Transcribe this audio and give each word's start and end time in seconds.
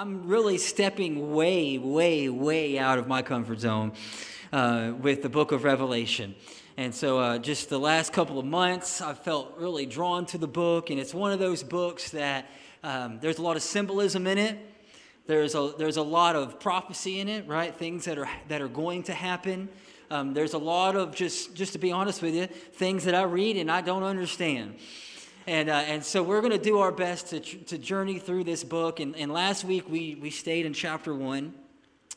I'm 0.00 0.28
really 0.28 0.58
stepping 0.58 1.34
way, 1.34 1.76
way, 1.76 2.28
way 2.28 2.78
out 2.78 3.00
of 3.00 3.08
my 3.08 3.20
comfort 3.20 3.58
zone 3.58 3.94
uh, 4.52 4.92
with 4.96 5.22
the 5.22 5.28
book 5.28 5.50
of 5.50 5.64
Revelation. 5.64 6.36
And 6.76 6.94
so, 6.94 7.18
uh, 7.18 7.38
just 7.38 7.68
the 7.68 7.80
last 7.80 8.12
couple 8.12 8.38
of 8.38 8.46
months, 8.46 9.00
I 9.00 9.12
felt 9.12 9.56
really 9.58 9.86
drawn 9.86 10.24
to 10.26 10.38
the 10.38 10.46
book. 10.46 10.90
And 10.90 11.00
it's 11.00 11.12
one 11.12 11.32
of 11.32 11.40
those 11.40 11.64
books 11.64 12.12
that 12.12 12.48
um, 12.84 13.18
there's 13.18 13.38
a 13.38 13.42
lot 13.42 13.56
of 13.56 13.62
symbolism 13.64 14.28
in 14.28 14.38
it. 14.38 14.56
There's 15.26 15.56
a, 15.56 15.72
there's 15.76 15.96
a 15.96 16.02
lot 16.02 16.36
of 16.36 16.60
prophecy 16.60 17.18
in 17.18 17.28
it, 17.28 17.48
right? 17.48 17.74
Things 17.74 18.04
that 18.04 18.18
are, 18.18 18.30
that 18.46 18.62
are 18.62 18.68
going 18.68 19.02
to 19.02 19.14
happen. 19.14 19.68
Um, 20.12 20.32
there's 20.32 20.54
a 20.54 20.58
lot 20.58 20.94
of, 20.94 21.12
just, 21.12 21.56
just 21.56 21.72
to 21.72 21.80
be 21.80 21.90
honest 21.90 22.22
with 22.22 22.36
you, 22.36 22.46
things 22.46 23.02
that 23.02 23.16
I 23.16 23.22
read 23.24 23.56
and 23.56 23.68
I 23.68 23.80
don't 23.80 24.04
understand. 24.04 24.76
And, 25.48 25.70
uh, 25.70 25.76
and 25.86 26.04
so 26.04 26.22
we're 26.22 26.42
going 26.42 26.52
to 26.52 26.58
do 26.58 26.80
our 26.80 26.92
best 26.92 27.28
to, 27.28 27.40
to 27.40 27.78
journey 27.78 28.18
through 28.18 28.44
this 28.44 28.62
book. 28.62 29.00
And, 29.00 29.16
and 29.16 29.32
last 29.32 29.64
week 29.64 29.88
we, 29.88 30.14
we 30.20 30.28
stayed 30.28 30.66
in 30.66 30.74
chapter 30.74 31.14
one. 31.14 31.54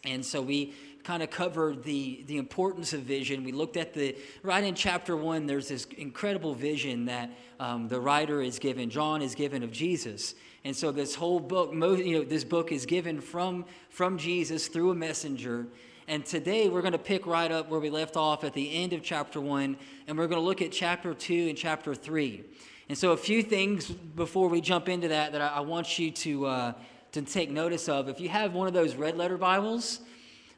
And 0.03 0.25
so 0.25 0.41
we 0.41 0.73
kind 1.05 1.23
of 1.23 1.29
covered 1.29 1.81
the, 1.83 2.25
the 2.27 2.37
importance 2.37 2.91
of 2.91 3.03
vision. 3.03 3.45
We 3.45 3.53
looked 3.53 3.77
at 3.77 3.93
the, 3.93 4.17
right 4.43 4.61
in 4.61 4.75
chapter 4.75 5.15
one, 5.15 5.45
there's 5.45 5.69
this 5.69 5.85
incredible 5.97 6.53
vision 6.53 7.05
that 7.05 7.31
um, 7.57 7.87
the 7.87 8.01
writer 8.01 8.41
is 8.41 8.59
given, 8.59 8.89
John 8.89 9.21
is 9.21 9.33
given 9.33 9.63
of 9.63 9.71
Jesus. 9.71 10.35
And 10.65 10.75
so 10.75 10.91
this 10.91 11.15
whole 11.15 11.39
book, 11.39 11.71
you 11.71 12.17
know, 12.17 12.25
this 12.25 12.43
book 12.43 12.73
is 12.73 12.85
given 12.85 13.21
from, 13.21 13.63
from 13.89 14.17
Jesus 14.17 14.67
through 14.67 14.91
a 14.91 14.95
messenger. 14.95 15.67
And 16.09 16.25
today 16.25 16.67
we're 16.67 16.81
going 16.81 16.91
to 16.91 16.97
pick 16.99 17.25
right 17.25 17.49
up 17.49 17.69
where 17.69 17.79
we 17.79 17.89
left 17.89 18.17
off 18.17 18.43
at 18.43 18.53
the 18.53 18.73
end 18.73 18.91
of 18.91 19.03
chapter 19.03 19.39
one, 19.39 19.77
and 20.05 20.17
we're 20.17 20.27
going 20.27 20.41
to 20.41 20.45
look 20.45 20.61
at 20.61 20.73
chapter 20.73 21.13
two 21.13 21.47
and 21.47 21.57
chapter 21.57 21.95
three. 21.95 22.43
And 22.91 22.97
so, 22.97 23.13
a 23.13 23.17
few 23.17 23.41
things 23.41 23.89
before 23.89 24.49
we 24.49 24.59
jump 24.59 24.89
into 24.89 25.07
that 25.07 25.31
that 25.31 25.39
I, 25.39 25.47
I 25.47 25.59
want 25.61 25.97
you 25.97 26.11
to, 26.11 26.45
uh, 26.45 26.73
to 27.13 27.21
take 27.21 27.49
notice 27.49 27.87
of. 27.87 28.09
If 28.09 28.19
you 28.19 28.27
have 28.27 28.53
one 28.53 28.67
of 28.67 28.73
those 28.73 28.95
red 28.95 29.15
letter 29.15 29.37
Bibles, 29.37 30.01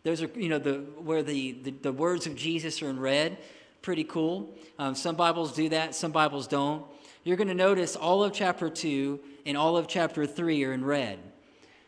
those 0.02 0.24
are, 0.24 0.30
you 0.34 0.50
know, 0.50 0.58
the, 0.58 0.80
where 0.98 1.22
the, 1.22 1.52
the, 1.62 1.70
the 1.70 1.92
words 1.92 2.26
of 2.26 2.36
Jesus 2.36 2.82
are 2.82 2.90
in 2.90 3.00
red. 3.00 3.38
Pretty 3.84 4.04
cool. 4.04 4.52
Um, 4.80 4.96
some 4.96 5.16
Bibles 5.16 5.54
do 5.54 5.70
that, 5.70 5.94
some 5.94 6.12
Bibles 6.12 6.48
don't. 6.48 6.84
You're 7.24 7.38
going 7.38 7.50
to 7.50 7.54
notice 7.54 7.96
all 7.96 8.24
of 8.24 8.34
chapter 8.34 8.68
2 8.68 9.20
and 9.46 9.56
all 9.56 9.78
of 9.78 9.88
chapter 9.88 10.26
3 10.26 10.64
are 10.64 10.74
in 10.74 10.84
red. 10.84 11.20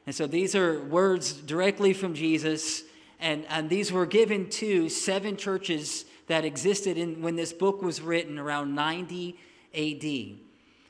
And 0.06 0.14
so 0.14 0.28
these 0.28 0.54
are 0.54 0.80
words 0.80 1.34
directly 1.34 1.92
from 1.92 2.14
Jesus, 2.14 2.84
and, 3.20 3.48
and 3.50 3.68
these 3.68 3.92
were 3.92 4.06
given 4.06 4.52
to 4.52 4.90
seven 4.90 5.38
churches 5.38 6.06
that 6.28 6.46
existed 6.46 7.00
in, 7.00 7.24
when 7.24 7.36
this 7.36 7.52
book 7.52 7.82
was 7.82 8.00
written 8.00 8.38
around 8.38 8.76
90 8.76 9.40
AD. 9.76 10.38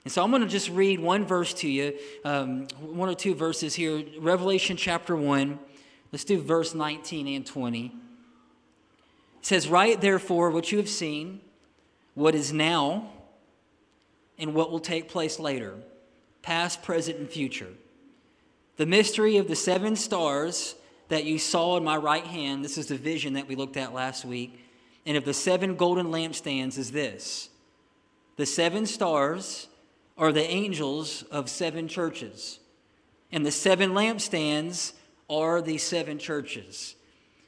And 0.05 0.11
so 0.11 0.23
I'm 0.23 0.29
going 0.29 0.43
to 0.43 0.47
just 0.47 0.69
read 0.69 0.99
one 0.99 1.25
verse 1.25 1.53
to 1.55 1.67
you, 1.67 1.97
um, 2.23 2.67
one 2.79 3.09
or 3.09 3.15
two 3.15 3.33
verses 3.33 3.73
here. 3.73 4.03
Revelation 4.19 4.77
chapter 4.77 5.15
1. 5.15 5.59
Let's 6.11 6.23
do 6.23 6.39
verse 6.39 6.75
19 6.75 7.27
and 7.27 7.45
20. 7.45 7.85
It 7.85 7.91
says, 9.41 9.67
Write 9.67 10.01
therefore 10.01 10.51
what 10.51 10.71
you 10.71 10.77
have 10.77 10.89
seen, 10.89 11.41
what 12.13 12.35
is 12.35 12.53
now, 12.53 13.09
and 14.37 14.53
what 14.53 14.71
will 14.71 14.79
take 14.79 15.09
place 15.09 15.39
later, 15.39 15.75
past, 16.43 16.83
present, 16.83 17.17
and 17.17 17.27
future. 17.27 17.69
The 18.77 18.85
mystery 18.85 19.37
of 19.37 19.47
the 19.47 19.55
seven 19.55 19.95
stars 19.95 20.75
that 21.07 21.23
you 21.23 21.39
saw 21.39 21.77
in 21.77 21.83
my 21.83 21.97
right 21.97 22.25
hand, 22.25 22.63
this 22.63 22.77
is 22.77 22.87
the 22.87 22.97
vision 22.97 23.33
that 23.33 23.47
we 23.47 23.55
looked 23.55 23.77
at 23.77 23.93
last 23.93 24.25
week, 24.25 24.59
and 25.05 25.17
of 25.17 25.25
the 25.25 25.33
seven 25.33 25.75
golden 25.75 26.07
lampstands 26.07 26.77
is 26.77 26.91
this 26.91 27.49
the 28.37 28.45
seven 28.45 28.85
stars 28.85 29.67
are 30.17 30.31
the 30.31 30.43
angels 30.43 31.23
of 31.23 31.49
seven 31.49 31.87
churches, 31.87 32.59
and 33.31 33.45
the 33.45 33.51
seven 33.51 33.91
lampstands 33.91 34.93
are 35.29 35.61
the 35.61 35.77
seven 35.77 36.17
churches. 36.17 36.95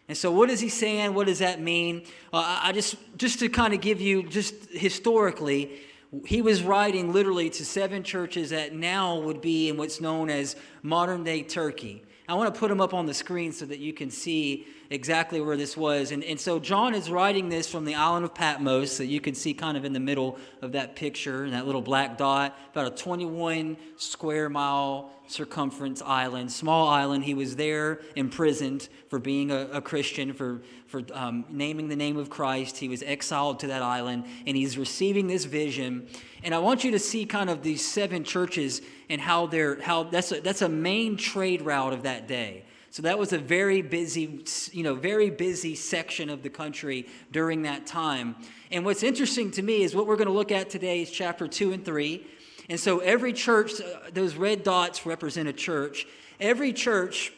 And 0.08 0.17
so, 0.17 0.31
what 0.31 0.49
is 0.49 0.59
he 0.59 0.69
saying? 0.69 1.13
What 1.13 1.27
does 1.27 1.39
that 1.39 1.59
mean? 1.61 2.03
Uh, 2.31 2.61
I 2.63 2.71
just, 2.71 2.95
just 3.17 3.39
to 3.39 3.49
kind 3.49 3.73
of 3.73 3.81
give 3.81 3.99
you, 3.99 4.23
just 4.23 4.55
historically, 4.71 5.81
he 6.26 6.42
was 6.42 6.64
writing 6.64 7.11
literally 7.11 7.49
to 7.49 7.65
seven 7.65 8.03
churches 8.03 8.52
that 8.52 8.73
now 8.73 9.20
would 9.20 9.42
be 9.42 9.67
in 9.67 9.76
what's 9.76 9.99
known 9.99 10.30
as 10.30 10.55
modern 10.81 11.23
day 11.23 11.43
Turkey. 11.43 12.03
I 12.30 12.36
want 12.36 12.53
to 12.53 12.58
put 12.58 12.70
them 12.70 12.80
up 12.80 12.93
on 12.93 13.05
the 13.05 13.14
screen 13.14 13.52
so 13.52 13.65
that 13.65 13.80
you 13.80 13.93
can 13.93 14.09
see 14.09 14.65
exactly 14.89 15.42
where 15.42 15.58
this 15.58 15.75
was. 15.75 16.11
And, 16.11 16.23
and 16.23 16.39
so 16.39 16.59
John 16.59 16.93
is 16.93 17.09
writing 17.09 17.49
this 17.49 17.70
from 17.70 17.86
the 17.86 17.95
island 17.95 18.25
of 18.25 18.33
Patmos, 18.33 18.98
that 18.98 19.08
you 19.08 19.20
can 19.20 19.36
see 19.36 19.53
kind 19.53 19.77
of 19.77 19.86
in 19.86 19.93
the 19.93 19.99
middle 19.99 20.37
of 20.61 20.73
that 20.73 20.95
picture, 20.95 21.43
and 21.43 21.53
that 21.53 21.65
little 21.65 21.81
black 21.81 22.17
dot, 22.17 22.58
about 22.71 22.87
a 22.87 22.95
21 22.95 23.77
square 23.97 24.49
mile 24.49 25.11
circumference 25.27 26.02
island, 26.02 26.52
small 26.52 26.87
island. 26.87 27.23
He 27.23 27.33
was 27.33 27.55
there 27.55 27.99
imprisoned 28.15 28.87
for 29.09 29.20
being 29.20 29.52
a, 29.52 29.67
a 29.73 29.81
Christian, 29.81 30.33
for, 30.33 30.61
for 30.87 31.03
um, 31.14 31.45
naming 31.49 31.89
the 31.89 31.95
name 31.95 32.17
of 32.17 32.30
Christ. 32.30 32.77
He 32.77 32.87
was 32.87 33.03
exiled 33.03 33.59
to 33.59 33.67
that 33.67 33.81
island, 33.81 34.26
and 34.45 34.55
he's 34.55 34.77
receiving 34.77 35.27
this 35.27 35.45
vision. 35.45 36.08
And 36.43 36.55
I 36.55 36.59
want 36.59 36.83
you 36.83 36.92
to 36.92 36.99
see 36.99 37.26
kind 37.26 37.49
of 37.49 37.61
these 37.61 37.86
seven 37.86 38.23
churches 38.23 38.81
and 39.09 39.20
how 39.20 39.47
they're, 39.47 39.81
how 39.81 40.03
that's 40.03 40.31
a, 40.31 40.39
that's 40.39 40.61
a 40.61 40.70
main 40.70 41.17
trade 41.17 41.61
route 41.61 41.93
of 41.93 42.03
that 42.03 42.27
day. 42.27 42.64
So 42.89 43.03
that 43.03 43.20
was 43.20 43.33
a 43.33 43.37
very 43.37 43.81
busy, 43.81 44.43
you 44.71 44.83
know, 44.83 44.95
very 44.95 45.30
busy 45.30 45.75
section 45.75 46.30
of 46.30 46.42
the 46.42 46.49
country 46.49 47.08
during 47.31 47.64
that 47.64 47.86
time. 47.86 48.36
And 48.71 48.86
what's 48.86 49.03
interesting 49.03 49.52
to 49.52 49.61
me 49.61 49.83
is 49.83 49.95
what 49.95 50.08
we're 50.08 50.15
going 50.15 50.27
to 50.27 50.33
look 50.33 50.52
at 50.52 50.70
today 50.70 51.02
is 51.02 51.11
chapter 51.11 51.47
2 51.47 51.73
and 51.73 51.86
3. 51.86 52.26
And 52.70 52.80
so 52.80 52.99
every 52.99 53.33
church, 53.33 53.80
uh, 53.80 54.09
those 54.14 54.36
red 54.36 54.64
dots 54.64 55.05
represent 55.05 55.47
a 55.47 55.53
church. 55.53 56.05
Every 56.39 56.73
church, 56.73 57.31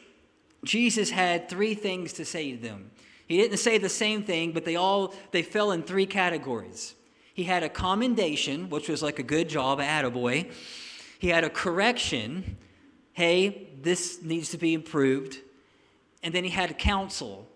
Jesus 0.64 1.10
had 1.10 1.48
three 1.48 1.74
things 1.74 2.14
to 2.14 2.24
say 2.24 2.52
to 2.52 2.62
them. 2.62 2.90
He 3.26 3.36
didn't 3.36 3.58
say 3.58 3.78
the 3.78 3.88
same 3.88 4.24
thing, 4.24 4.52
but 4.52 4.64
they 4.64 4.74
all 4.74 5.14
they 5.30 5.42
fell 5.42 5.70
in 5.70 5.84
three 5.84 6.06
categories. 6.06 6.96
He 7.32 7.44
had 7.44 7.62
a 7.62 7.68
commendation, 7.68 8.68
which 8.70 8.88
was 8.88 9.02
like 9.02 9.18
a 9.20 9.22
good 9.22 9.48
job, 9.48 9.78
attaboy. 9.78 10.50
He 11.18 11.28
had 11.28 11.44
a 11.44 11.50
correction, 11.50 12.56
hey, 13.20 13.68
this 13.82 14.22
needs 14.22 14.48
to 14.48 14.56
be 14.56 14.72
improved 14.72 15.36
and 16.22 16.34
then 16.34 16.42
he 16.42 16.48
had 16.48 16.78
counsel 16.78 17.46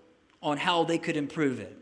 on 0.42 0.58
how 0.58 0.84
they 0.84 0.98
could 0.98 1.16
improve 1.16 1.58
it. 1.58 1.74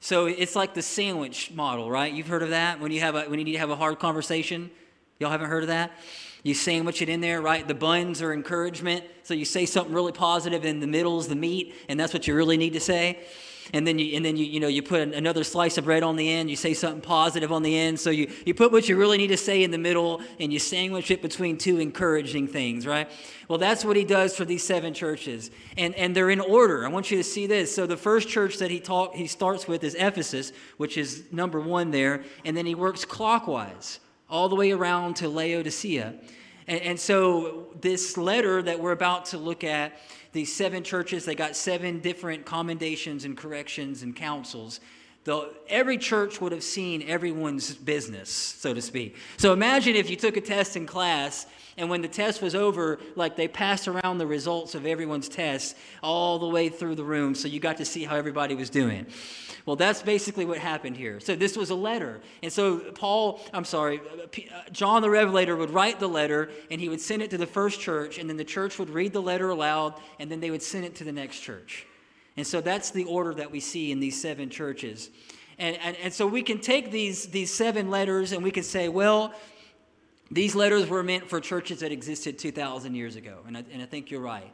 So 0.00 0.24
it's 0.24 0.56
like 0.56 0.72
the 0.72 0.80
sandwich 0.80 1.50
model, 1.50 1.90
right? 1.90 2.10
You've 2.10 2.28
heard 2.28 2.42
of 2.42 2.48
that 2.48 2.80
when 2.80 2.90
you 2.92 3.00
have 3.00 3.14
a, 3.14 3.24
when 3.24 3.38
you 3.38 3.44
need 3.44 3.52
to 3.52 3.58
have 3.58 3.68
a 3.68 3.76
hard 3.76 3.98
conversation. 3.98 4.70
Y'all 5.18 5.30
haven't 5.30 5.50
heard 5.50 5.62
of 5.62 5.68
that? 5.68 5.92
You 6.42 6.54
sandwich 6.54 7.02
it 7.02 7.10
in 7.10 7.20
there, 7.20 7.42
right? 7.42 7.68
The 7.68 7.74
buns 7.74 8.22
are 8.22 8.32
encouragement. 8.32 9.04
So 9.22 9.34
you 9.34 9.44
say 9.44 9.66
something 9.66 9.92
really 9.92 10.12
positive, 10.12 10.64
and 10.64 10.82
the 10.82 10.86
middle's 10.86 11.28
the 11.28 11.36
meat, 11.36 11.74
and 11.90 12.00
that's 12.00 12.14
what 12.14 12.26
you 12.26 12.34
really 12.34 12.56
need 12.56 12.72
to 12.72 12.80
say 12.80 13.18
and 13.72 13.86
then 13.86 13.98
you 13.98 14.16
and 14.16 14.24
then 14.24 14.36
you 14.36 14.44
you 14.44 14.60
know 14.60 14.68
you 14.68 14.82
put 14.82 15.00
another 15.00 15.44
slice 15.44 15.78
of 15.78 15.84
bread 15.84 16.02
on 16.02 16.16
the 16.16 16.28
end 16.28 16.50
you 16.50 16.56
say 16.56 16.74
something 16.74 17.00
positive 17.00 17.52
on 17.52 17.62
the 17.62 17.76
end 17.76 17.98
so 17.98 18.10
you 18.10 18.30
you 18.44 18.54
put 18.54 18.72
what 18.72 18.88
you 18.88 18.96
really 18.96 19.18
need 19.18 19.28
to 19.28 19.36
say 19.36 19.62
in 19.62 19.70
the 19.70 19.78
middle 19.78 20.20
and 20.38 20.52
you 20.52 20.58
sandwich 20.58 21.10
it 21.10 21.22
between 21.22 21.56
two 21.56 21.78
encouraging 21.78 22.46
things 22.46 22.86
right? 22.86 23.10
Well 23.48 23.58
that's 23.58 23.84
what 23.84 23.96
he 23.96 24.04
does 24.04 24.36
for 24.36 24.44
these 24.44 24.62
seven 24.62 24.94
churches 24.94 25.50
and 25.76 25.94
and 25.94 26.14
they're 26.14 26.30
in 26.30 26.40
order. 26.40 26.84
I 26.84 26.88
want 26.88 27.10
you 27.10 27.16
to 27.16 27.24
see 27.24 27.46
this. 27.46 27.74
So 27.74 27.86
the 27.86 27.96
first 27.96 28.28
church 28.28 28.58
that 28.58 28.70
he 28.70 28.80
talk 28.80 29.14
he 29.14 29.26
starts 29.26 29.66
with 29.66 29.84
is 29.84 29.94
ephesus 29.94 30.52
which 30.76 30.96
is 30.96 31.24
number 31.32 31.60
one 31.60 31.90
there 31.90 32.24
and 32.44 32.56
then 32.56 32.66
he 32.66 32.74
works 32.74 33.04
clockwise 33.04 34.00
all 34.28 34.48
the 34.48 34.56
way 34.56 34.70
around 34.70 35.16
to 35.16 35.28
laodicea. 35.28 36.14
And, 36.66 36.80
and 36.82 37.00
so 37.00 37.66
this 37.80 38.16
letter 38.16 38.62
that 38.62 38.78
we're 38.78 38.92
about 38.92 39.26
to 39.26 39.38
look 39.38 39.64
at 39.64 40.00
these 40.32 40.54
seven 40.54 40.82
churches, 40.82 41.24
they 41.24 41.34
got 41.34 41.56
seven 41.56 42.00
different 42.00 42.46
commendations 42.46 43.24
and 43.24 43.36
corrections 43.36 44.02
and 44.02 44.14
counsels. 44.14 44.80
The, 45.24 45.52
every 45.68 45.98
church 45.98 46.40
would 46.40 46.52
have 46.52 46.62
seen 46.62 47.02
everyone's 47.06 47.74
business, 47.74 48.30
so 48.30 48.72
to 48.72 48.80
speak. 48.80 49.16
So 49.36 49.52
imagine 49.52 49.94
if 49.94 50.08
you 50.08 50.16
took 50.16 50.38
a 50.38 50.40
test 50.40 50.76
in 50.76 50.86
class, 50.86 51.46
and 51.76 51.90
when 51.90 52.00
the 52.00 52.08
test 52.08 52.40
was 52.40 52.54
over, 52.54 52.98
like 53.16 53.36
they 53.36 53.46
passed 53.46 53.86
around 53.86 54.16
the 54.16 54.26
results 54.26 54.74
of 54.74 54.86
everyone's 54.86 55.28
tests 55.28 55.74
all 56.02 56.38
the 56.38 56.48
way 56.48 56.70
through 56.70 56.94
the 56.94 57.04
room, 57.04 57.34
so 57.34 57.48
you 57.48 57.60
got 57.60 57.76
to 57.76 57.84
see 57.84 58.04
how 58.04 58.16
everybody 58.16 58.54
was 58.54 58.70
doing. 58.70 59.06
Well, 59.66 59.76
that's 59.76 60.02
basically 60.02 60.46
what 60.46 60.56
happened 60.56 60.96
here. 60.96 61.20
So 61.20 61.36
this 61.36 61.54
was 61.54 61.68
a 61.68 61.74
letter. 61.74 62.20
And 62.42 62.50
so 62.50 62.78
Paul, 62.78 63.40
I'm 63.52 63.66
sorry, 63.66 64.00
uh, 64.00 64.22
uh, 64.22 64.62
John 64.72 65.02
the 65.02 65.10
Revelator 65.10 65.54
would 65.54 65.70
write 65.70 66.00
the 66.00 66.08
letter 66.08 66.50
and 66.70 66.80
he 66.80 66.88
would 66.88 67.00
send 67.00 67.20
it 67.22 67.30
to 67.30 67.38
the 67.38 67.46
first 67.46 67.78
church, 67.78 68.18
and 68.18 68.28
then 68.28 68.38
the 68.38 68.44
church 68.44 68.78
would 68.78 68.88
read 68.90 69.12
the 69.12 69.22
letter 69.22 69.50
aloud, 69.50 69.94
and 70.18 70.30
then 70.30 70.40
they 70.40 70.50
would 70.50 70.62
send 70.62 70.86
it 70.86 70.94
to 70.96 71.04
the 71.04 71.12
next 71.12 71.40
church. 71.40 71.86
And 72.40 72.46
so 72.46 72.62
that's 72.62 72.88
the 72.88 73.04
order 73.04 73.34
that 73.34 73.50
we 73.50 73.60
see 73.60 73.92
in 73.92 74.00
these 74.00 74.18
seven 74.18 74.48
churches. 74.48 75.10
And, 75.58 75.76
and, 75.76 75.94
and 76.02 76.10
so 76.10 76.26
we 76.26 76.40
can 76.40 76.58
take 76.58 76.90
these, 76.90 77.26
these 77.26 77.52
seven 77.52 77.90
letters 77.90 78.32
and 78.32 78.42
we 78.42 78.50
can 78.50 78.62
say, 78.62 78.88
well, 78.88 79.34
these 80.30 80.54
letters 80.54 80.88
were 80.88 81.02
meant 81.02 81.28
for 81.28 81.38
churches 81.38 81.80
that 81.80 81.92
existed 81.92 82.38
2,000 82.38 82.94
years 82.94 83.16
ago. 83.16 83.40
And 83.46 83.58
I, 83.58 83.64
and 83.70 83.82
I 83.82 83.84
think 83.84 84.10
you're 84.10 84.22
right. 84.22 84.50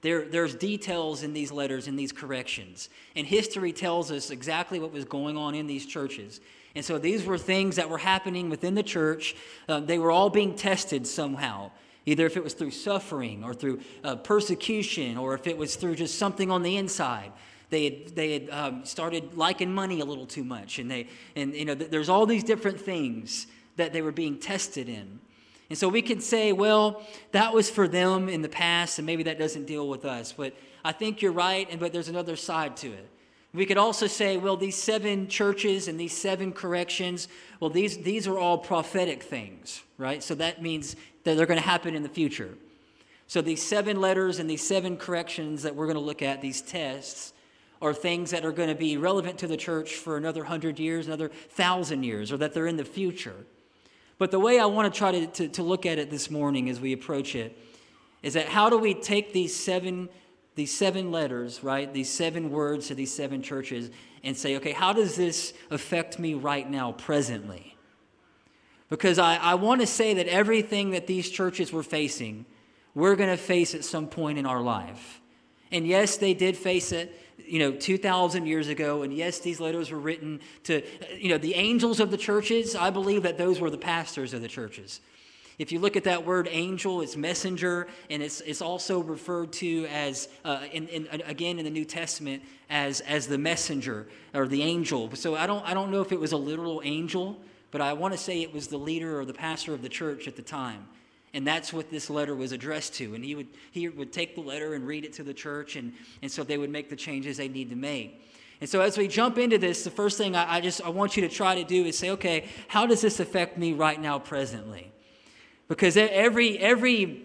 There, 0.00 0.24
there's 0.24 0.56
details 0.56 1.22
in 1.22 1.32
these 1.32 1.52
letters, 1.52 1.86
in 1.86 1.94
these 1.94 2.10
corrections. 2.10 2.88
And 3.14 3.24
history 3.24 3.72
tells 3.72 4.10
us 4.10 4.32
exactly 4.32 4.80
what 4.80 4.92
was 4.92 5.04
going 5.04 5.36
on 5.36 5.54
in 5.54 5.68
these 5.68 5.86
churches. 5.86 6.40
And 6.74 6.84
so 6.84 6.98
these 6.98 7.24
were 7.24 7.38
things 7.38 7.76
that 7.76 7.88
were 7.88 7.98
happening 7.98 8.50
within 8.50 8.74
the 8.74 8.82
church. 8.82 9.36
Uh, 9.68 9.78
they 9.78 10.00
were 10.00 10.10
all 10.10 10.30
being 10.30 10.56
tested 10.56 11.06
somehow. 11.06 11.70
Either 12.06 12.26
if 12.26 12.36
it 12.36 12.44
was 12.44 12.54
through 12.54 12.70
suffering 12.70 13.44
or 13.44 13.54
through 13.54 13.80
uh, 14.04 14.16
persecution 14.16 15.16
or 15.16 15.34
if 15.34 15.46
it 15.46 15.56
was 15.56 15.76
through 15.76 15.94
just 15.94 16.18
something 16.18 16.50
on 16.50 16.62
the 16.62 16.76
inside. 16.76 17.32
They 17.68 17.84
had, 17.84 18.16
they 18.16 18.32
had 18.32 18.50
um, 18.50 18.84
started 18.84 19.34
liking 19.34 19.72
money 19.72 20.00
a 20.00 20.04
little 20.04 20.26
too 20.26 20.44
much. 20.44 20.78
And, 20.78 20.90
they, 20.90 21.08
and 21.36 21.54
you 21.54 21.64
know, 21.64 21.74
th- 21.74 21.90
there's 21.90 22.08
all 22.08 22.26
these 22.26 22.42
different 22.42 22.80
things 22.80 23.46
that 23.76 23.92
they 23.92 24.02
were 24.02 24.12
being 24.12 24.38
tested 24.38 24.88
in. 24.88 25.20
And 25.68 25.78
so 25.78 25.88
we 25.88 26.02
can 26.02 26.20
say, 26.20 26.52
well, 26.52 27.06
that 27.30 27.54
was 27.54 27.70
for 27.70 27.86
them 27.86 28.28
in 28.28 28.42
the 28.42 28.48
past, 28.48 28.98
and 28.98 29.06
maybe 29.06 29.22
that 29.22 29.38
doesn't 29.38 29.66
deal 29.66 29.88
with 29.88 30.04
us. 30.04 30.32
But 30.32 30.54
I 30.84 30.90
think 30.90 31.22
you're 31.22 31.30
right, 31.30 31.68
and 31.70 31.78
but 31.78 31.92
there's 31.92 32.08
another 32.08 32.34
side 32.34 32.76
to 32.78 32.88
it. 32.88 33.08
We 33.52 33.66
could 33.66 33.78
also 33.78 34.06
say, 34.06 34.36
well, 34.36 34.56
these 34.56 34.80
seven 34.80 35.28
churches 35.28 35.88
and 35.88 35.98
these 35.98 36.16
seven 36.16 36.52
corrections, 36.52 37.28
well, 37.58 37.70
these, 37.70 37.98
these 37.98 38.28
are 38.28 38.38
all 38.38 38.58
prophetic 38.58 39.22
things, 39.22 39.82
right? 39.98 40.22
So 40.22 40.36
that 40.36 40.62
means 40.62 40.94
that 41.24 41.36
they're 41.36 41.46
going 41.46 41.60
to 41.60 41.66
happen 41.66 41.94
in 41.94 42.02
the 42.02 42.08
future. 42.08 42.54
So 43.26 43.40
these 43.40 43.62
seven 43.62 44.00
letters 44.00 44.38
and 44.38 44.50
these 44.50 44.66
seven 44.66 44.96
corrections 44.96 45.62
that 45.62 45.74
we're 45.76 45.86
going 45.86 45.96
to 45.96 46.02
look 46.02 46.22
at, 46.22 46.40
these 46.40 46.62
tests, 46.62 47.32
are 47.82 47.94
things 47.94 48.30
that 48.32 48.44
are 48.44 48.52
going 48.52 48.68
to 48.68 48.74
be 48.74 48.96
relevant 48.96 49.38
to 49.38 49.46
the 49.46 49.56
church 49.56 49.94
for 49.94 50.16
another 50.16 50.44
hundred 50.44 50.78
years, 50.78 51.06
another 51.06 51.28
thousand 51.28 52.02
years, 52.02 52.30
or 52.32 52.36
that 52.36 52.52
they're 52.52 52.66
in 52.66 52.76
the 52.76 52.84
future. 52.84 53.46
But 54.18 54.30
the 54.30 54.40
way 54.40 54.58
I 54.58 54.66
want 54.66 54.92
to 54.92 54.98
try 54.98 55.12
to, 55.12 55.26
to, 55.26 55.48
to 55.48 55.62
look 55.62 55.86
at 55.86 55.98
it 55.98 56.10
this 56.10 56.30
morning 56.30 56.68
as 56.68 56.78
we 56.78 56.92
approach 56.92 57.34
it 57.34 57.56
is 58.22 58.34
that 58.34 58.48
how 58.48 58.68
do 58.68 58.76
we 58.76 58.92
take 58.92 59.32
these 59.32 59.54
seven 59.54 60.08
these 60.56 60.76
seven 60.76 61.10
letters, 61.10 61.62
right? 61.62 61.90
These 61.90 62.10
seven 62.10 62.50
words 62.50 62.88
to 62.88 62.94
these 62.94 63.14
seven 63.14 63.40
churches 63.40 63.88
and 64.22 64.36
say, 64.36 64.56
okay, 64.56 64.72
how 64.72 64.92
does 64.92 65.16
this 65.16 65.54
affect 65.70 66.18
me 66.18 66.34
right 66.34 66.68
now, 66.68 66.92
presently? 66.92 67.76
Because 68.90 69.18
I, 69.18 69.36
I 69.36 69.54
want 69.54 69.80
to 69.80 69.86
say 69.86 70.14
that 70.14 70.26
everything 70.26 70.90
that 70.90 71.06
these 71.06 71.30
churches 71.30 71.72
were 71.72 71.84
facing, 71.84 72.44
we're 72.94 73.16
going 73.16 73.30
to 73.30 73.36
face 73.36 73.74
at 73.74 73.84
some 73.84 74.08
point 74.08 74.38
in 74.38 74.44
our 74.44 74.60
life. 74.60 75.20
And 75.72 75.86
yes, 75.86 76.16
they 76.16 76.34
did 76.34 76.56
face 76.56 76.90
it, 76.90 77.16
you 77.38 77.60
know, 77.60 77.72
2,000 77.72 78.46
years 78.46 78.68
ago. 78.68 79.02
And 79.02 79.14
yes, 79.14 79.38
these 79.38 79.60
letters 79.60 79.92
were 79.92 79.98
written 79.98 80.40
to, 80.64 80.82
you 81.16 81.28
know, 81.28 81.38
the 81.38 81.54
angels 81.54 82.00
of 82.00 82.10
the 82.10 82.16
churches. 82.16 82.74
I 82.74 82.90
believe 82.90 83.22
that 83.22 83.38
those 83.38 83.60
were 83.60 83.70
the 83.70 83.78
pastors 83.78 84.34
of 84.34 84.42
the 84.42 84.48
churches. 84.48 85.00
If 85.60 85.70
you 85.70 85.78
look 85.78 85.94
at 85.94 86.04
that 86.04 86.24
word 86.24 86.48
angel, 86.50 87.02
it's 87.02 87.16
messenger, 87.16 87.86
and 88.08 88.22
it's, 88.22 88.40
it's 88.40 88.62
also 88.62 89.00
referred 89.00 89.52
to 89.54 89.86
as, 89.86 90.28
uh, 90.44 90.62
in, 90.72 90.88
in, 90.88 91.20
again 91.26 91.58
in 91.58 91.66
the 91.66 91.70
New 91.70 91.84
Testament, 91.84 92.42
as, 92.70 93.00
as 93.02 93.28
the 93.28 93.36
messenger 93.36 94.08
or 94.32 94.48
the 94.48 94.62
angel. 94.62 95.14
So 95.14 95.36
I 95.36 95.46
don't, 95.46 95.62
I 95.66 95.74
don't 95.74 95.90
know 95.90 96.00
if 96.00 96.12
it 96.12 96.18
was 96.18 96.32
a 96.32 96.38
literal 96.38 96.80
angel, 96.82 97.38
but 97.70 97.80
I 97.80 97.92
want 97.92 98.12
to 98.14 98.18
say 98.18 98.42
it 98.42 98.52
was 98.52 98.68
the 98.68 98.78
leader 98.78 99.18
or 99.18 99.24
the 99.24 99.34
pastor 99.34 99.74
of 99.74 99.82
the 99.82 99.88
church 99.88 100.26
at 100.26 100.36
the 100.36 100.42
time. 100.42 100.86
And 101.32 101.46
that's 101.46 101.72
what 101.72 101.90
this 101.90 102.10
letter 102.10 102.34
was 102.34 102.50
addressed 102.50 102.94
to. 102.94 103.14
And 103.14 103.24
he 103.24 103.36
would, 103.36 103.46
he 103.70 103.88
would 103.88 104.12
take 104.12 104.34
the 104.34 104.40
letter 104.40 104.74
and 104.74 104.86
read 104.86 105.04
it 105.04 105.12
to 105.14 105.22
the 105.22 105.34
church, 105.34 105.76
and, 105.76 105.92
and 106.22 106.30
so 106.30 106.42
they 106.42 106.58
would 106.58 106.70
make 106.70 106.90
the 106.90 106.96
changes 106.96 107.36
they 107.36 107.48
need 107.48 107.70
to 107.70 107.76
make. 107.76 108.20
And 108.60 108.68
so 108.68 108.80
as 108.80 108.98
we 108.98 109.08
jump 109.08 109.38
into 109.38 109.56
this, 109.56 109.84
the 109.84 109.90
first 109.90 110.18
thing 110.18 110.36
I, 110.36 110.56
I 110.56 110.60
just 110.60 110.82
I 110.82 110.88
want 110.90 111.16
you 111.16 111.26
to 111.26 111.34
try 111.34 111.54
to 111.54 111.64
do 111.64 111.84
is 111.84 111.96
say, 111.96 112.10
okay, 112.10 112.48
how 112.68 112.86
does 112.86 113.00
this 113.00 113.20
affect 113.20 113.56
me 113.56 113.72
right 113.72 114.00
now, 114.00 114.18
presently? 114.18 114.92
Because 115.68 115.96
every, 115.96 116.58
every, 116.58 117.22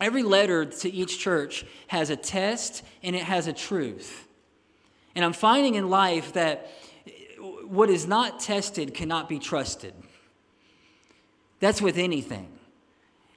every 0.00 0.22
letter 0.22 0.64
to 0.64 0.92
each 0.92 1.18
church 1.20 1.64
has 1.86 2.10
a 2.10 2.16
test 2.16 2.82
and 3.02 3.14
it 3.14 3.22
has 3.22 3.46
a 3.46 3.52
truth. 3.52 4.26
And 5.14 5.24
I'm 5.24 5.32
finding 5.32 5.76
in 5.76 5.88
life 5.88 6.34
that 6.34 6.70
what 7.38 7.90
is 7.90 8.06
not 8.06 8.40
tested 8.40 8.94
cannot 8.94 9.28
be 9.28 9.38
trusted. 9.38 9.94
That's 11.60 11.80
with 11.80 11.98
anything. 11.98 12.48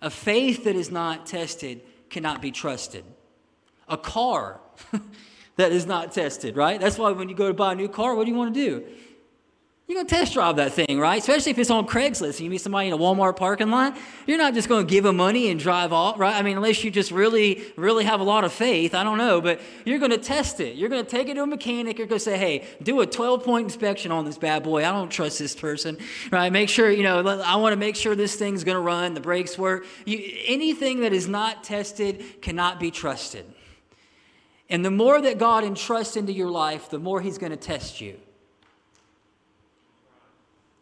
A 0.02 0.10
faith 0.10 0.64
that 0.64 0.76
is 0.76 0.92
not 0.92 1.26
tested 1.26 1.82
cannot 2.10 2.42
be 2.42 2.52
trusted. 2.52 3.04
A 3.88 3.98
car 3.98 4.60
that 5.58 5.72
is 5.72 5.86
not 5.86 6.12
tested, 6.12 6.56
right? 6.56 6.80
That's 6.80 6.98
why 6.98 7.12
when 7.12 7.30
you 7.30 7.36
go 7.36 7.48
to 7.48 7.54
buy 7.54 7.74
a 7.74 7.76
new 7.76 7.90
car, 7.90 8.16
what 8.16 8.26
do 8.26 8.32
you 8.32 8.38
want 8.38 8.54
to 8.54 8.60
do? 8.60 8.86
You're 9.90 9.96
going 9.96 10.06
to 10.06 10.16
test 10.16 10.34
drive 10.34 10.58
that 10.58 10.74
thing, 10.74 11.00
right? 11.00 11.20
Especially 11.20 11.50
if 11.50 11.58
it's 11.58 11.72
on 11.72 11.88
Craigslist 11.88 12.34
and 12.34 12.42
you 12.42 12.52
meet 12.52 12.62
somebody 12.62 12.90
in 12.90 12.94
a 12.94 12.98
Walmart 13.00 13.38
parking 13.38 13.72
lot. 13.72 13.98
You're 14.28 14.38
not 14.38 14.54
just 14.54 14.70
going 14.70 14.86
to 14.86 14.90
give 14.90 15.04
them 15.04 15.18
money 15.18 15.50
and 15.50 15.60
drive 15.60 15.92
off, 15.92 16.20
right? 16.20 16.36
I 16.36 16.44
mean, 16.44 16.58
unless 16.58 16.84
you 16.84 16.92
just 16.92 17.10
really, 17.10 17.64
really 17.76 18.04
have 18.06 18.20
a 18.20 18.24
lot 18.24 18.44
of 18.44 18.54
faith. 18.54 18.94
I 18.94 19.04
don't 19.04 19.18
know. 19.18 19.42
But 19.42 19.60
you're 19.86 19.98
going 19.98 20.12
to 20.12 20.20
test 20.20 20.60
it. 20.60 20.76
You're 20.76 20.90
going 20.90 21.04
to 21.04 21.10
take 21.10 21.28
it 21.28 21.34
to 21.34 21.42
a 21.42 21.48
mechanic. 21.48 21.98
You're 21.98 22.06
going 22.06 22.20
to 22.20 22.24
say, 22.24 22.38
hey, 22.38 22.68
do 22.84 23.02
a 23.02 23.08
12 23.08 23.44
point 23.44 23.64
inspection 23.64 24.12
on 24.12 24.26
this 24.26 24.38
bad 24.38 24.62
boy. 24.62 24.86
I 24.86 24.92
don't 24.92 25.10
trust 25.10 25.40
this 25.40 25.56
person, 25.56 25.98
right? 26.32 26.52
Make 26.52 26.70
sure, 26.70 26.92
you 26.92 27.02
know, 27.02 27.28
I 27.28 27.56
want 27.56 27.74
to 27.74 27.78
make 27.78 27.96
sure 27.96 28.14
this 28.14 28.36
thing's 28.36 28.64
going 28.64 28.78
to 28.78 28.82
run, 28.82 29.16
the 29.16 29.22
brakes 29.22 29.58
work. 29.58 29.88
You, 30.06 30.22
anything 30.46 31.00
that 31.00 31.14
is 31.14 31.28
not 31.28 31.64
tested 31.64 32.44
cannot 32.44 32.80
be 32.80 32.92
trusted. 32.92 33.44
And 34.70 34.86
the 34.86 34.92
more 34.92 35.20
that 35.20 35.40
God 35.40 35.64
entrusts 35.64 36.16
into 36.16 36.32
your 36.32 36.52
life, 36.52 36.92
the 36.92 37.00
more 37.00 37.22
He's 37.22 37.40
going 37.40 37.54
to 37.54 37.58
test 37.58 38.02
you. 38.02 38.20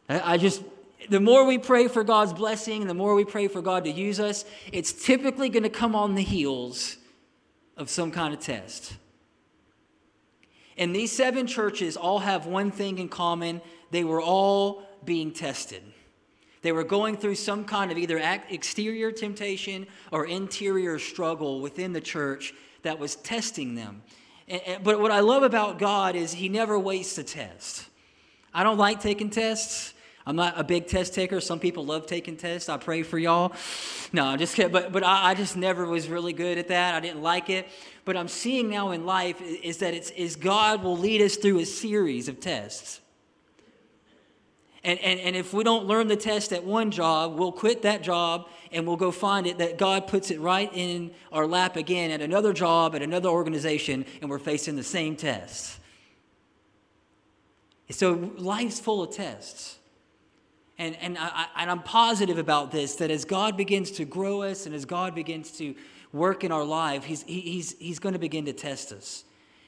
I 0.09 0.37
just, 0.37 0.61
the 1.09 1.19
more 1.19 1.45
we 1.45 1.57
pray 1.57 1.87
for 1.87 2.03
God's 2.03 2.33
blessing 2.33 2.81
and 2.81 2.89
the 2.89 2.93
more 2.95 3.13
we 3.13 3.25
pray 3.25 3.47
for 3.47 3.61
God 3.61 3.83
to 3.83 3.91
use 3.91 4.19
us, 4.19 4.45
it's 4.71 4.93
typically 4.93 5.49
going 5.49 5.63
to 5.63 5.69
come 5.69 5.95
on 5.95 6.15
the 6.15 6.23
heels 6.23 6.97
of 7.75 7.89
some 7.89 8.11
kind 8.11 8.33
of 8.33 8.39
test. 8.39 8.95
And 10.77 10.95
these 10.95 11.11
seven 11.11 11.47
churches 11.47 11.97
all 11.97 12.19
have 12.19 12.45
one 12.45 12.71
thing 12.71 12.99
in 12.99 13.09
common 13.09 13.61
they 13.89 14.03
were 14.03 14.21
all 14.21 14.83
being 15.05 15.31
tested. 15.31 15.81
They 16.61 16.71
were 16.71 16.83
going 16.83 17.17
through 17.17 17.35
some 17.35 17.65
kind 17.65 17.91
of 17.91 17.97
either 17.97 18.17
exterior 18.49 19.11
temptation 19.11 19.87
or 20.11 20.25
interior 20.25 20.99
struggle 20.99 21.61
within 21.61 21.93
the 21.93 22.01
church 22.01 22.53
that 22.83 22.99
was 22.99 23.15
testing 23.15 23.75
them. 23.75 24.01
But 24.83 24.99
what 24.99 25.11
I 25.11 25.21
love 25.21 25.43
about 25.43 25.79
God 25.79 26.15
is 26.15 26.33
He 26.33 26.49
never 26.49 26.77
wastes 26.77 27.17
a 27.17 27.23
test. 27.23 27.87
I 28.53 28.63
don't 28.63 28.77
like 28.77 29.01
taking 29.01 29.29
tests. 29.29 29.93
I'm 30.27 30.35
not 30.35 30.59
a 30.59 30.63
big 30.63 30.87
test 30.87 31.13
taker. 31.13 31.39
Some 31.39 31.57
people 31.57 31.85
love 31.85 32.05
taking 32.05 32.35
tests. 32.35 32.67
I 32.67 32.75
pray 32.75 33.01
for 33.01 33.17
y'all. 33.17 33.53
No, 34.11 34.25
I'm 34.25 34.37
just 34.37 34.55
kidding. 34.55 34.73
But, 34.73 34.91
but 34.91 35.01
I, 35.01 35.29
I 35.29 35.33
just 35.33 35.55
never 35.55 35.85
was 35.85 36.09
really 36.09 36.33
good 36.33 36.57
at 36.57 36.67
that. 36.67 36.95
I 36.95 36.99
didn't 36.99 37.21
like 37.21 37.49
it. 37.49 37.65
But 38.03 38.17
I'm 38.17 38.27
seeing 38.27 38.69
now 38.69 38.91
in 38.91 39.05
life 39.05 39.41
is 39.41 39.77
that 39.77 39.93
it's 39.93 40.09
is 40.11 40.35
God 40.35 40.83
will 40.83 40.97
lead 40.97 41.21
us 41.21 41.37
through 41.37 41.59
a 41.59 41.65
series 41.65 42.27
of 42.27 42.41
tests. 42.41 42.99
And, 44.83 44.99
and, 44.99 45.17
and 45.21 45.35
if 45.37 45.53
we 45.53 45.63
don't 45.63 45.85
learn 45.85 46.09
the 46.09 46.17
test 46.17 46.51
at 46.51 46.65
one 46.65 46.91
job, 46.91 47.39
we'll 47.39 47.53
quit 47.53 47.83
that 47.83 48.03
job 48.03 48.49
and 48.73 48.85
we'll 48.85 48.97
go 48.97 49.11
find 49.11 49.47
it 49.47 49.59
that 49.59 49.77
God 49.77 50.07
puts 50.07 50.29
it 50.29 50.41
right 50.41 50.69
in 50.73 51.11
our 51.31 51.47
lap 51.47 51.77
again 51.77 52.11
at 52.11 52.21
another 52.21 52.51
job, 52.51 52.95
at 52.95 53.01
another 53.01 53.29
organization, 53.29 54.05
and 54.21 54.29
we're 54.29 54.39
facing 54.39 54.75
the 54.75 54.83
same 54.83 55.15
tests. 55.15 55.79
So 57.91 58.33
life's 58.35 58.81
full 58.81 59.03
of 59.03 59.15
tests. 59.15 59.77
And, 60.79 60.95
and, 60.97 61.17
I, 61.17 61.47
and 61.57 61.71
I'm 61.71 61.81
positive 61.81 62.37
about 62.37 62.71
this 62.71 62.95
that 62.95 63.09
as 63.09 63.25
God 63.25 63.57
begins 63.57 63.91
to 63.91 64.05
grow 64.05 64.43
us 64.43 64.65
and 64.65 64.75
as 64.75 64.85
God 64.85 65.15
begins 65.15 65.51
to 65.53 65.73
work 66.13 66.43
in 66.43 66.51
our 66.51 66.63
life, 66.63 67.03
He's, 67.03 67.23
he, 67.23 67.41
he's, 67.41 67.75
he's 67.79 67.99
going 67.99 68.13
to 68.13 68.19
begin 68.19 68.45
to 68.45 68.53
test 68.53 68.91
us. 68.91 69.23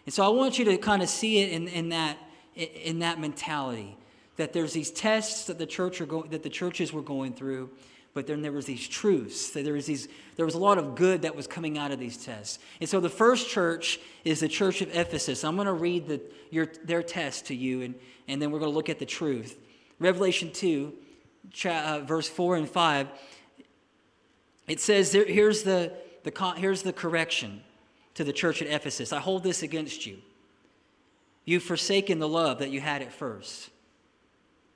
And 0.06 0.14
so 0.14 0.24
I 0.24 0.30
want 0.30 0.60
you 0.60 0.66
to 0.66 0.78
kind 0.78 1.02
of 1.02 1.10
see 1.10 1.40
it 1.40 1.52
in, 1.52 1.68
in, 1.68 1.90
that, 1.90 2.18
in 2.56 3.00
that 3.00 3.20
mentality 3.20 3.98
that 4.40 4.54
there's 4.54 4.72
these 4.72 4.90
tests 4.90 5.46
that 5.48 5.58
the, 5.58 5.66
church 5.66 6.00
are 6.00 6.06
going, 6.06 6.30
that 6.30 6.44
the 6.44 6.50
churches 6.50 6.94
were 6.94 7.02
going 7.02 7.34
through, 7.34 7.70
but 8.14 8.26
then 8.26 8.42
there 8.42 8.54
was 8.54 8.66
these 8.66 8.88
truths. 8.88 9.52
That 9.52 9.66
There 9.66 9.74
was, 9.74 9.86
these, 9.86 10.08
there 10.38 10.46
was 10.46 10.56
a 10.56 10.60
lot 10.60 10.78
of 10.78 10.96
good 10.96 11.24
that 11.24 11.36
was 11.36 11.46
coming 11.46 11.78
out 11.78 11.92
of 11.92 12.00
these 12.00 12.18
tests. 12.18 12.58
And 12.80 12.90
so 12.90 13.02
the 13.02 13.10
first 13.10 13.50
church 13.50 14.00
is 14.24 14.40
the 14.40 14.48
church 14.48 14.82
of 14.82 14.96
Ephesus. 14.96 15.44
I'm 15.44 15.56
going 15.56 15.68
to 15.68 15.74
read 15.74 16.08
the, 16.08 16.22
your, 16.52 16.68
their 16.86 17.04
test 17.04 17.48
to 17.48 17.56
you, 17.56 17.82
and, 17.82 17.96
and 18.30 18.42
then 18.42 18.50
we're 18.50 18.60
going 18.60 18.72
to 18.72 18.76
look 18.76 18.90
at 18.90 18.98
the 18.98 19.06
truth. 19.06 19.60
Revelation 20.00 20.52
2, 20.52 20.94
uh, 21.66 22.02
verse 22.06 22.30
4 22.30 22.56
and 22.56 22.70
5, 22.70 23.08
it 24.68 24.80
says, 24.80 25.12
there, 25.12 25.26
here's, 25.26 25.64
the, 25.64 25.92
the, 26.24 26.54
here's 26.58 26.84
the 26.84 26.94
correction 26.94 27.62
to 28.14 28.24
the 28.24 28.34
church 28.34 28.62
at 28.62 28.68
Ephesus 28.68 29.12
I 29.12 29.20
hold 29.20 29.44
this 29.44 29.64
against 29.64 30.06
you. 30.06 30.18
You've 31.46 31.64
forsaken 31.64 32.20
the 32.20 32.28
love 32.28 32.60
that 32.60 32.70
you 32.70 32.80
had 32.80 33.02
at 33.02 33.12
first. 33.12 33.70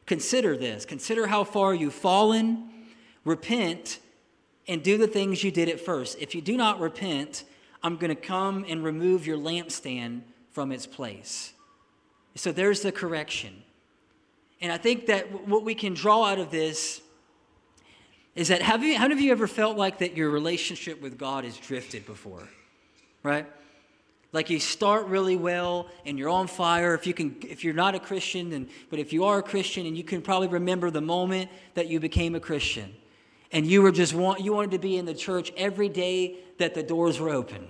Consider 0.06 0.58
this. 0.58 0.86
Consider 0.86 1.28
how 1.28 1.44
far 1.44 1.74
you've 1.74 1.94
fallen. 1.94 2.70
Repent 3.24 4.00
and 4.68 4.84
do 4.84 4.98
the 4.98 5.08
things 5.08 5.44
you 5.44 5.52
did 5.52 5.70
at 5.70 5.80
first. 5.80 6.18
If 6.20 6.34
you 6.34 6.42
do 6.42 6.58
not 6.58 6.80
repent, 6.80 7.44
I'm 7.84 7.98
going 7.98 8.10
to 8.10 8.22
come 8.22 8.66
and 8.68 8.84
remove 8.84 9.28
your 9.28 9.38
lampstand 9.38 10.22
from 10.52 10.72
its 10.72 10.88
place. 10.88 11.54
So 12.36 12.52
there's 12.52 12.82
the 12.82 12.92
correction. 12.92 13.64
And 14.64 14.72
I 14.72 14.78
think 14.78 15.06
that 15.08 15.48
what 15.48 15.64
we 15.64 15.76
can 15.76 15.94
draw 15.94 16.24
out 16.24 16.40
of 16.40 16.50
this 16.50 17.02
is 18.34 18.48
that 18.48 18.64
have 18.64 18.82
you, 18.82 18.96
how 18.98 19.04
many 19.04 19.14
of 19.14 19.20
you 19.20 19.32
ever 19.32 19.46
felt 19.46 19.78
like 19.78 20.00
that 20.00 20.18
your 20.18 20.32
relationship 20.32 21.02
with 21.02 21.20
God 21.20 21.44
has 21.44 21.58
drifted 21.58 22.06
before? 22.06 22.48
Right? 23.22 23.46
Like 24.32 24.50
you 24.50 24.60
start 24.60 25.06
really 25.08 25.36
well 25.36 25.90
and 26.06 26.18
you're 26.18 26.30
on 26.30 26.48
fire. 26.48 26.96
If 26.96 27.06
you 27.06 27.14
can, 27.14 27.36
if 27.42 27.64
you're 27.64 27.74
not 27.74 27.94
a 27.94 28.00
Christian, 28.00 28.50
then, 28.50 28.70
but 28.90 28.98
if 28.98 29.14
you 29.14 29.26
are 29.26 29.40
a 29.40 29.44
Christian 29.44 29.86
and 29.86 29.96
you 29.96 30.04
can 30.04 30.22
probably 30.22 30.48
remember 30.48 30.90
the 30.90 31.02
moment 31.02 31.52
that 31.76 31.88
you 31.88 32.00
became 32.00 32.34
a 32.34 32.40
Christian. 32.40 32.96
and 33.54 33.68
you 33.68 33.82
were 33.84 33.92
just 33.92 34.14
want 34.14 34.42
you 34.42 34.52
wanted 34.52 34.72
to 34.72 34.80
be 34.80 34.98
in 34.98 35.06
the 35.06 35.14
church 35.14 35.54
every 35.56 35.88
day 35.88 36.36
that 36.58 36.74
the 36.74 36.84
doors 36.84 37.20
were 37.20 37.30
open, 37.30 37.68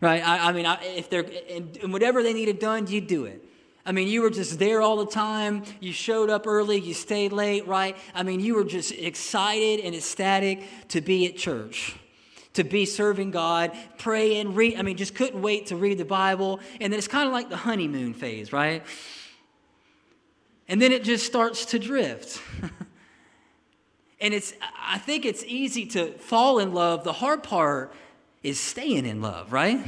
right? 0.00 0.26
I, 0.26 0.48
I 0.48 0.52
mean, 0.52 0.66
I, 0.66 0.82
if 0.84 1.08
they're 1.08 1.24
and, 1.48 1.92
whatever 1.92 2.22
they 2.22 2.34
needed 2.34 2.58
done, 2.58 2.86
you'd 2.88 3.06
do 3.06 3.24
it. 3.24 3.42
I 3.86 3.92
mean, 3.92 4.08
you 4.08 4.22
were 4.22 4.30
just 4.30 4.58
there 4.58 4.80
all 4.80 4.96
the 4.96 5.06
time. 5.06 5.62
You 5.78 5.92
showed 5.92 6.30
up 6.30 6.46
early, 6.46 6.80
you 6.80 6.94
stayed 6.94 7.32
late, 7.32 7.66
right? 7.66 7.96
I 8.14 8.22
mean, 8.22 8.40
you 8.40 8.54
were 8.54 8.64
just 8.64 8.92
excited 8.92 9.80
and 9.80 9.94
ecstatic 9.94 10.62
to 10.88 11.02
be 11.02 11.26
at 11.26 11.36
church, 11.36 11.94
to 12.54 12.64
be 12.64 12.86
serving 12.86 13.30
God, 13.30 13.72
praying, 13.98 14.54
read. 14.54 14.78
I 14.78 14.82
mean, 14.82 14.96
just 14.96 15.14
couldn't 15.14 15.42
wait 15.42 15.66
to 15.66 15.76
read 15.76 15.98
the 15.98 16.04
Bible. 16.06 16.60
And 16.80 16.92
then 16.92 16.98
it's 16.98 17.08
kind 17.08 17.26
of 17.26 17.34
like 17.34 17.50
the 17.50 17.58
honeymoon 17.58 18.14
phase, 18.14 18.52
right? 18.52 18.82
And 20.66 20.80
then 20.80 20.92
it 20.92 21.04
just 21.04 21.26
starts 21.26 21.66
to 21.66 21.78
drift. 21.78 22.40
and 24.20 24.32
it's 24.32 24.54
I 24.82 24.96
think 24.96 25.26
it's 25.26 25.44
easy 25.44 25.84
to 25.86 26.12
fall 26.12 26.58
in 26.58 26.72
love. 26.72 27.04
The 27.04 27.12
hard 27.12 27.42
part 27.42 27.92
is 28.42 28.58
staying 28.58 29.04
in 29.04 29.20
love, 29.20 29.52
right? 29.52 29.84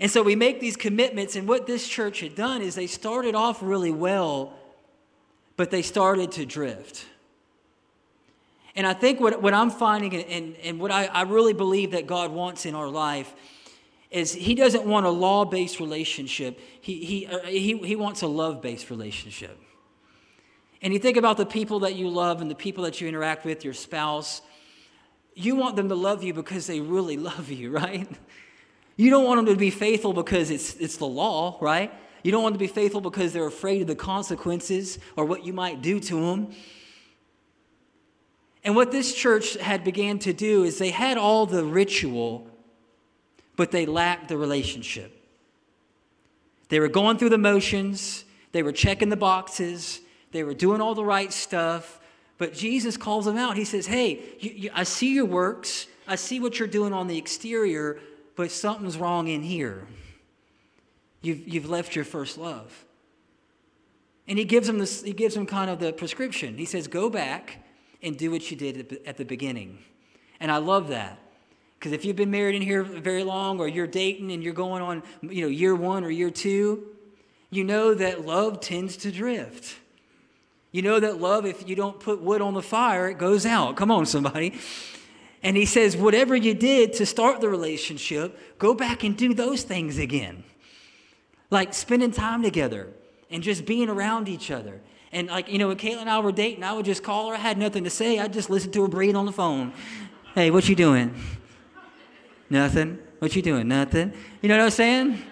And 0.00 0.10
so 0.10 0.22
we 0.22 0.36
make 0.36 0.60
these 0.60 0.76
commitments, 0.76 1.34
and 1.34 1.48
what 1.48 1.66
this 1.66 1.88
church 1.88 2.20
had 2.20 2.34
done 2.34 2.62
is 2.62 2.74
they 2.74 2.86
started 2.86 3.34
off 3.34 3.62
really 3.62 3.90
well, 3.90 4.52
but 5.56 5.70
they 5.70 5.82
started 5.82 6.32
to 6.32 6.46
drift. 6.46 7.04
And 8.76 8.86
I 8.86 8.94
think 8.94 9.18
what, 9.18 9.42
what 9.42 9.54
I'm 9.54 9.70
finding, 9.70 10.14
and, 10.14 10.56
and 10.62 10.78
what 10.78 10.92
I, 10.92 11.06
I 11.06 11.22
really 11.22 11.52
believe 11.52 11.90
that 11.90 12.06
God 12.06 12.30
wants 12.30 12.64
in 12.64 12.76
our 12.76 12.88
life, 12.88 13.34
is 14.10 14.32
He 14.32 14.54
doesn't 14.54 14.84
want 14.84 15.04
a 15.04 15.10
law 15.10 15.44
based 15.44 15.80
relationship, 15.80 16.60
he, 16.80 17.04
he, 17.04 17.26
uh, 17.26 17.40
he, 17.40 17.76
he 17.78 17.96
wants 17.96 18.22
a 18.22 18.28
love 18.28 18.62
based 18.62 18.90
relationship. 18.90 19.58
And 20.80 20.92
you 20.92 21.00
think 21.00 21.16
about 21.16 21.36
the 21.36 21.46
people 21.46 21.80
that 21.80 21.96
you 21.96 22.08
love 22.08 22.40
and 22.40 22.48
the 22.48 22.54
people 22.54 22.84
that 22.84 23.00
you 23.00 23.08
interact 23.08 23.44
with, 23.44 23.64
your 23.64 23.74
spouse, 23.74 24.42
you 25.34 25.56
want 25.56 25.74
them 25.74 25.88
to 25.88 25.96
love 25.96 26.22
you 26.22 26.32
because 26.32 26.68
they 26.68 26.80
really 26.80 27.16
love 27.30 27.50
you, 27.50 27.72
right? 27.72 28.08
You 28.98 29.10
don't 29.10 29.24
want 29.24 29.38
them 29.38 29.54
to 29.54 29.56
be 29.56 29.70
faithful 29.70 30.12
because 30.12 30.50
it's, 30.50 30.74
it's 30.74 30.96
the 30.96 31.06
law, 31.06 31.56
right? 31.60 31.92
You 32.24 32.32
don't 32.32 32.42
want 32.42 32.54
them 32.54 32.66
to 32.66 32.72
be 32.72 32.80
faithful 32.80 33.00
because 33.00 33.32
they're 33.32 33.46
afraid 33.46 33.80
of 33.80 33.86
the 33.86 33.94
consequences 33.94 34.98
or 35.16 35.24
what 35.24 35.44
you 35.44 35.52
might 35.52 35.80
do 35.80 36.00
to 36.00 36.20
them. 36.20 36.50
And 38.64 38.74
what 38.74 38.90
this 38.90 39.14
church 39.14 39.54
had 39.54 39.84
began 39.84 40.18
to 40.18 40.32
do 40.32 40.64
is 40.64 40.78
they 40.78 40.90
had 40.90 41.16
all 41.16 41.46
the 41.46 41.64
ritual, 41.64 42.50
but 43.54 43.70
they 43.70 43.86
lacked 43.86 44.28
the 44.28 44.36
relationship. 44.36 45.14
They 46.68 46.80
were 46.80 46.88
going 46.88 47.18
through 47.18 47.30
the 47.30 47.38
motions, 47.38 48.24
they 48.50 48.64
were 48.64 48.72
checking 48.72 49.10
the 49.10 49.16
boxes, 49.16 50.00
they 50.32 50.42
were 50.42 50.54
doing 50.54 50.80
all 50.80 50.96
the 50.96 51.04
right 51.04 51.32
stuff, 51.32 52.00
but 52.36 52.52
Jesus 52.52 52.96
calls 52.96 53.26
them 53.26 53.36
out. 53.36 53.56
He 53.56 53.64
says, 53.64 53.86
Hey, 53.86 54.20
you, 54.40 54.50
you, 54.50 54.70
I 54.74 54.82
see 54.82 55.14
your 55.14 55.24
works, 55.24 55.86
I 56.08 56.16
see 56.16 56.40
what 56.40 56.58
you're 56.58 56.66
doing 56.66 56.92
on 56.92 57.06
the 57.06 57.16
exterior, 57.16 58.00
but 58.38 58.52
something's 58.52 58.96
wrong 58.96 59.26
in 59.26 59.42
here. 59.42 59.84
You've, 61.22 61.48
you've 61.48 61.68
left 61.68 61.96
your 61.96 62.04
first 62.04 62.38
love. 62.38 62.84
And 64.28 64.38
he 64.38 64.44
gives 64.44 64.68
them 64.68 64.78
this, 64.78 65.02
he 65.02 65.12
gives 65.12 65.34
them 65.34 65.44
kind 65.44 65.68
of 65.68 65.80
the 65.80 65.92
prescription. 65.92 66.56
He 66.56 66.64
says, 66.64 66.86
go 66.86 67.10
back 67.10 67.58
and 68.00 68.16
do 68.16 68.30
what 68.30 68.48
you 68.48 68.56
did 68.56 69.00
at 69.04 69.16
the 69.16 69.24
beginning. 69.24 69.80
And 70.38 70.52
I 70.52 70.58
love 70.58 70.86
that. 70.90 71.18
Because 71.80 71.90
if 71.90 72.04
you've 72.04 72.14
been 72.14 72.30
married 72.30 72.54
in 72.54 72.62
here 72.62 72.84
very 72.84 73.24
long 73.24 73.58
or 73.58 73.66
you're 73.66 73.88
dating 73.88 74.30
and 74.30 74.40
you're 74.40 74.54
going 74.54 74.82
on, 74.82 75.02
you 75.20 75.42
know, 75.42 75.48
year 75.48 75.74
one 75.74 76.04
or 76.04 76.10
year 76.10 76.30
two, 76.30 76.86
you 77.50 77.64
know 77.64 77.92
that 77.92 78.24
love 78.24 78.60
tends 78.60 78.96
to 78.98 79.10
drift. 79.10 79.74
You 80.70 80.82
know 80.82 81.00
that 81.00 81.20
love, 81.20 81.44
if 81.44 81.68
you 81.68 81.74
don't 81.74 81.98
put 81.98 82.20
wood 82.20 82.40
on 82.40 82.54
the 82.54 82.62
fire, 82.62 83.08
it 83.08 83.18
goes 83.18 83.44
out. 83.44 83.74
Come 83.74 83.90
on, 83.90 84.06
somebody. 84.06 84.60
And 85.42 85.56
he 85.56 85.66
says, 85.66 85.96
whatever 85.96 86.34
you 86.34 86.54
did 86.54 86.94
to 86.94 87.06
start 87.06 87.40
the 87.40 87.48
relationship, 87.48 88.58
go 88.58 88.74
back 88.74 89.04
and 89.04 89.16
do 89.16 89.34
those 89.34 89.62
things 89.62 89.98
again. 89.98 90.42
Like 91.50 91.72
spending 91.74 92.10
time 92.10 92.42
together 92.42 92.92
and 93.30 93.42
just 93.42 93.64
being 93.64 93.88
around 93.88 94.28
each 94.28 94.50
other. 94.50 94.80
And 95.12 95.28
like, 95.28 95.48
you 95.48 95.58
know, 95.58 95.68
when 95.68 95.76
Caitlin 95.76 96.02
and 96.02 96.10
I 96.10 96.18
were 96.18 96.32
dating, 96.32 96.64
I 96.64 96.72
would 96.72 96.84
just 96.84 97.02
call 97.02 97.28
her. 97.28 97.34
I 97.34 97.38
had 97.38 97.56
nothing 97.56 97.84
to 97.84 97.90
say. 97.90 98.18
I'd 98.18 98.32
just 98.32 98.50
listen 98.50 98.72
to 98.72 98.82
her 98.82 98.88
breathe 98.88 99.14
on 99.14 99.26
the 99.26 99.32
phone. 99.32 99.72
Hey, 100.34 100.50
what 100.50 100.68
you 100.68 100.74
doing? 100.74 101.14
Nothing. 102.50 102.98
What 103.18 103.34
you 103.34 103.42
doing? 103.42 103.68
Nothing. 103.68 104.12
You 104.42 104.48
know 104.48 104.58
what 104.58 104.64
I'm 104.64 104.70
saying? 104.70 105.22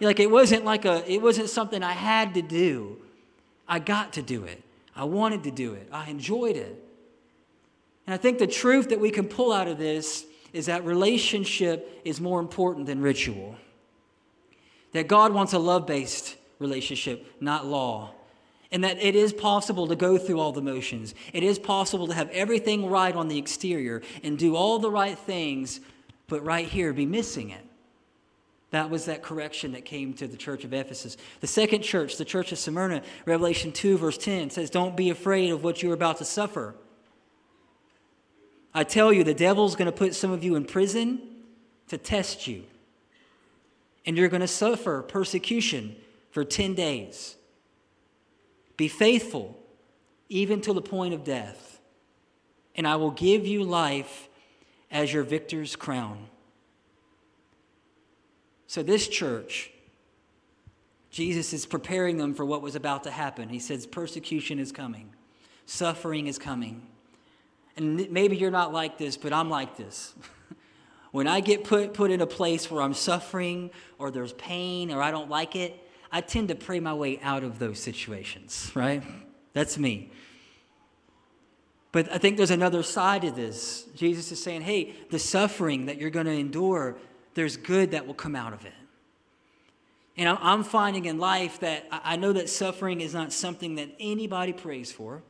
Like 0.00 0.18
it 0.18 0.30
wasn't 0.30 0.64
like 0.64 0.84
a, 0.84 1.08
it 1.10 1.22
wasn't 1.22 1.48
something 1.48 1.82
I 1.82 1.92
had 1.92 2.34
to 2.34 2.42
do. 2.42 2.98
I 3.68 3.78
got 3.78 4.14
to 4.14 4.22
do 4.22 4.44
it. 4.44 4.62
I 4.96 5.04
wanted 5.04 5.44
to 5.44 5.50
do 5.50 5.74
it. 5.74 5.88
I 5.92 6.10
enjoyed 6.10 6.56
it. 6.56 6.81
And 8.06 8.14
I 8.14 8.16
think 8.16 8.38
the 8.38 8.46
truth 8.46 8.88
that 8.88 9.00
we 9.00 9.10
can 9.10 9.26
pull 9.26 9.52
out 9.52 9.68
of 9.68 9.78
this 9.78 10.26
is 10.52 10.66
that 10.66 10.84
relationship 10.84 12.00
is 12.04 12.20
more 12.20 12.40
important 12.40 12.86
than 12.86 13.00
ritual. 13.00 13.56
That 14.92 15.08
God 15.08 15.32
wants 15.32 15.52
a 15.52 15.58
love 15.58 15.86
based 15.86 16.36
relationship, 16.58 17.26
not 17.40 17.66
law. 17.66 18.12
And 18.70 18.84
that 18.84 19.02
it 19.02 19.14
is 19.14 19.32
possible 19.32 19.86
to 19.88 19.96
go 19.96 20.16
through 20.16 20.40
all 20.40 20.52
the 20.52 20.62
motions. 20.62 21.14
It 21.32 21.42
is 21.42 21.58
possible 21.58 22.06
to 22.06 22.14
have 22.14 22.30
everything 22.30 22.88
right 22.88 23.14
on 23.14 23.28
the 23.28 23.38
exterior 23.38 24.02
and 24.22 24.38
do 24.38 24.56
all 24.56 24.78
the 24.78 24.90
right 24.90 25.18
things, 25.18 25.80
but 26.26 26.42
right 26.44 26.66
here 26.66 26.92
be 26.94 27.04
missing 27.04 27.50
it. 27.50 27.64
That 28.70 28.88
was 28.88 29.04
that 29.04 29.22
correction 29.22 29.72
that 29.72 29.84
came 29.84 30.14
to 30.14 30.26
the 30.26 30.38
church 30.38 30.64
of 30.64 30.72
Ephesus. 30.72 31.18
The 31.40 31.46
second 31.46 31.82
church, 31.82 32.16
the 32.16 32.24
church 32.24 32.52
of 32.52 32.58
Smyrna, 32.58 33.02
Revelation 33.26 33.70
2, 33.70 33.98
verse 33.98 34.16
10 34.16 34.48
says, 34.48 34.70
Don't 34.70 34.96
be 34.96 35.10
afraid 35.10 35.50
of 35.50 35.62
what 35.62 35.82
you're 35.82 35.92
about 35.92 36.16
to 36.18 36.24
suffer. 36.24 36.74
I 38.74 38.84
tell 38.84 39.12
you, 39.12 39.24
the 39.24 39.34
devil's 39.34 39.76
going 39.76 39.86
to 39.86 39.96
put 39.96 40.14
some 40.14 40.30
of 40.30 40.42
you 40.42 40.54
in 40.54 40.64
prison 40.64 41.20
to 41.88 41.98
test 41.98 42.46
you. 42.46 42.64
And 44.06 44.16
you're 44.16 44.28
going 44.28 44.40
to 44.40 44.48
suffer 44.48 45.02
persecution 45.02 45.96
for 46.30 46.44
10 46.44 46.74
days. 46.74 47.36
Be 48.76 48.88
faithful, 48.88 49.58
even 50.28 50.60
to 50.62 50.72
the 50.72 50.82
point 50.82 51.14
of 51.14 51.24
death, 51.24 51.80
and 52.74 52.86
I 52.86 52.96
will 52.96 53.10
give 53.10 53.46
you 53.46 53.62
life 53.62 54.28
as 54.90 55.12
your 55.12 55.22
victor's 55.22 55.76
crown. 55.76 56.26
So, 58.66 58.82
this 58.82 59.06
church, 59.06 59.70
Jesus 61.10 61.52
is 61.52 61.66
preparing 61.66 62.16
them 62.16 62.32
for 62.32 62.46
what 62.46 62.62
was 62.62 62.74
about 62.74 63.04
to 63.04 63.10
happen. 63.10 63.50
He 63.50 63.58
says, 63.58 63.86
Persecution 63.86 64.58
is 64.58 64.72
coming, 64.72 65.10
suffering 65.66 66.26
is 66.26 66.38
coming. 66.38 66.86
And 67.76 68.10
maybe 68.10 68.36
you're 68.36 68.50
not 68.50 68.72
like 68.72 68.98
this, 68.98 69.16
but 69.16 69.32
I'm 69.32 69.48
like 69.48 69.76
this. 69.76 70.14
when 71.12 71.26
I 71.26 71.40
get 71.40 71.64
put, 71.64 71.94
put 71.94 72.10
in 72.10 72.20
a 72.20 72.26
place 72.26 72.70
where 72.70 72.82
I'm 72.82 72.94
suffering 72.94 73.70
or 73.98 74.10
there's 74.10 74.32
pain 74.34 74.90
or 74.90 75.02
I 75.02 75.10
don't 75.10 75.30
like 75.30 75.56
it, 75.56 75.78
I 76.10 76.20
tend 76.20 76.48
to 76.48 76.54
pray 76.54 76.80
my 76.80 76.92
way 76.92 77.18
out 77.22 77.42
of 77.44 77.58
those 77.58 77.78
situations, 77.78 78.70
right? 78.74 79.02
That's 79.54 79.78
me. 79.78 80.10
But 81.92 82.10
I 82.10 82.18
think 82.18 82.38
there's 82.38 82.50
another 82.50 82.82
side 82.82 83.22
to 83.22 83.30
this. 83.30 83.84
Jesus 83.94 84.32
is 84.32 84.42
saying, 84.42 84.62
hey, 84.62 84.94
the 85.10 85.18
suffering 85.18 85.86
that 85.86 85.98
you're 85.98 86.10
going 86.10 86.26
to 86.26 86.32
endure, 86.32 86.96
there's 87.34 87.58
good 87.58 87.90
that 87.90 88.06
will 88.06 88.14
come 88.14 88.34
out 88.34 88.54
of 88.54 88.64
it. 88.64 88.72
And 90.16 90.28
I'm 90.28 90.62
finding 90.62 91.06
in 91.06 91.18
life 91.18 91.60
that 91.60 91.86
I 91.90 92.16
know 92.16 92.32
that 92.34 92.48
suffering 92.48 93.00
is 93.00 93.14
not 93.14 93.32
something 93.32 93.76
that 93.76 93.90
anybody 93.98 94.52
prays 94.52 94.92
for. 94.92 95.22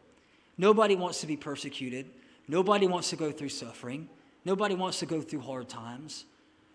Nobody 0.58 0.96
wants 0.96 1.20
to 1.20 1.26
be 1.26 1.36
persecuted. 1.36 2.10
Nobody 2.52 2.86
wants 2.86 3.08
to 3.08 3.16
go 3.16 3.32
through 3.32 3.48
suffering. 3.48 4.10
Nobody 4.44 4.74
wants 4.74 4.98
to 4.98 5.06
go 5.06 5.22
through 5.22 5.40
hard 5.40 5.70
times. 5.70 6.26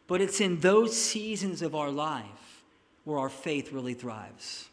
But 0.08 0.22
it's 0.22 0.42
in 0.42 0.60
those 0.60 1.00
seasons 1.00 1.62
of 1.62 1.76
our 1.76 1.92
life 1.92 2.64
where 3.04 3.20
our 3.20 3.30
faith 3.30 3.72
really 3.72 3.94
thrives. 3.94 4.70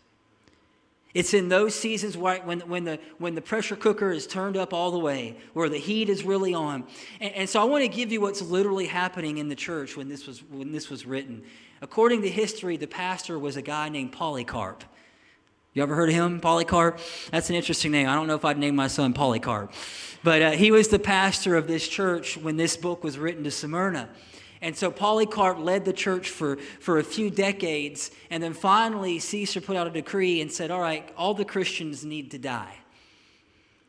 It's 1.12 1.34
in 1.34 1.50
those 1.50 1.74
seasons 1.74 2.16
where, 2.16 2.40
when, 2.40 2.60
when, 2.60 2.84
the, 2.84 2.98
when 3.18 3.34
the 3.34 3.42
pressure 3.42 3.76
cooker 3.76 4.12
is 4.12 4.26
turned 4.26 4.56
up 4.56 4.72
all 4.72 4.90
the 4.92 4.98
way, 4.98 5.36
where 5.52 5.68
the 5.68 5.76
heat 5.76 6.08
is 6.08 6.24
really 6.24 6.54
on. 6.54 6.84
And, 7.20 7.34
and 7.34 7.48
so 7.50 7.60
I 7.60 7.64
want 7.64 7.82
to 7.82 7.88
give 7.88 8.10
you 8.10 8.22
what's 8.22 8.40
literally 8.40 8.86
happening 8.86 9.36
in 9.36 9.50
the 9.50 9.54
church 9.54 9.98
when 9.98 10.08
this, 10.08 10.26
was, 10.26 10.42
when 10.44 10.72
this 10.72 10.88
was 10.88 11.04
written. 11.04 11.42
According 11.82 12.22
to 12.22 12.30
history, 12.30 12.78
the 12.78 12.86
pastor 12.86 13.38
was 13.38 13.58
a 13.58 13.62
guy 13.62 13.90
named 13.90 14.12
Polycarp. 14.12 14.82
You 15.74 15.82
ever 15.82 15.96
heard 15.96 16.08
of 16.08 16.14
him, 16.14 16.38
Polycarp? 16.38 17.00
That's 17.32 17.50
an 17.50 17.56
interesting 17.56 17.90
name. 17.90 18.08
I 18.08 18.14
don't 18.14 18.28
know 18.28 18.36
if 18.36 18.44
I'd 18.44 18.58
name 18.58 18.76
my 18.76 18.86
son 18.86 19.12
Polycarp. 19.12 19.72
But 20.22 20.40
uh, 20.40 20.50
he 20.52 20.70
was 20.70 20.86
the 20.86 21.00
pastor 21.00 21.56
of 21.56 21.66
this 21.66 21.88
church 21.88 22.36
when 22.36 22.56
this 22.56 22.76
book 22.76 23.02
was 23.02 23.18
written 23.18 23.42
to 23.42 23.50
Smyrna. 23.50 24.08
And 24.62 24.76
so 24.76 24.92
Polycarp 24.92 25.58
led 25.58 25.84
the 25.84 25.92
church 25.92 26.30
for, 26.30 26.56
for 26.78 26.98
a 26.98 27.04
few 27.04 27.28
decades. 27.28 28.12
And 28.30 28.40
then 28.40 28.54
finally, 28.54 29.18
Caesar 29.18 29.60
put 29.60 29.76
out 29.76 29.88
a 29.88 29.90
decree 29.90 30.40
and 30.40 30.50
said, 30.50 30.70
All 30.70 30.80
right, 30.80 31.12
all 31.16 31.34
the 31.34 31.44
Christians 31.44 32.04
need 32.04 32.30
to 32.30 32.38
die 32.38 32.76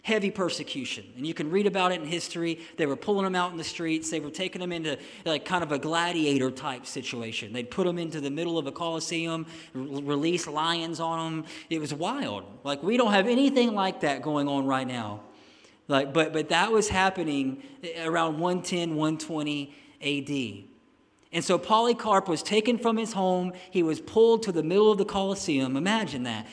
heavy 0.06 0.30
persecution. 0.30 1.04
And 1.18 1.26
you 1.26 1.34
can 1.34 1.50
read 1.50 1.66
about 1.66 1.92
it 1.92 2.00
in 2.00 2.06
history. 2.06 2.60
They 2.78 2.86
were 2.86 2.96
pulling 2.96 3.24
them 3.24 3.34
out 3.34 3.52
in 3.52 3.58
the 3.58 3.64
streets. 3.64 4.12
They 4.12 4.20
were 4.20 4.30
taking 4.30 4.62
them 4.62 4.72
into 4.72 5.00
like 5.26 5.46
kind 5.46 5.64
of 5.64 5.72
a 5.72 5.80
gladiator 5.80 6.52
type 6.52 6.86
situation. 6.86 7.52
They'd 7.52 7.72
put 7.72 7.88
them 7.88 7.98
into 7.98 8.22
the 8.22 8.30
middle 8.30 8.60
of 8.60 8.68
a 8.68 8.72
coliseum, 8.72 9.48
release 9.74 10.46
lions 10.46 11.00
on 11.00 11.38
them. 11.38 11.46
It 11.72 11.82
was 11.82 11.92
wild. 11.92 12.44
Like 12.64 12.84
we 12.84 12.98
don't 12.98 13.14
have 13.14 13.28
anything 13.28 13.74
like 13.74 14.02
that 14.02 14.22
going 14.22 14.48
on 14.48 14.68
right 14.68 14.88
now. 14.88 15.22
Like, 15.88 16.14
but, 16.14 16.34
but 16.34 16.50
that 16.50 16.72
was 16.72 16.88
happening 16.88 17.64
eh, 17.84 18.06
around 18.06 18.38
110, 18.38 18.96
120 18.96 19.74
AD. 20.04 20.66
And 21.32 21.44
so 21.44 21.58
Polycarp 21.58 22.30
was 22.30 22.44
taken 22.44 22.78
from 22.78 22.96
his 22.96 23.14
home. 23.14 23.54
He 23.72 23.82
was 23.82 24.02
pulled 24.02 24.44
to 24.44 24.52
the 24.52 24.62
middle 24.62 24.92
of 24.92 25.00
the 25.00 25.06
Colosseum. 25.06 25.76
Imagine 25.76 26.24
that. 26.24 26.46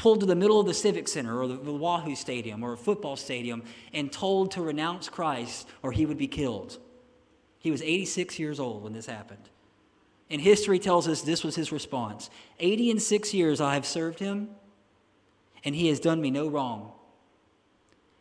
Pulled 0.00 0.20
to 0.20 0.26
the 0.26 0.34
middle 0.34 0.58
of 0.58 0.64
the 0.64 0.72
Civic 0.72 1.08
Center 1.08 1.42
or 1.42 1.46
the, 1.46 1.56
the 1.56 1.74
Wahoo 1.74 2.16
Stadium 2.16 2.62
or 2.62 2.72
a 2.72 2.76
football 2.78 3.16
stadium 3.16 3.62
and 3.92 4.10
told 4.10 4.50
to 4.52 4.62
renounce 4.62 5.10
Christ 5.10 5.68
or 5.82 5.92
he 5.92 6.06
would 6.06 6.16
be 6.16 6.26
killed. 6.26 6.78
He 7.58 7.70
was 7.70 7.82
86 7.82 8.38
years 8.38 8.58
old 8.58 8.82
when 8.82 8.94
this 8.94 9.04
happened. 9.04 9.50
And 10.30 10.40
history 10.40 10.78
tells 10.78 11.06
us 11.06 11.20
this 11.20 11.44
was 11.44 11.54
his 11.54 11.70
response 11.70 12.30
80 12.60 12.92
and 12.92 13.02
six 13.02 13.34
years 13.34 13.60
I 13.60 13.74
have 13.74 13.84
served 13.84 14.20
him, 14.20 14.48
and 15.66 15.74
he 15.74 15.88
has 15.88 16.00
done 16.00 16.22
me 16.22 16.30
no 16.30 16.48
wrong. 16.48 16.92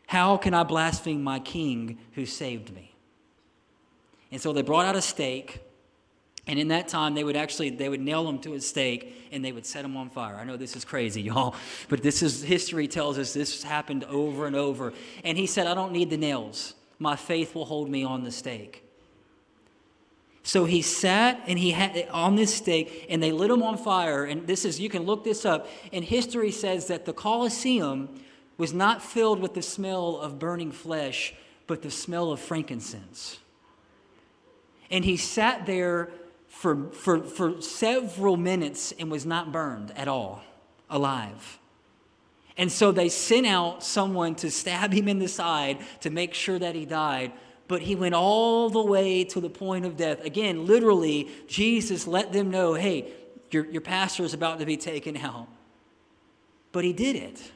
How 0.08 0.36
can 0.36 0.54
I 0.54 0.64
blaspheme 0.64 1.24
my 1.24 1.40
king 1.40 1.98
who 2.12 2.26
saved 2.26 2.76
me? 2.76 2.94
And 4.34 4.42
so 4.42 4.52
they 4.52 4.64
brought 4.64 4.86
out 4.86 4.98
a 4.98 5.02
stake. 5.02 5.62
And 6.50 6.58
in 6.58 6.70
that 6.70 6.88
time, 6.88 7.14
they 7.14 7.24
would 7.24 7.36
actually 7.36 7.70
they 7.70 7.88
would 7.88 8.02
nail 8.02 8.28
him 8.28 8.40
to 8.40 8.56
a 8.56 8.60
stake 8.60 9.30
and 9.32 9.46
they 9.46 9.52
would 9.52 9.68
set 9.68 9.86
him 9.86 9.96
on 9.96 10.10
fire. 10.10 10.36
I 10.36 10.44
know 10.44 10.58
this 10.58 10.76
is 10.76 10.84
crazy, 10.84 11.22
y'all, 11.30 11.56
but 11.90 12.02
this 12.02 12.24
is 12.24 12.42
history 12.42 12.88
tells 12.88 13.20
us 13.20 13.34
this 13.34 13.62
happened 13.62 14.04
over 14.06 14.48
and 14.48 14.56
over. 14.56 14.92
And 15.24 15.38
he 15.38 15.46
said, 15.46 15.68
"I 15.68 15.76
don't 15.76 15.92
need 15.92 16.10
the 16.10 16.18
nails. 16.18 16.74
My 16.98 17.16
faith 17.16 17.54
will 17.54 17.66
hold 17.66 17.88
me 17.88 18.04
on 18.04 18.24
the 18.24 18.32
stake." 18.32 18.84
So 20.42 20.66
he 20.66 20.82
sat 20.82 21.40
and 21.46 21.60
he 21.60 21.70
had 21.70 22.08
on 22.10 22.36
this 22.36 22.56
stake 22.56 23.06
and 23.12 23.22
they 23.22 23.32
lit 23.32 23.52
him 23.52 23.62
on 23.62 23.78
fire. 23.78 24.26
And 24.26 24.48
this 24.48 24.66
is, 24.66 24.80
you 24.80 24.90
can 24.90 25.04
look 25.04 25.24
this 25.24 25.46
up. 25.46 25.68
And 25.94 26.04
history 26.04 26.52
says 26.52 26.88
that 26.88 27.06
the 27.06 27.14
Colosseum 27.14 28.10
was 28.58 28.74
not 28.74 29.04
filled 29.04 29.40
with 29.40 29.54
the 29.54 29.62
smell 29.62 30.18
of 30.18 30.40
burning 30.40 30.72
flesh, 30.72 31.36
but 31.68 31.84
the 31.84 31.92
smell 31.92 32.32
of 32.32 32.40
frankincense. 32.40 33.38
And 34.90 35.06
he 35.06 35.18
sat 35.18 35.68
there 35.68 36.10
for, 36.60 36.92
for, 36.92 37.24
for 37.24 37.62
several 37.62 38.36
minutes 38.36 38.92
and 39.00 39.10
was 39.10 39.26
not 39.26 39.52
burned 39.54 39.92
at 39.96 40.10
all, 40.10 40.44
alive. 40.90 41.58
And 42.58 42.70
so 42.70 42.92
they 42.92 43.08
sent 43.08 43.48
out 43.48 43.82
someone 43.82 44.36
to 44.36 44.52
stab 44.52 44.92
him 44.92 45.08
in 45.08 45.20
the 45.20 45.30
side 45.30 45.78
to 46.02 46.10
make 46.10 46.34
sure 46.34 46.60
that 46.60 46.76
he 46.76 46.86
died 46.86 47.32
but 47.70 47.84
he 47.84 47.94
went 47.94 48.16
all 48.16 48.72
the 48.72 48.84
way 48.84 49.24
to 49.24 49.40
the 49.40 49.50
point 49.50 49.86
of 49.86 49.96
death. 49.96 50.26
Again, 50.26 50.66
literally, 50.66 51.30
Jesus 51.48 52.08
let 52.08 52.34
them 52.34 52.50
know 52.50 52.74
hey, 52.74 53.14
your, 53.52 53.66
your 53.68 53.82
pastor 53.82 54.24
is 54.24 54.34
about 54.34 54.58
to 54.58 54.66
be 54.66 54.76
taken 54.76 55.16
out. 55.16 55.48
But 56.72 56.84
he 56.84 56.94
did 56.94 57.16
it. 57.16 57.52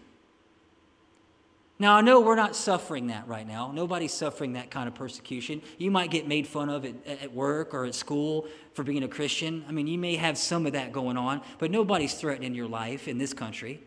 Now, 1.80 1.96
I 1.96 2.02
know 2.02 2.22
we're 2.22 2.36
not 2.36 2.56
suffering 2.56 3.08
that 3.08 3.28
right 3.28 3.48
now. 3.48 3.72
Nobody's 3.72 4.14
suffering 4.14 4.54
that 4.54 4.70
kind 4.70 4.88
of 4.88 4.94
persecution. 4.94 5.62
You 5.78 5.90
might 5.90 6.12
get 6.12 6.28
made 6.28 6.48
fun 6.48 6.70
of 6.70 6.86
at, 6.86 6.96
at 7.06 7.34
work 7.34 7.74
or 7.74 7.86
at 7.86 7.96
school 7.96 8.48
for 8.74 8.84
being 8.84 9.04
a 9.04 9.08
Christian. 9.08 9.66
I 9.68 9.72
mean, 9.72 9.88
you 9.88 9.98
may 9.98 10.16
have 10.16 10.38
some 10.38 10.66
of 10.66 10.74
that 10.74 10.92
going 10.92 11.18
on, 11.18 11.42
but 11.58 11.72
nobody's 11.72 12.14
threatening 12.14 12.54
your 12.54 12.68
life 12.68 13.08
in 13.08 13.18
this 13.18 13.34
country. 13.34 13.82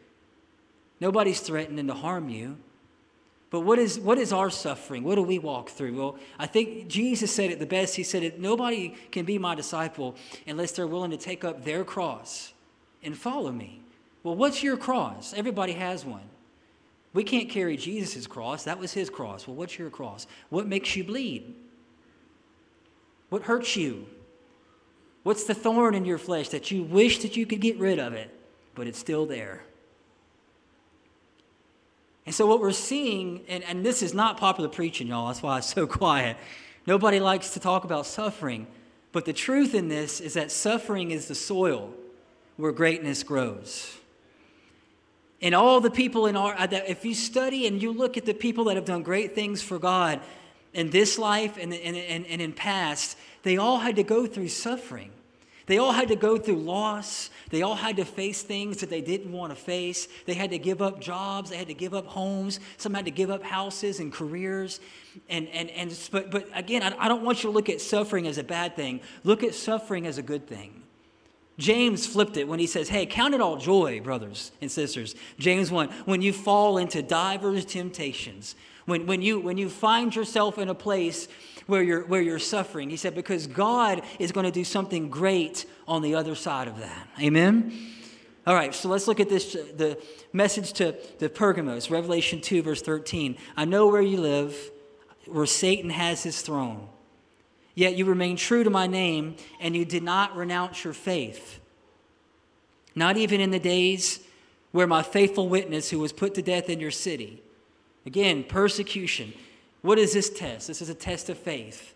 Nobody's 1.00 1.40
threatening 1.40 1.86
to 1.86 1.94
harm 1.94 2.28
you. 2.28 2.58
But 3.50 3.60
what 3.60 3.78
is, 3.78 4.00
what 4.00 4.18
is 4.18 4.32
our 4.32 4.50
suffering? 4.50 5.04
What 5.04 5.14
do 5.14 5.22
we 5.22 5.38
walk 5.38 5.70
through? 5.70 5.96
Well, 5.96 6.18
I 6.38 6.46
think 6.46 6.88
Jesus 6.88 7.32
said 7.32 7.50
it 7.50 7.60
the 7.60 7.66
best. 7.66 7.94
He 7.94 8.02
said 8.02 8.40
nobody 8.40 8.94
can 9.12 9.24
be 9.24 9.38
my 9.38 9.54
disciple 9.54 10.16
unless 10.46 10.72
they're 10.72 10.86
willing 10.86 11.12
to 11.12 11.16
take 11.16 11.44
up 11.44 11.64
their 11.64 11.84
cross 11.84 12.52
and 13.02 13.16
follow 13.16 13.52
me. 13.52 13.82
Well, 14.24 14.34
what's 14.34 14.64
your 14.64 14.76
cross? 14.76 15.32
Everybody 15.32 15.74
has 15.74 16.04
one. 16.04 16.28
We 17.16 17.24
can't 17.24 17.48
carry 17.48 17.78
Jesus' 17.78 18.26
cross. 18.26 18.64
That 18.64 18.78
was 18.78 18.92
his 18.92 19.08
cross. 19.08 19.46
Well, 19.46 19.56
what's 19.56 19.78
your 19.78 19.88
cross? 19.88 20.26
What 20.50 20.66
makes 20.66 20.94
you 20.96 21.02
bleed? 21.02 21.54
What 23.30 23.44
hurts 23.44 23.74
you? 23.74 24.06
What's 25.22 25.44
the 25.44 25.54
thorn 25.54 25.94
in 25.94 26.04
your 26.04 26.18
flesh 26.18 26.50
that 26.50 26.70
you 26.70 26.82
wish 26.82 27.20
that 27.20 27.34
you 27.34 27.46
could 27.46 27.62
get 27.62 27.78
rid 27.78 27.98
of 27.98 28.12
it, 28.12 28.38
but 28.74 28.86
it's 28.86 28.98
still 28.98 29.24
there? 29.24 29.64
And 32.26 32.34
so, 32.34 32.46
what 32.46 32.60
we're 32.60 32.70
seeing, 32.72 33.40
and, 33.48 33.64
and 33.64 33.82
this 33.84 34.02
is 34.02 34.12
not 34.12 34.36
popular 34.36 34.68
preaching, 34.68 35.06
y'all, 35.06 35.28
that's 35.28 35.42
why 35.42 35.56
it's 35.56 35.72
so 35.72 35.86
quiet. 35.86 36.36
Nobody 36.86 37.18
likes 37.18 37.54
to 37.54 37.60
talk 37.60 37.84
about 37.84 38.04
suffering. 38.04 38.66
But 39.12 39.24
the 39.24 39.32
truth 39.32 39.74
in 39.74 39.88
this 39.88 40.20
is 40.20 40.34
that 40.34 40.52
suffering 40.52 41.12
is 41.12 41.28
the 41.28 41.34
soil 41.34 41.94
where 42.58 42.72
greatness 42.72 43.22
grows. 43.22 43.96
And 45.42 45.54
all 45.54 45.80
the 45.80 45.90
people 45.90 46.26
in 46.26 46.36
our, 46.36 46.54
uh, 46.54 46.66
if 46.70 47.04
you 47.04 47.14
study 47.14 47.66
and 47.66 47.82
you 47.82 47.92
look 47.92 48.16
at 48.16 48.24
the 48.24 48.34
people 48.34 48.64
that 48.64 48.76
have 48.76 48.86
done 48.86 49.02
great 49.02 49.34
things 49.34 49.62
for 49.62 49.78
God 49.78 50.20
in 50.72 50.90
this 50.90 51.18
life 51.18 51.58
and, 51.60 51.74
and, 51.74 51.96
and, 51.96 52.26
and 52.26 52.40
in 52.40 52.52
past, 52.52 53.18
they 53.42 53.58
all 53.58 53.78
had 53.78 53.96
to 53.96 54.02
go 54.02 54.26
through 54.26 54.48
suffering. 54.48 55.10
They 55.66 55.78
all 55.78 55.92
had 55.92 56.08
to 56.08 56.16
go 56.16 56.38
through 56.38 56.58
loss. 56.58 57.28
They 57.50 57.62
all 57.62 57.74
had 57.74 57.96
to 57.96 58.04
face 58.04 58.42
things 58.42 58.78
that 58.78 58.90
they 58.90 59.00
didn't 59.00 59.32
want 59.32 59.50
to 59.50 59.56
face. 59.56 60.06
They 60.24 60.34
had 60.34 60.50
to 60.50 60.58
give 60.58 60.80
up 60.80 61.00
jobs. 61.00 61.50
They 61.50 61.56
had 61.56 61.66
to 61.66 61.74
give 61.74 61.92
up 61.92 62.06
homes. 62.06 62.60
Some 62.76 62.94
had 62.94 63.04
to 63.06 63.10
give 63.10 63.30
up 63.30 63.42
houses 63.42 63.98
and 63.98 64.12
careers. 64.12 64.80
And, 65.28 65.48
and, 65.48 65.68
and, 65.70 66.08
but, 66.12 66.30
but 66.30 66.48
again, 66.54 66.82
I, 66.84 66.94
I 66.98 67.08
don't 67.08 67.24
want 67.24 67.42
you 67.42 67.50
to 67.50 67.54
look 67.54 67.68
at 67.68 67.80
suffering 67.80 68.28
as 68.28 68.38
a 68.38 68.44
bad 68.44 68.76
thing. 68.76 69.00
Look 69.24 69.42
at 69.42 69.54
suffering 69.54 70.06
as 70.06 70.18
a 70.18 70.22
good 70.22 70.46
thing. 70.46 70.82
James 71.58 72.06
flipped 72.06 72.36
it 72.36 72.46
when 72.46 72.58
he 72.58 72.66
says, 72.66 72.88
Hey, 72.88 73.06
count 73.06 73.34
it 73.34 73.40
all 73.40 73.56
joy, 73.56 74.00
brothers 74.00 74.52
and 74.60 74.70
sisters. 74.70 75.14
James 75.38 75.70
1, 75.70 75.88
when 76.04 76.22
you 76.22 76.32
fall 76.32 76.76
into 76.78 77.02
divers 77.02 77.64
temptations, 77.64 78.54
when, 78.84 79.06
when, 79.06 79.22
you, 79.22 79.40
when 79.40 79.58
you 79.58 79.68
find 79.68 80.14
yourself 80.14 80.58
in 80.58 80.68
a 80.68 80.74
place 80.74 81.28
where 81.66 81.82
you're, 81.82 82.06
where 82.06 82.20
you're 82.20 82.38
suffering. 82.38 82.90
He 82.90 82.96
said, 82.96 83.14
because 83.14 83.46
God 83.46 84.02
is 84.18 84.32
going 84.32 84.46
to 84.46 84.52
do 84.52 84.64
something 84.64 85.08
great 85.08 85.66
on 85.86 86.02
the 86.02 86.14
other 86.14 86.34
side 86.34 86.68
of 86.68 86.78
that. 86.78 87.08
Amen? 87.20 87.72
All 88.46 88.54
right, 88.54 88.72
so 88.72 88.88
let's 88.88 89.08
look 89.08 89.18
at 89.18 89.28
this 89.28 89.54
the 89.54 90.00
message 90.32 90.72
to 90.74 90.94
the 91.18 91.28
Pergamos, 91.28 91.90
Revelation 91.90 92.40
2, 92.40 92.62
verse 92.62 92.80
13. 92.80 93.36
I 93.56 93.64
know 93.64 93.88
where 93.88 94.02
you 94.02 94.20
live, 94.20 94.70
where 95.26 95.46
Satan 95.46 95.90
has 95.90 96.22
his 96.22 96.40
throne. 96.42 96.88
Yet 97.76 97.94
you 97.94 98.06
remain 98.06 98.36
true 98.36 98.64
to 98.64 98.70
my 98.70 98.86
name, 98.86 99.36
and 99.60 99.76
you 99.76 99.84
did 99.84 100.02
not 100.02 100.34
renounce 100.34 100.82
your 100.82 100.94
faith. 100.94 101.60
Not 102.94 103.18
even 103.18 103.38
in 103.38 103.50
the 103.50 103.58
days 103.60 104.20
where 104.72 104.86
my 104.86 105.02
faithful 105.02 105.48
witness, 105.48 105.90
who 105.90 105.98
was 105.98 106.12
put 106.12 106.34
to 106.34 106.42
death 106.42 106.70
in 106.70 106.80
your 106.80 106.90
city. 106.90 107.42
Again, 108.06 108.44
persecution. 108.44 109.34
What 109.82 109.98
is 109.98 110.14
this 110.14 110.30
test? 110.30 110.68
This 110.68 110.80
is 110.80 110.88
a 110.88 110.94
test 110.94 111.28
of 111.28 111.38
faith. 111.38 111.94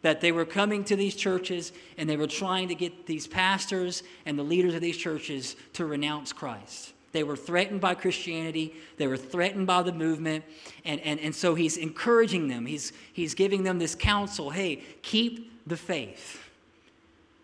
That 0.00 0.22
they 0.22 0.32
were 0.32 0.46
coming 0.46 0.84
to 0.84 0.96
these 0.96 1.14
churches 1.14 1.72
and 1.98 2.08
they 2.08 2.16
were 2.16 2.26
trying 2.26 2.68
to 2.68 2.74
get 2.74 3.04
these 3.04 3.26
pastors 3.26 4.02
and 4.24 4.38
the 4.38 4.42
leaders 4.42 4.74
of 4.74 4.80
these 4.80 4.96
churches 4.96 5.54
to 5.74 5.84
renounce 5.84 6.32
Christ. 6.32 6.93
They 7.14 7.22
were 7.22 7.36
threatened 7.36 7.80
by 7.80 7.94
Christianity. 7.94 8.74
They 8.96 9.06
were 9.06 9.16
threatened 9.16 9.68
by 9.68 9.82
the 9.82 9.92
movement. 9.92 10.44
And, 10.84 11.00
and, 11.02 11.20
and 11.20 11.32
so 11.32 11.54
he's 11.54 11.76
encouraging 11.76 12.48
them. 12.48 12.66
He's, 12.66 12.92
he's 13.12 13.34
giving 13.34 13.62
them 13.62 13.78
this 13.78 13.94
counsel 13.94 14.50
hey, 14.50 14.82
keep 15.00 15.64
the 15.64 15.76
faith. 15.76 16.42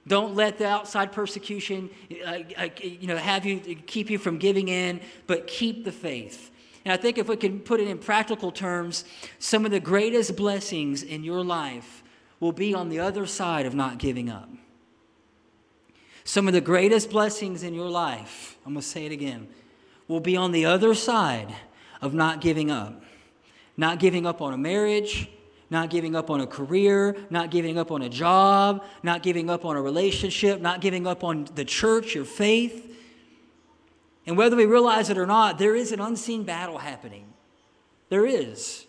Don't 0.09 0.35
let 0.35 0.59
the 0.59 0.67
outside 0.67 1.13
persecution 1.13 1.89
uh, 2.27 2.39
uh, 2.59 2.69
you 2.83 3.07
know, 3.07 3.17
have 3.17 3.47
you, 3.47 3.61
keep 3.61 4.11
you 4.11 4.19
from 4.19 4.39
giving 4.39 4.67
in, 4.67 5.01
but 5.29 5.47
keep 5.47 5.85
the 5.85 5.93
faith. 5.93 6.51
And 6.85 6.93
I 6.93 6.97
think 6.97 7.17
if 7.17 7.29
we 7.29 7.37
can 7.37 7.61
put 7.61 7.79
it 7.79 7.87
in 7.87 7.99
practical 7.99 8.51
terms, 8.51 9.05
some 9.39 9.65
of 9.65 9.71
the 9.71 9.79
greatest 9.79 10.35
blessings 10.35 11.05
in 11.05 11.23
your 11.23 11.45
life 11.45 12.03
will 12.41 12.51
be 12.51 12.75
on 12.75 12.89
the 12.89 12.99
other 12.99 13.25
side 13.25 13.67
of 13.67 13.75
not 13.75 13.99
giving 13.99 14.31
up. 14.31 14.49
Some 16.25 16.49
of 16.49 16.55
the 16.55 16.61
greatest 16.61 17.11
blessings 17.11 17.63
in 17.63 17.73
your 17.73 17.89
life, 17.89 18.57
I'm 18.67 18.73
going 18.73 18.83
to 18.83 18.87
say 18.87 19.07
it 19.07 19.13
again, 19.13 19.47
will 20.11 20.21
be 20.21 20.37
on 20.37 20.51
the 20.51 20.67
other 20.67 20.93
side 20.93 21.55
of 22.03 22.13
not 22.13 22.41
giving 22.41 22.69
up. 22.69 23.01
Not 23.77 24.01
giving 24.01 24.27
up 24.27 24.43
on 24.43 24.53
a 24.53 24.59
marriage, 24.59 25.31
not 25.71 25.89
giving 25.89 26.17
up 26.17 26.31
on 26.31 26.41
a 26.41 26.49
career, 26.49 27.17
not 27.31 27.53
giving 27.53 27.79
up 27.79 27.93
on 27.93 28.03
a 28.03 28.09
job, 28.09 28.83
not 29.05 29.23
giving 29.23 29.49
up 29.49 29.65
on 29.65 29.77
a 29.77 29.81
relationship, 29.81 30.61
not 30.61 30.81
giving 30.81 31.07
up 31.07 31.23
on 31.23 31.47
the 31.55 31.65
church, 31.65 32.17
your 32.17 32.25
faith. 32.25 32.93
And 34.27 34.37
whether 34.37 34.57
we 34.57 34.67
realize 34.67 35.11
it 35.11 35.17
or 35.17 35.27
not, 35.27 35.59
there 35.59 35.77
is 35.77 35.93
an 35.93 36.01
unseen 36.01 36.43
battle 36.43 36.79
happening. 36.79 37.33
There 38.09 38.27
is. 38.27 38.87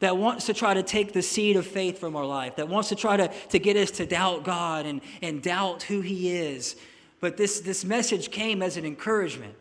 That 0.00 0.16
wants 0.16 0.46
to 0.46 0.54
try 0.54 0.72
to 0.74 0.82
take 0.82 1.12
the 1.12 1.22
seed 1.22 1.56
of 1.56 1.66
faith 1.66 1.98
from 1.98 2.16
our 2.16 2.26
life, 2.26 2.56
that 2.56 2.68
wants 2.68 2.88
to 2.88 2.96
try 2.96 3.18
to, 3.18 3.28
to 3.50 3.58
get 3.58 3.76
us 3.76 3.90
to 3.92 4.06
doubt 4.06 4.44
God 4.44 4.86
and, 4.86 5.02
and 5.20 5.42
doubt 5.42 5.82
who 5.82 6.00
He 6.00 6.32
is. 6.32 6.76
But 7.20 7.36
this, 7.36 7.60
this 7.60 7.84
message 7.84 8.30
came 8.30 8.62
as 8.62 8.78
an 8.78 8.86
encouragement. 8.86 9.54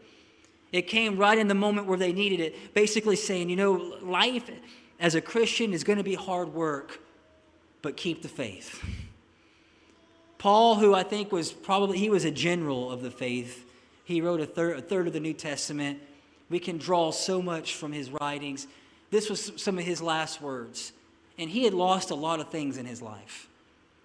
It 0.73 0.87
came 0.87 1.17
right 1.17 1.37
in 1.37 1.47
the 1.47 1.55
moment 1.55 1.85
where 1.85 1.99
they 1.99 2.11
needed 2.11 2.39
it, 2.39 2.73
basically 2.73 3.15
saying, 3.15 3.49
you 3.49 3.55
know, 3.55 3.95
life 4.01 4.49
as 4.99 5.13
a 5.13 5.21
Christian 5.21 5.71
is 5.71 5.83
going 5.83 5.99
to 5.99 6.03
be 6.03 6.15
hard 6.15 6.51
work, 6.53 6.99
but 7.83 7.95
keep 7.95 8.23
the 8.23 8.27
faith. 8.27 8.83
Paul, 10.39 10.75
who 10.75 10.95
I 10.95 11.03
think 11.03 11.31
was 11.31 11.53
probably, 11.53 11.99
he 11.99 12.09
was 12.09 12.25
a 12.25 12.31
general 12.31 12.91
of 12.91 13.03
the 13.03 13.11
faith, 13.11 13.69
he 14.03 14.19
wrote 14.19 14.41
a 14.41 14.47
third, 14.47 14.77
a 14.77 14.81
third 14.81 15.07
of 15.07 15.13
the 15.13 15.19
New 15.19 15.33
Testament. 15.33 15.99
We 16.49 16.59
can 16.59 16.77
draw 16.77 17.11
so 17.11 17.41
much 17.41 17.75
from 17.75 17.93
his 17.93 18.09
writings. 18.09 18.67
this 19.11 19.29
was 19.29 19.53
some 19.55 19.77
of 19.77 19.85
his 19.85 20.01
last 20.01 20.41
words. 20.41 20.91
And 21.37 21.49
he 21.49 21.63
had 21.63 21.73
lost 21.73 22.11
a 22.11 22.15
lot 22.15 22.39
of 22.39 22.49
things 22.49 22.77
in 22.77 22.85
his 22.85 23.01
life. 23.01 23.47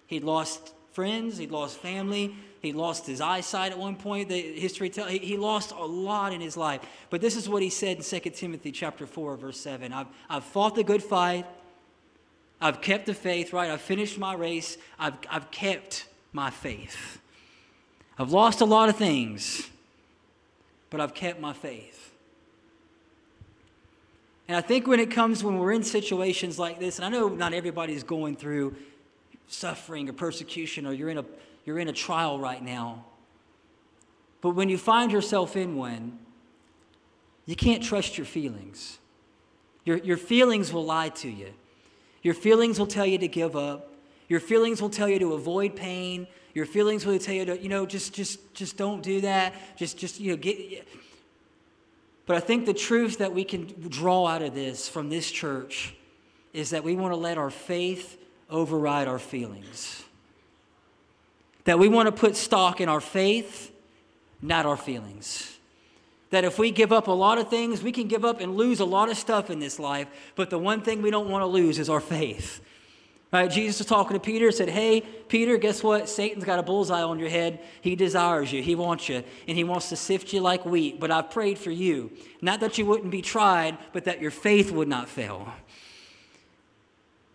He'd 0.07 0.23
lost 0.23 0.73
friends, 0.93 1.37
he'd 1.37 1.51
lost 1.51 1.77
family, 1.77 2.35
he 2.61 2.73
lost 2.73 3.05
his 3.07 3.21
eyesight 3.21 3.71
at 3.71 3.79
one 3.79 3.95
point. 3.95 4.29
The 4.29 4.39
history 4.41 4.89
tells 4.89 5.09
he, 5.09 5.19
he 5.19 5.37
lost 5.37 5.71
a 5.71 5.83
lot 5.83 6.33
in 6.33 6.41
his 6.41 6.57
life. 6.57 6.81
But 7.09 7.21
this 7.21 7.35
is 7.35 7.47
what 7.47 7.61
he 7.61 7.69
said 7.69 7.97
in 7.97 8.03
2 8.03 8.29
Timothy 8.31 8.71
chapter 8.71 9.05
4, 9.05 9.37
verse 9.37 9.59
7. 9.59 9.93
I've, 9.93 10.07
I've 10.29 10.43
fought 10.43 10.75
the 10.75 10.83
good 10.83 11.01
fight. 11.01 11.45
I've 12.59 12.81
kept 12.81 13.05
the 13.05 13.13
faith, 13.13 13.53
right? 13.53 13.71
I've 13.71 13.81
finished 13.81 14.17
my 14.17 14.33
race. 14.33 14.77
I've, 14.97 15.13
I've 15.29 15.49
kept 15.51 16.07
my 16.33 16.49
faith. 16.49 17.19
I've 18.17 18.31
lost 18.31 18.59
a 18.59 18.65
lot 18.65 18.89
of 18.89 18.97
things, 18.97 19.69
but 20.89 20.99
I've 20.99 21.13
kept 21.13 21.39
my 21.39 21.53
faith. 21.53 22.13
And 24.49 24.57
I 24.57 24.61
think 24.61 24.87
when 24.87 24.99
it 24.99 25.11
comes 25.11 25.43
when 25.43 25.59
we're 25.59 25.71
in 25.71 25.83
situations 25.83 26.59
like 26.59 26.79
this, 26.79 26.97
and 26.97 27.05
I 27.05 27.09
know 27.09 27.29
not 27.29 27.53
everybody's 27.53 28.03
going 28.03 28.35
through 28.35 28.75
suffering 29.47 30.09
or 30.09 30.13
persecution 30.13 30.85
or 30.85 30.91
you're 30.91 31.09
in 31.09 31.19
a 31.19 31.25
you're 31.69 31.77
in 31.77 31.87
a 31.87 31.93
trial 31.93 32.39
right 32.39 32.63
now. 32.63 33.05
But 34.41 34.55
when 34.55 34.69
you 34.69 34.77
find 34.79 35.11
yourself 35.11 35.55
in 35.55 35.75
one, 35.75 36.17
you 37.45 37.55
can't 37.55 37.83
trust 37.83 38.17
your 38.17 38.25
feelings. 38.25 38.97
Your, 39.85 39.97
your 39.97 40.17
feelings 40.17 40.73
will 40.73 40.83
lie 40.83 41.09
to 41.09 41.29
you. 41.29 41.53
Your 42.23 42.33
feelings 42.33 42.79
will 42.79 42.87
tell 42.87 43.05
you 43.05 43.19
to 43.19 43.27
give 43.27 43.55
up. 43.55 43.93
Your 44.29 44.39
feelings 44.39 44.81
will 44.81 44.89
tell 44.89 45.07
you 45.07 45.19
to 45.19 45.33
avoid 45.33 45.75
pain. 45.75 46.25
Your 46.55 46.65
feelings 46.65 47.05
will 47.05 47.19
tell 47.19 47.35
you 47.35 47.45
to, 47.45 47.61
you 47.61 47.69
know, 47.69 47.85
just 47.85 48.15
just 48.15 48.51
just 48.55 48.75
don't 48.75 49.03
do 49.03 49.21
that. 49.21 49.53
Just 49.77 49.95
just 49.95 50.19
you 50.19 50.31
know 50.31 50.37
get 50.37 50.87
But 52.25 52.35
I 52.35 52.39
think 52.39 52.65
the 52.65 52.73
truth 52.73 53.19
that 53.19 53.31
we 53.31 53.43
can 53.43 53.67
draw 53.89 54.25
out 54.25 54.41
of 54.41 54.55
this 54.55 54.89
from 54.89 55.09
this 55.09 55.29
church 55.29 55.93
is 56.51 56.71
that 56.71 56.83
we 56.83 56.95
want 56.95 57.13
to 57.13 57.17
let 57.17 57.37
our 57.37 57.51
faith 57.51 58.17
override 58.49 59.07
our 59.07 59.19
feelings. 59.19 60.03
That 61.69 61.77
we 61.77 61.87
want 61.87 62.07
to 62.07 62.11
put 62.11 62.35
stock 62.35 62.81
in 62.81 62.89
our 62.89 62.99
faith, 62.99 63.71
not 64.41 64.65
our 64.65 64.75
feelings. 64.75 65.55
That 66.31 66.43
if 66.43 66.57
we 66.57 66.71
give 66.71 66.91
up 66.91 67.05
a 67.05 67.11
lot 67.11 67.37
of 67.37 67.47
things, 67.47 67.83
we 67.83 67.91
can 67.91 68.07
give 68.07 68.25
up 68.25 68.41
and 68.41 68.57
lose 68.57 68.79
a 68.79 68.85
lot 68.85 69.11
of 69.11 69.17
stuff 69.17 69.51
in 69.51 69.59
this 69.59 69.77
life, 69.77 70.07
but 70.33 70.49
the 70.49 70.57
one 70.57 70.81
thing 70.81 71.03
we 71.03 71.11
don't 71.11 71.29
want 71.29 71.43
to 71.43 71.45
lose 71.45 71.77
is 71.77 71.87
our 71.87 71.99
faith. 71.99 72.59
Right? 73.31 73.51
Jesus 73.51 73.77
was 73.77 73.85
talking 73.85 74.15
to 74.15 74.19
Peter, 74.19 74.51
said, 74.51 74.69
Hey, 74.69 75.01
Peter, 75.27 75.57
guess 75.57 75.83
what? 75.83 76.09
Satan's 76.09 76.43
got 76.43 76.57
a 76.57 76.63
bullseye 76.63 77.03
on 77.03 77.19
your 77.19 77.29
head. 77.29 77.59
He 77.81 77.95
desires 77.95 78.51
you, 78.51 78.63
he 78.63 78.73
wants 78.73 79.07
you, 79.07 79.23
and 79.47 79.55
he 79.55 79.63
wants 79.63 79.89
to 79.89 79.95
sift 79.95 80.33
you 80.33 80.41
like 80.41 80.65
wheat. 80.65 80.99
But 80.99 81.11
I've 81.11 81.29
prayed 81.29 81.59
for 81.59 81.69
you. 81.69 82.09
Not 82.41 82.61
that 82.61 82.79
you 82.79 82.87
wouldn't 82.87 83.11
be 83.11 83.21
tried, 83.21 83.77
but 83.93 84.05
that 84.05 84.19
your 84.19 84.31
faith 84.31 84.71
would 84.71 84.87
not 84.87 85.07
fail. 85.07 85.53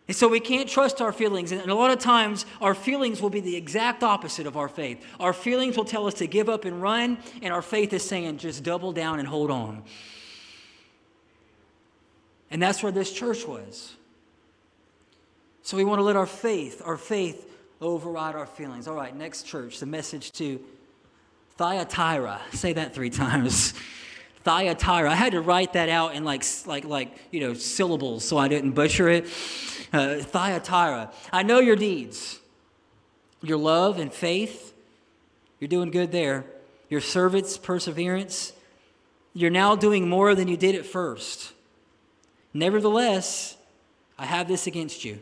And 0.06 0.16
so 0.16 0.28
we 0.28 0.40
can't 0.40 0.68
trust 0.68 1.00
our 1.00 1.12
feelings. 1.12 1.50
And 1.50 1.70
a 1.70 1.74
lot 1.74 1.90
of 1.90 1.98
times, 1.98 2.44
our 2.60 2.74
feelings 2.74 3.22
will 3.22 3.30
be 3.30 3.40
the 3.40 3.56
exact 3.56 4.02
opposite 4.02 4.46
of 4.46 4.56
our 4.56 4.68
faith. 4.68 5.04
Our 5.18 5.32
feelings 5.32 5.76
will 5.76 5.86
tell 5.86 6.06
us 6.06 6.14
to 6.14 6.26
give 6.26 6.48
up 6.48 6.66
and 6.66 6.82
run, 6.82 7.18
and 7.40 7.54
our 7.54 7.62
faith 7.62 7.92
is 7.92 8.02
saying, 8.02 8.38
just 8.38 8.62
double 8.62 8.92
down 8.92 9.18
and 9.18 9.26
hold 9.26 9.50
on. 9.50 9.82
And 12.50 12.62
that's 12.62 12.82
where 12.82 12.92
this 12.92 13.12
church 13.12 13.46
was. 13.46 13.94
So 15.62 15.78
we 15.78 15.84
want 15.84 16.00
to 16.00 16.02
let 16.02 16.16
our 16.16 16.26
faith, 16.26 16.82
our 16.84 16.98
faith, 16.98 17.50
override 17.80 18.34
our 18.34 18.46
feelings. 18.46 18.86
All 18.86 18.94
right, 18.94 19.16
next 19.16 19.44
church, 19.44 19.80
the 19.80 19.86
message 19.86 20.32
to 20.32 20.60
Thyatira. 21.56 22.40
Say 22.52 22.74
that 22.74 22.94
three 22.94 23.10
times. 23.24 23.72
Thyatira. 24.44 25.10
I 25.10 25.14
had 25.14 25.32
to 25.32 25.40
write 25.40 25.72
that 25.72 25.88
out 25.88 26.14
in 26.14 26.24
like, 26.24 26.44
like, 26.66 26.84
like, 26.84 27.16
you 27.30 27.40
know, 27.40 27.54
syllables 27.54 28.24
so 28.24 28.36
I 28.36 28.48
didn't 28.48 28.72
butcher 28.72 29.08
it. 29.08 29.24
Uh, 29.92 30.16
Thyatira. 30.16 31.10
I 31.32 31.42
know 31.42 31.60
your 31.60 31.76
deeds, 31.76 32.38
your 33.42 33.58
love 33.58 33.98
and 33.98 34.12
faith. 34.12 34.74
You're 35.58 35.68
doing 35.68 35.90
good 35.90 36.12
there. 36.12 36.44
Your 36.90 37.00
servant's 37.00 37.56
perseverance. 37.56 38.52
You're 39.32 39.50
now 39.50 39.76
doing 39.76 40.08
more 40.08 40.34
than 40.34 40.46
you 40.46 40.56
did 40.56 40.74
at 40.74 40.84
first. 40.84 41.52
Nevertheless, 42.52 43.56
I 44.18 44.26
have 44.26 44.46
this 44.46 44.66
against 44.66 45.04
you. 45.04 45.20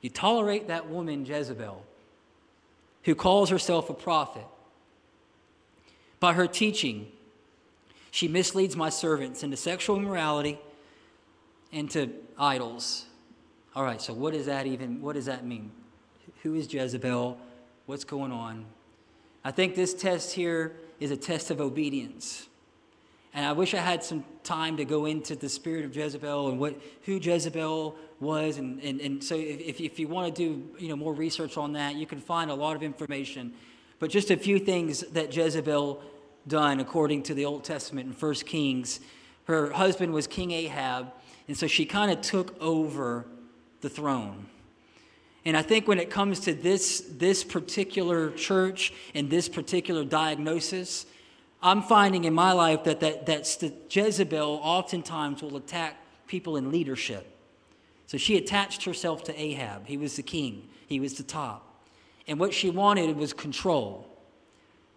You 0.00 0.10
tolerate 0.10 0.68
that 0.68 0.88
woman, 0.88 1.26
Jezebel, 1.26 1.84
who 3.04 3.14
calls 3.14 3.50
herself 3.50 3.90
a 3.90 3.94
prophet. 3.94 4.46
By 6.18 6.32
her 6.32 6.46
teaching, 6.46 7.12
she 8.16 8.28
misleads 8.28 8.74
my 8.76 8.88
servants 8.88 9.42
into 9.42 9.58
sexual 9.58 9.98
immorality 9.98 10.58
and 11.70 11.90
to 11.90 12.08
idols. 12.38 13.04
All 13.74 13.82
right, 13.82 14.00
so 14.00 14.14
what 14.14 14.32
does 14.32 14.46
that 14.46 14.66
even 14.66 15.02
what 15.02 15.16
does 15.16 15.26
that 15.26 15.44
mean? 15.44 15.70
Who 16.42 16.54
is 16.54 16.72
Jezebel? 16.72 17.36
What's 17.84 18.04
going 18.04 18.32
on? 18.32 18.64
I 19.44 19.50
think 19.50 19.74
this 19.74 19.92
test 19.92 20.32
here 20.32 20.76
is 20.98 21.10
a 21.10 21.16
test 21.18 21.50
of 21.50 21.60
obedience. 21.60 22.48
And 23.34 23.44
I 23.44 23.52
wish 23.52 23.74
I 23.74 23.80
had 23.80 24.02
some 24.02 24.24
time 24.42 24.78
to 24.78 24.86
go 24.86 25.04
into 25.04 25.36
the 25.36 25.50
spirit 25.50 25.84
of 25.84 25.94
Jezebel 25.94 26.48
and 26.48 26.58
what 26.58 26.80
who 27.02 27.16
Jezebel 27.16 27.96
was. 28.18 28.56
And, 28.56 28.80
and, 28.82 28.98
and 29.02 29.22
so 29.22 29.34
if, 29.34 29.78
if 29.78 29.98
you 29.98 30.08
want 30.08 30.34
to 30.34 30.42
do 30.42 30.70
you 30.78 30.88
know, 30.88 30.96
more 30.96 31.12
research 31.12 31.58
on 31.58 31.74
that, 31.74 31.96
you 31.96 32.06
can 32.06 32.22
find 32.22 32.50
a 32.50 32.54
lot 32.54 32.76
of 32.76 32.82
information. 32.82 33.52
But 33.98 34.08
just 34.08 34.30
a 34.30 34.38
few 34.38 34.58
things 34.58 35.00
that 35.12 35.36
Jezebel 35.36 36.02
done 36.46 36.80
according 36.80 37.22
to 37.24 37.34
the 37.34 37.44
Old 37.44 37.64
Testament 37.64 38.06
in 38.06 38.12
1 38.12 38.34
Kings. 38.46 39.00
Her 39.44 39.70
husband 39.70 40.12
was 40.12 40.26
King 40.26 40.50
Ahab, 40.50 41.12
and 41.48 41.56
so 41.56 41.66
she 41.66 41.84
kind 41.84 42.10
of 42.10 42.20
took 42.20 42.60
over 42.60 43.26
the 43.80 43.88
throne. 43.88 44.46
And 45.44 45.56
I 45.56 45.62
think 45.62 45.86
when 45.86 46.00
it 46.00 46.10
comes 46.10 46.40
to 46.40 46.54
this, 46.54 47.04
this 47.08 47.44
particular 47.44 48.32
church 48.32 48.92
and 49.14 49.30
this 49.30 49.48
particular 49.48 50.04
diagnosis, 50.04 51.06
I'm 51.62 51.82
finding 51.82 52.24
in 52.24 52.34
my 52.34 52.52
life 52.52 52.84
that, 52.84 53.00
that, 53.00 53.26
that 53.26 53.94
Jezebel 53.94 54.60
oftentimes 54.62 55.42
will 55.42 55.56
attack 55.56 55.96
people 56.26 56.56
in 56.56 56.72
leadership. 56.72 57.32
So 58.06 58.18
she 58.18 58.36
attached 58.36 58.84
herself 58.84 59.24
to 59.24 59.40
Ahab. 59.40 59.86
He 59.86 59.96
was 59.96 60.16
the 60.16 60.22
king, 60.22 60.68
he 60.86 61.00
was 61.00 61.14
the 61.14 61.22
top. 61.22 61.62
And 62.28 62.40
what 62.40 62.52
she 62.52 62.70
wanted 62.70 63.16
was 63.16 63.32
control. 63.32 64.15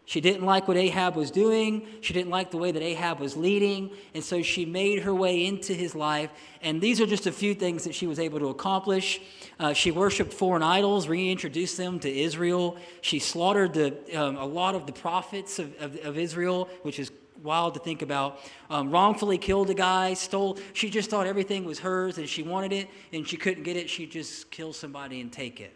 She 0.10 0.22
didn't 0.22 0.44
like 0.44 0.68
what 0.68 0.76
Ahab 0.76 1.16
was 1.16 1.30
doing. 1.30 1.86
She 2.02 2.14
didn't 2.14 2.32
like 2.32 2.50
the 2.50 2.58
way 2.58 2.72
that 2.72 2.82
Ahab 2.82 3.20
was 3.20 3.38
leading. 3.38 3.92
And 4.16 4.24
so 4.24 4.42
she 4.42 4.66
made 4.66 5.04
her 5.04 5.14
way 5.14 5.46
into 5.46 5.76
his 5.76 5.94
life. 5.94 6.32
And 6.64 6.82
these 6.82 7.00
are 7.00 7.06
just 7.06 7.28
a 7.28 7.32
few 7.32 7.54
things 7.54 7.84
that 7.84 7.94
she 7.94 8.08
was 8.08 8.18
able 8.18 8.40
to 8.40 8.48
accomplish. 8.48 9.22
Uh, 9.60 9.72
she 9.72 9.92
worshiped 9.92 10.34
foreign 10.34 10.64
idols, 10.64 11.08
reintroduced 11.08 11.78
them 11.78 12.00
to 12.00 12.10
Israel. 12.10 12.76
She 13.02 13.20
slaughtered 13.20 13.76
the, 13.76 14.20
um, 14.20 14.38
a 14.38 14.46
lot 14.46 14.74
of 14.74 14.88
the 14.88 14.94
prophets 14.94 15.60
of, 15.60 15.80
of, 15.80 15.96
of, 15.98 16.18
Israel, 16.18 16.70
which 16.82 16.98
is 16.98 17.12
wild 17.44 17.76
to 17.76 17.80
think 17.80 18.02
about. 18.02 18.40
Um, 18.72 18.90
wrongfully 18.90 19.38
killed 19.38 19.70
a 19.70 19.76
guy, 19.76 20.16
stole. 20.16 20.58
She 20.74 20.90
just 20.90 21.12
thought 21.12 21.28
everything 21.28 21.66
was 21.66 21.78
hers 21.78 22.18
and 22.18 22.28
she 22.28 22.42
wanted 22.42 22.74
it 22.74 22.90
and 23.14 23.28
she 23.28 23.38
couldn't 23.38 23.62
get 23.62 23.78
it. 23.78 23.88
She'd 23.88 24.10
just 24.10 24.50
kill 24.50 24.74
somebody 24.74 25.22
and 25.22 25.32
take 25.32 25.62
it. 25.62 25.76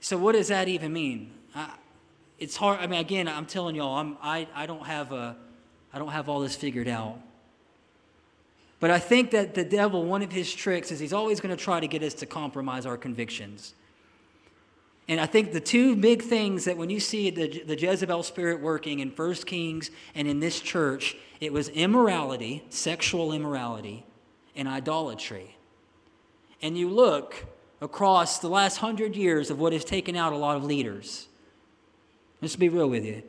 So, 0.00 0.16
what 0.16 0.32
does 0.32 0.48
that 0.48 0.68
even 0.68 0.94
mean? 0.94 1.32
I, 1.54 1.68
it's 2.42 2.56
hard. 2.56 2.80
I 2.80 2.88
mean, 2.88 2.98
again, 2.98 3.28
I'm 3.28 3.46
telling 3.46 3.76
y'all, 3.76 3.96
I'm, 3.96 4.16
I, 4.20 4.48
I, 4.52 4.66
don't 4.66 4.84
have 4.84 5.12
a, 5.12 5.36
I 5.92 6.00
don't 6.00 6.08
have 6.08 6.28
all 6.28 6.40
this 6.40 6.56
figured 6.56 6.88
out. 6.88 7.18
But 8.80 8.90
I 8.90 8.98
think 8.98 9.30
that 9.30 9.54
the 9.54 9.64
devil, 9.64 10.04
one 10.04 10.22
of 10.22 10.32
his 10.32 10.52
tricks 10.52 10.90
is 10.90 10.98
he's 10.98 11.12
always 11.12 11.38
going 11.40 11.56
to 11.56 11.62
try 11.62 11.78
to 11.78 11.86
get 11.86 12.02
us 12.02 12.14
to 12.14 12.26
compromise 12.26 12.84
our 12.84 12.96
convictions. 12.96 13.74
And 15.06 15.20
I 15.20 15.26
think 15.26 15.52
the 15.52 15.60
two 15.60 15.94
big 15.94 16.20
things 16.22 16.64
that 16.64 16.76
when 16.76 16.90
you 16.90 16.98
see 16.98 17.30
the, 17.30 17.62
the 17.64 17.78
Jezebel 17.78 18.24
spirit 18.24 18.60
working 18.60 18.98
in 18.98 19.12
First 19.12 19.46
Kings 19.46 19.92
and 20.16 20.26
in 20.26 20.40
this 20.40 20.60
church, 20.60 21.16
it 21.40 21.52
was 21.52 21.68
immorality, 21.68 22.64
sexual 22.70 23.32
immorality, 23.32 24.04
and 24.56 24.66
idolatry. 24.66 25.56
And 26.60 26.76
you 26.76 26.88
look 26.88 27.46
across 27.80 28.40
the 28.40 28.48
last 28.48 28.78
hundred 28.78 29.14
years 29.14 29.48
of 29.48 29.60
what 29.60 29.72
has 29.72 29.84
taken 29.84 30.16
out 30.16 30.32
a 30.32 30.36
lot 30.36 30.56
of 30.56 30.64
leaders. 30.64 31.28
Let's 32.42 32.56
be 32.56 32.68
real 32.68 32.90
with 32.90 33.04
you. 33.04 33.22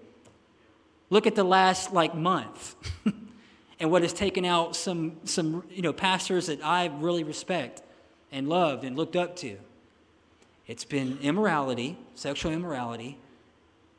Look 1.11 1.27
at 1.27 1.35
the 1.35 1.43
last 1.43 1.93
like 1.93 2.15
month 2.15 2.75
and 3.79 3.91
what 3.91 4.01
has 4.01 4.11
taken 4.11 4.43
out 4.43 4.75
some 4.75 5.17
some 5.23 5.63
you 5.69 5.83
know 5.83 5.93
pastors 5.93 6.47
that 6.47 6.65
I 6.65 6.87
really 6.87 7.23
respect 7.23 7.83
and 8.31 8.49
loved 8.49 8.83
and 8.83 8.97
looked 8.97 9.15
up 9.15 9.35
to. 9.37 9.57
It's 10.65 10.83
been 10.83 11.19
immorality, 11.21 11.97
sexual 12.15 12.51
immorality, 12.51 13.19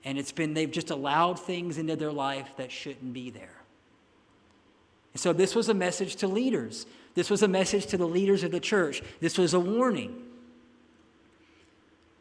and 0.05 0.19
it's 0.19 0.33
been 0.33 0.55
they've 0.55 0.71
just 0.71 0.91
allowed 0.91 1.39
things 1.39 1.79
into 1.79 1.95
their 1.95 2.13
life 2.13 2.49
that 2.57 2.73
shouldn't 2.73 3.13
be 3.13 3.31
there. 3.31 3.63
And 5.13 5.21
so 5.21 5.33
this 5.33 5.55
was 5.55 5.69
a 5.69 5.75
message 5.75 6.17
to 6.17 6.27
leaders. 6.27 6.87
This 7.15 7.31
was 7.31 7.45
a 7.45 7.49
message 7.49 7.87
to 7.87 7.97
the 7.97 8.09
leaders 8.09 8.43
of 8.43 8.51
the 8.51 8.59
church. 8.59 9.01
This 9.21 9.39
was 9.39 9.55
a 9.55 9.61
warning 9.61 10.21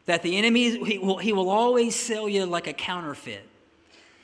that 0.06 0.22
the 0.22 0.36
enemy, 0.36 0.84
he 0.84 0.98
will, 0.98 1.18
he 1.18 1.32
will 1.32 1.48
always 1.48 1.94
sell 1.94 2.28
you 2.28 2.44
like 2.46 2.66
a 2.66 2.72
counterfeit. 2.72 3.48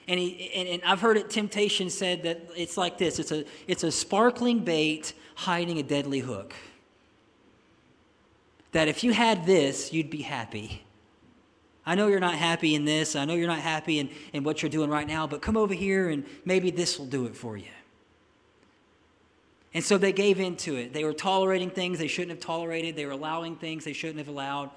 And, 0.09 0.19
he, 0.19 0.51
and, 0.55 0.69
and 0.69 0.83
I've 0.85 1.01
heard 1.01 1.17
it, 1.17 1.31
temptation 1.31 1.89
said 1.89 2.25
that 2.25 2.41
it's 2.57 2.77
like 2.77 2.99
this 2.99 3.19
it's 3.19 3.33
a, 3.33 3.45
it's 3.67 3.85
a 3.85 3.93
sparkling 3.93 4.61
bait 4.61 5.15
hiding 5.37 5.79
a 5.79 5.83
deadly 5.83 6.19
hook. 6.19 6.53
That 8.73 8.89
if 8.89 9.03
you 9.03 9.13
had 9.13 9.47
this, 9.47 9.93
you'd 9.93 10.11
be 10.11 10.23
happy. 10.23 10.85
I 11.87 11.95
know 11.95 12.09
you're 12.09 12.21
not 12.21 12.35
happy 12.35 12.75
in 12.75 12.85
this. 12.85 13.17
I 13.17 13.25
know 13.25 13.35
you're 13.35 13.49
not 13.49 13.59
happy 13.59 13.99
in, 13.99 14.11
in 14.33 14.45
what 14.45 14.63
you're 14.63 14.71
doing 14.71 14.91
right 14.91 15.07
now, 15.07 15.27
but 15.27 15.43
come 15.43 15.57
over 15.57 15.75
here 15.75 16.11
and 16.11 16.25
maybe 16.45 16.71
this 16.71 16.99
will 16.99 17.07
do 17.07 17.27
it 17.27 17.35
for 17.35 17.57
you. 17.57 17.65
And 19.73 19.83
so 19.83 19.99
they 19.99 20.13
gave 20.13 20.41
into 20.41 20.77
it. 20.77 20.93
They 20.93 21.05
were 21.05 21.13
tolerating 21.13 21.71
things 21.71 21.99
they 21.99 22.09
shouldn't 22.09 22.31
have 22.31 22.41
tolerated, 22.41 22.97
they 22.97 23.07
were 23.07 23.13
allowing 23.13 23.57
things 23.57 23.85
they 23.85 23.93
shouldn't 23.93 24.19
have 24.19 24.29
allowed. 24.29 24.71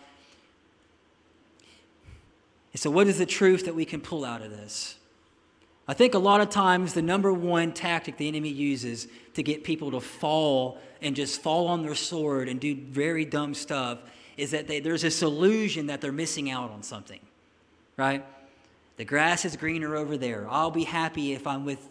And 2.73 2.79
so, 2.79 2.89
what 2.89 3.07
is 3.07 3.19
the 3.19 3.25
truth 3.25 3.65
that 3.65 3.75
we 3.75 3.85
can 3.85 4.01
pull 4.01 4.25
out 4.25 4.41
of 4.41 4.51
this? 4.51 4.95
I 5.87 5.93
think 5.93 6.13
a 6.13 6.19
lot 6.19 6.41
of 6.41 6.49
times 6.49 6.93
the 6.93 7.01
number 7.01 7.33
one 7.33 7.73
tactic 7.73 8.17
the 8.17 8.27
enemy 8.27 8.49
uses 8.49 9.07
to 9.33 9.43
get 9.43 9.63
people 9.63 9.91
to 9.91 9.99
fall 9.99 10.79
and 11.01 11.15
just 11.15 11.41
fall 11.41 11.67
on 11.67 11.81
their 11.83 11.95
sword 11.95 12.47
and 12.47 12.59
do 12.59 12.75
very 12.75 13.25
dumb 13.25 13.53
stuff 13.53 13.99
is 14.37 14.51
that 14.51 14.67
they, 14.67 14.79
there's 14.79 15.01
this 15.01 15.21
illusion 15.21 15.87
that 15.87 15.99
they're 15.99 16.13
missing 16.13 16.49
out 16.49 16.71
on 16.71 16.83
something, 16.83 17.19
right? 17.97 18.25
The 18.97 19.05
grass 19.05 19.43
is 19.43 19.57
greener 19.57 19.95
over 19.95 20.17
there. 20.17 20.47
I'll 20.49 20.71
be 20.71 20.85
happy 20.85 21.33
if 21.33 21.45
I'm 21.45 21.65
with 21.65 21.89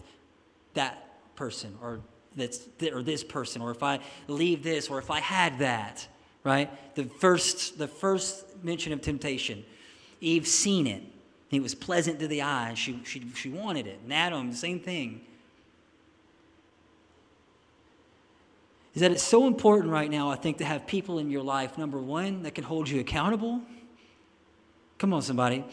that 0.75 1.37
person 1.37 1.77
or 1.83 2.01
that's 2.35 2.67
or 2.93 3.03
this 3.03 3.23
person 3.23 3.61
or 3.61 3.71
if 3.71 3.83
I 3.83 3.99
leave 4.27 4.63
this 4.63 4.89
or 4.89 4.99
if 4.99 5.11
I 5.11 5.21
had 5.21 5.59
that, 5.59 6.07
right? 6.45 6.95
The 6.95 7.05
first 7.05 7.79
the 7.79 7.89
first 7.89 8.65
mention 8.65 8.93
of 8.95 9.03
temptation, 9.03 9.65
Eve 10.23 10.47
seen 10.47 10.87
it. 10.87 11.03
It 11.51 11.63
was 11.63 11.75
pleasant 11.75 12.19
to 12.21 12.29
the 12.29 12.41
eye. 12.43 12.73
She, 12.75 13.01
she, 13.05 13.23
she 13.35 13.51
wanted 13.51 13.87
it. 13.87 14.01
And 14.05 14.13
Adam, 14.13 14.51
the 14.51 14.57
same 14.57 14.81
thing. 14.81 15.21
is 18.95 19.01
that 19.01 19.11
it's 19.11 19.23
so 19.23 19.47
important 19.47 19.91
right 19.91 20.11
now, 20.11 20.31
I 20.31 20.37
think, 20.37 20.59
to 20.59 20.65
have 20.65 20.87
people 20.87 21.19
in 21.19 21.31
your 21.31 21.43
life, 21.43 21.79
number 21.79 21.99
one, 21.99 22.43
that 22.43 22.55
can 22.55 22.65
hold 22.65 22.89
you 22.89 23.01
accountable. 23.01 23.61
Come 24.99 25.15
on, 25.15 25.23
somebody. 25.23 25.65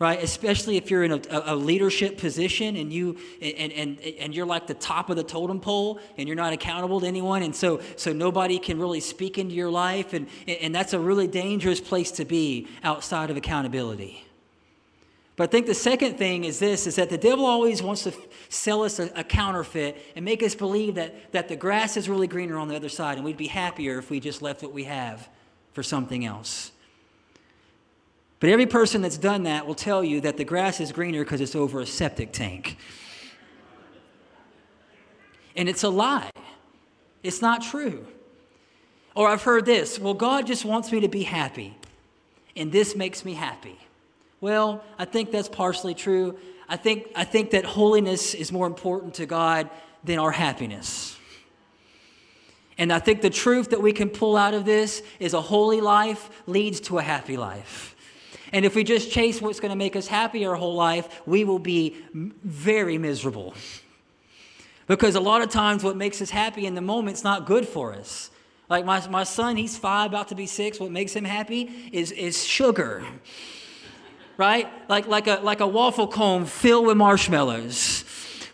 Right? 0.00 0.22
Especially 0.22 0.76
if 0.76 0.92
you're 0.92 1.02
in 1.02 1.10
a, 1.10 1.20
a 1.30 1.56
leadership 1.56 2.18
position 2.18 2.76
and 2.76 2.92
you 2.92 3.18
and, 3.42 3.72
and, 3.72 4.00
and 4.00 4.32
you're 4.32 4.46
like 4.46 4.68
the 4.68 4.74
top 4.74 5.10
of 5.10 5.16
the 5.16 5.24
totem 5.24 5.58
pole 5.58 5.98
and 6.16 6.28
you're 6.28 6.36
not 6.36 6.52
accountable 6.52 7.00
to 7.00 7.06
anyone, 7.06 7.42
and 7.42 7.54
so 7.54 7.80
so 7.96 8.12
nobody 8.12 8.60
can 8.60 8.78
really 8.78 9.00
speak 9.00 9.38
into 9.38 9.56
your 9.56 9.70
life, 9.70 10.12
and, 10.12 10.28
and 10.46 10.72
that's 10.72 10.92
a 10.92 11.00
really 11.00 11.26
dangerous 11.26 11.80
place 11.80 12.12
to 12.12 12.24
be 12.24 12.68
outside 12.84 13.30
of 13.30 13.36
accountability. 13.36 14.24
But 15.38 15.44
I 15.44 15.52
think 15.52 15.66
the 15.66 15.74
second 15.74 16.18
thing 16.18 16.42
is 16.42 16.58
this 16.58 16.88
is 16.88 16.96
that 16.96 17.10
the 17.10 17.16
devil 17.16 17.46
always 17.46 17.80
wants 17.80 18.02
to 18.02 18.12
sell 18.48 18.82
us 18.82 18.98
a, 18.98 19.08
a, 19.14 19.22
counterfeit 19.22 19.96
and 20.16 20.24
make 20.24 20.42
us 20.42 20.56
believe 20.56 20.96
that, 20.96 21.30
that 21.30 21.46
the 21.46 21.54
grass 21.54 21.96
is 21.96 22.08
really 22.08 22.26
greener 22.26 22.58
on 22.58 22.66
the 22.66 22.74
other 22.74 22.88
side 22.88 23.18
and 23.18 23.24
we'd 23.24 23.36
be 23.36 23.46
happier 23.46 23.98
if 23.98 24.10
we 24.10 24.18
just 24.18 24.42
left 24.42 24.64
what 24.64 24.72
we 24.72 24.82
have 24.82 25.28
for 25.72 25.84
something 25.84 26.24
else. 26.24 26.72
But 28.40 28.50
every 28.50 28.66
person 28.66 29.02
that's 29.02 29.18
done 29.18 29.44
that 29.44 29.66
will 29.66 29.74
tell 29.74 30.04
you 30.04 30.20
that 30.20 30.36
the 30.36 30.44
grass 30.44 30.80
is 30.80 30.92
greener 30.92 31.24
because 31.24 31.40
it's 31.40 31.56
over 31.56 31.80
a 31.80 31.86
septic 31.86 32.32
tank. 32.32 32.76
And 35.56 35.68
it's 35.68 35.82
a 35.82 35.88
lie. 35.88 36.30
It's 37.22 37.42
not 37.42 37.62
true. 37.62 38.06
Or 39.14 39.28
I've 39.28 39.42
heard 39.42 39.66
this 39.66 39.98
well, 39.98 40.14
God 40.14 40.46
just 40.46 40.64
wants 40.64 40.92
me 40.92 41.00
to 41.00 41.08
be 41.08 41.24
happy, 41.24 41.76
and 42.54 42.70
this 42.70 42.94
makes 42.94 43.24
me 43.24 43.34
happy. 43.34 43.76
Well, 44.40 44.84
I 44.98 45.04
think 45.04 45.32
that's 45.32 45.48
partially 45.48 45.94
true. 45.94 46.38
I 46.68 46.76
think, 46.76 47.08
I 47.16 47.24
think 47.24 47.50
that 47.50 47.64
holiness 47.64 48.34
is 48.34 48.52
more 48.52 48.66
important 48.66 49.14
to 49.14 49.26
God 49.26 49.68
than 50.04 50.20
our 50.20 50.30
happiness. 50.30 51.16
And 52.76 52.92
I 52.92 53.00
think 53.00 53.22
the 53.22 53.30
truth 53.30 53.70
that 53.70 53.82
we 53.82 53.92
can 53.92 54.08
pull 54.08 54.36
out 54.36 54.54
of 54.54 54.64
this 54.64 55.02
is 55.18 55.34
a 55.34 55.40
holy 55.40 55.80
life 55.80 56.30
leads 56.46 56.78
to 56.82 56.98
a 56.98 57.02
happy 57.02 57.36
life. 57.36 57.96
And 58.52 58.64
if 58.64 58.74
we 58.74 58.84
just 58.84 59.10
chase 59.10 59.40
what's 59.40 59.60
going 59.60 59.70
to 59.70 59.76
make 59.76 59.96
us 59.96 60.06
happy 60.06 60.46
our 60.46 60.54
whole 60.54 60.74
life, 60.74 61.20
we 61.26 61.44
will 61.44 61.58
be 61.58 61.96
very 62.14 62.98
miserable. 62.98 63.54
Because 64.86 65.14
a 65.14 65.20
lot 65.20 65.42
of 65.42 65.50
times, 65.50 65.84
what 65.84 65.96
makes 65.96 66.22
us 66.22 66.30
happy 66.30 66.66
in 66.66 66.74
the 66.74 66.80
moment 66.80 67.18
is 67.18 67.24
not 67.24 67.46
good 67.46 67.68
for 67.68 67.94
us. 67.94 68.30
Like 68.70 68.84
my, 68.84 69.06
my 69.08 69.24
son, 69.24 69.56
he's 69.56 69.76
five, 69.76 70.10
about 70.10 70.28
to 70.28 70.34
be 70.34 70.46
six. 70.46 70.80
What 70.80 70.90
makes 70.90 71.14
him 71.14 71.24
happy 71.24 71.90
is, 71.92 72.12
is 72.12 72.44
sugar 72.44 73.04
right? 74.38 74.68
Like, 74.88 75.06
like, 75.06 75.26
a, 75.26 75.40
like 75.42 75.60
a 75.60 75.66
waffle 75.66 76.08
cone 76.08 76.46
filled 76.46 76.86
with 76.86 76.96
marshmallows 76.96 78.04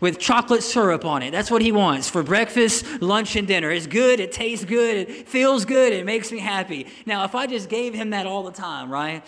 with 0.00 0.18
chocolate 0.18 0.62
syrup 0.62 1.04
on 1.04 1.22
it. 1.22 1.30
That's 1.30 1.50
what 1.50 1.62
he 1.62 1.72
wants 1.72 2.11
for 2.11 2.22
breakfast, 2.22 2.85
lunch, 3.00 3.37
and 3.37 3.46
dinner. 3.46 3.70
It's 3.70 3.87
good, 3.87 4.20
it 4.20 4.33
tastes 4.33 4.64
good, 4.64 4.96
it 4.96 5.28
feels 5.28 5.64
good, 5.64 5.92
it 5.92 6.04
makes 6.04 6.33
me 6.33 6.40
happy. 6.40 6.88
Now, 7.07 7.24
if 7.24 7.35
I 7.35 7.46
just 7.46 7.68
gave 7.68 7.94
him 7.94 8.11
that 8.11 8.26
all 8.26 8.42
the 8.42 8.52
time, 8.52 8.90
right? 8.90 9.24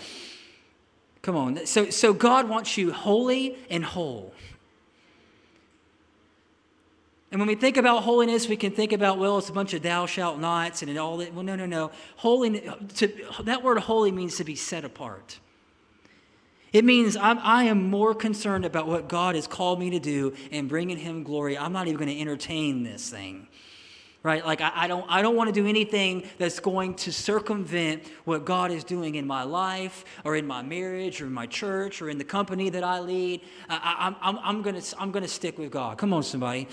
Come 1.26 1.34
on. 1.34 1.66
So, 1.66 1.90
so 1.90 2.12
God 2.12 2.48
wants 2.48 2.78
you 2.78 2.92
holy 2.92 3.58
and 3.68 3.84
whole. 3.84 4.32
And 7.32 7.40
when 7.40 7.48
we 7.48 7.56
think 7.56 7.76
about 7.76 8.04
holiness, 8.04 8.48
we 8.48 8.56
can 8.56 8.70
think 8.70 8.92
about, 8.92 9.18
well, 9.18 9.38
it's 9.38 9.48
a 9.48 9.52
bunch 9.52 9.74
of 9.74 9.82
thou 9.82 10.06
shalt 10.06 10.38
nots 10.38 10.82
and 10.82 10.96
all 10.96 11.16
that. 11.16 11.34
Well, 11.34 11.42
no, 11.42 11.56
no, 11.56 11.66
no. 11.66 11.90
Holy, 12.14 12.60
to, 12.94 13.12
that 13.42 13.64
word 13.64 13.78
holy 13.78 14.12
means 14.12 14.36
to 14.36 14.44
be 14.44 14.54
set 14.54 14.84
apart. 14.84 15.40
It 16.72 16.84
means 16.84 17.16
I'm, 17.16 17.40
I 17.40 17.64
am 17.64 17.90
more 17.90 18.14
concerned 18.14 18.64
about 18.64 18.86
what 18.86 19.08
God 19.08 19.34
has 19.34 19.48
called 19.48 19.80
me 19.80 19.90
to 19.90 19.98
do 19.98 20.32
and 20.52 20.68
bringing 20.68 20.96
Him 20.96 21.24
glory. 21.24 21.58
I'm 21.58 21.72
not 21.72 21.88
even 21.88 21.98
going 21.98 22.14
to 22.14 22.20
entertain 22.20 22.84
this 22.84 23.10
thing. 23.10 23.48
Right? 24.26 24.44
Like, 24.44 24.60
I, 24.60 24.72
I, 24.74 24.86
don't, 24.88 25.06
I 25.08 25.22
don't 25.22 25.36
want 25.36 25.54
to 25.54 25.60
do 25.60 25.68
anything 25.68 26.24
that's 26.36 26.58
going 26.58 26.94
to 26.94 27.12
circumvent 27.12 28.02
what 28.24 28.44
God 28.44 28.72
is 28.72 28.82
doing 28.82 29.14
in 29.14 29.24
my 29.24 29.44
life 29.44 30.04
or 30.24 30.34
in 30.34 30.48
my 30.48 30.62
marriage 30.62 31.22
or 31.22 31.26
in 31.26 31.32
my 31.32 31.46
church 31.46 32.02
or 32.02 32.10
in 32.10 32.18
the 32.18 32.24
company 32.24 32.68
that 32.70 32.82
I 32.82 32.98
lead. 32.98 33.42
I, 33.68 33.76
I, 34.20 34.28
I'm, 34.28 34.38
I'm 34.42 34.64
to 34.64 34.82
I'm 34.98 35.12
to 35.12 35.28
stick 35.28 35.58
with 35.58 35.70
God. 35.70 35.96
Come 35.98 36.12
on, 36.12 36.24
somebody. 36.24 36.66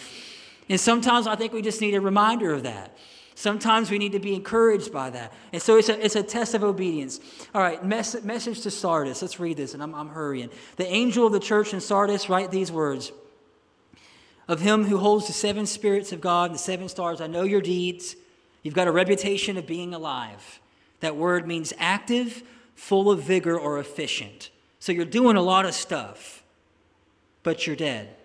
And 0.67 0.79
sometimes 0.79 1.27
I 1.27 1.35
think 1.35 1.53
we 1.53 1.61
just 1.61 1.79
need 1.79 1.93
a 1.93 2.01
reminder 2.01 2.51
of 2.55 2.63
that. 2.63 2.97
Sometimes 3.35 3.91
we 3.91 3.99
need 3.99 4.13
to 4.13 4.19
be 4.19 4.33
encouraged 4.33 4.91
by 4.91 5.11
that. 5.11 5.31
And 5.51 5.61
so 5.61 5.77
it's 5.77 5.89
a, 5.89 6.03
it's 6.03 6.15
a 6.15 6.23
test 6.23 6.55
of 6.55 6.63
obedience. 6.63 7.19
All 7.53 7.61
right, 7.61 7.85
mess, 7.85 8.19
message 8.23 8.61
to 8.61 8.71
Sardis. 8.71 9.21
Let's 9.21 9.39
read 9.39 9.57
this, 9.57 9.75
and 9.75 9.83
I'm, 9.83 9.93
I'm 9.93 10.09
hurrying. 10.09 10.49
The 10.77 10.87
angel 10.87 11.27
of 11.27 11.33
the 11.33 11.39
church 11.39 11.71
in 11.71 11.81
Sardis 11.81 12.29
write 12.29 12.49
these 12.49 12.71
words 12.71 13.11
Of 14.47 14.61
him 14.61 14.85
who 14.85 14.97
holds 14.97 15.27
the 15.27 15.33
seven 15.33 15.65
spirits 15.65 16.11
of 16.11 16.21
God 16.21 16.49
and 16.49 16.55
the 16.55 16.59
seven 16.59 16.89
stars, 16.89 17.21
I 17.21 17.27
know 17.27 17.43
your 17.43 17.61
deeds. 17.61 18.15
You've 18.61 18.73
got 18.73 18.87
a 18.87 18.91
reputation 18.91 19.57
of 19.57 19.65
being 19.65 19.93
alive. 19.93 20.59
That 20.99 21.15
word 21.15 21.47
means 21.47 21.73
active, 21.77 22.43
full 22.75 23.09
of 23.09 23.23
vigor, 23.23 23.57
or 23.57 23.79
efficient. 23.79 24.49
So 24.79 24.91
you're 24.91 25.05
doing 25.05 25.37
a 25.37 25.41
lot 25.41 25.65
of 25.65 25.73
stuff, 25.73 26.43
but 27.41 27.65
you're 27.65 27.75
dead. 27.75 28.15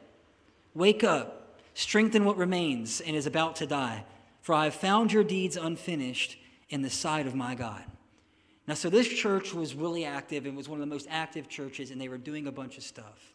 Wake 0.75 1.05
up, 1.05 1.59
strengthen 1.75 2.25
what 2.25 2.37
remains 2.37 3.01
and 3.01 3.15
is 3.15 3.27
about 3.27 3.57
to 3.57 3.67
die 3.67 4.05
for 4.49 4.55
I 4.55 4.65
have 4.65 4.75
found 4.75 5.13
your 5.13 5.25
deeds 5.25 5.59
unfinished 5.59 6.39
in 6.71 6.81
the 6.81 6.89
sight 6.89 7.27
of 7.27 7.35
my 7.35 7.55
God. 7.55 7.85
Now, 8.67 8.73
so 8.73 8.89
this 8.89 9.07
church 9.07 9.53
was 9.53 9.75
really 9.75 10.07
active 10.07 10.47
and 10.47 10.57
was 10.57 10.71
one 10.71 10.81
of 10.81 10.89
the 10.89 10.95
most 10.95 11.07
active 11.11 11.51
churches, 11.51 11.91
and 11.91 12.01
they 12.01 12.09
were 12.09 12.17
doing 12.17 12.47
a 12.47 12.51
bunch 12.51 12.79
of 12.79 12.83
stuff. 12.83 13.35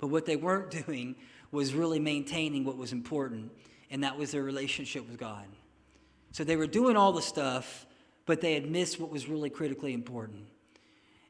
But 0.00 0.08
what 0.08 0.26
they 0.26 0.34
weren't 0.34 0.72
doing 0.86 1.14
was 1.52 1.74
really 1.74 2.00
maintaining 2.00 2.64
what 2.64 2.76
was 2.76 2.92
important, 2.92 3.52
and 3.90 4.02
that 4.02 4.18
was 4.18 4.32
their 4.32 4.42
relationship 4.42 5.08
with 5.08 5.18
God. 5.18 5.44
So 6.32 6.44
they 6.44 6.56
were 6.56 6.66
doing 6.66 6.96
all 6.96 7.12
the 7.12 7.22
stuff, 7.22 7.86
but 8.26 8.40
they 8.40 8.54
had 8.54 8.68
missed 8.68 8.98
what 8.98 9.10
was 9.10 9.28
really 9.28 9.50
critically 9.50 9.92
important. 9.92 10.46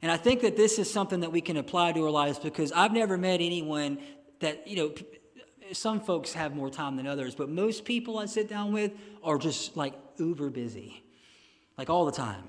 And 0.00 0.10
I 0.10 0.16
think 0.16 0.40
that 0.42 0.56
this 0.56 0.78
is 0.78 0.90
something 0.90 1.20
that 1.20 1.32
we 1.32 1.40
can 1.40 1.56
apply 1.56 1.92
to 1.92 2.04
our 2.04 2.10
lives 2.10 2.38
because 2.38 2.72
I've 2.72 2.92
never 2.92 3.18
met 3.18 3.40
anyone 3.40 3.98
that, 4.40 4.66
you 4.66 4.76
know, 4.76 4.94
some 5.72 6.00
folks 6.00 6.32
have 6.32 6.54
more 6.54 6.70
time 6.70 6.96
than 6.96 7.06
others, 7.06 7.34
but 7.34 7.48
most 7.48 7.84
people 7.84 8.18
I 8.18 8.26
sit 8.26 8.48
down 8.48 8.72
with 8.72 8.92
are 9.22 9.38
just 9.38 9.76
like 9.76 9.94
uber 10.18 10.50
busy, 10.50 11.02
like 11.78 11.90
all 11.90 12.04
the 12.04 12.12
time. 12.12 12.44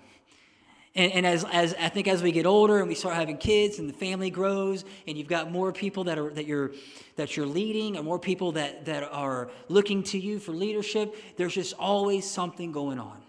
And, 0.96 1.12
and 1.12 1.26
as, 1.26 1.44
as 1.52 1.74
I 1.80 1.90
think 1.90 2.08
as 2.08 2.22
we 2.22 2.32
get 2.32 2.46
older 2.46 2.80
and 2.80 2.88
we 2.88 2.96
start 2.96 3.16
having 3.16 3.38
kids 3.38 3.80
and 3.80 3.90
the 3.90 3.94
family 3.94 4.30
grows 4.30 4.86
and 5.08 5.18
you've 5.18 5.28
got 5.28 5.52
more 5.52 5.72
people 5.74 6.04
that 6.06 6.20
are 6.20 6.32
that 6.34 6.46
you're 6.46 6.72
that 7.16 7.36
you're 7.36 7.48
leading 7.48 7.98
and 7.98 8.06
more 8.06 8.20
people 8.20 8.54
that, 8.54 8.86
that 8.86 9.04
are 9.12 9.50
looking 9.70 10.04
to 10.04 10.20
you 10.20 10.40
for 10.40 10.52
leadership, 10.52 11.16
there's 11.38 11.54
just 11.54 11.74
always 11.80 12.30
something 12.30 12.72
going 12.72 13.00
on. 13.00 13.22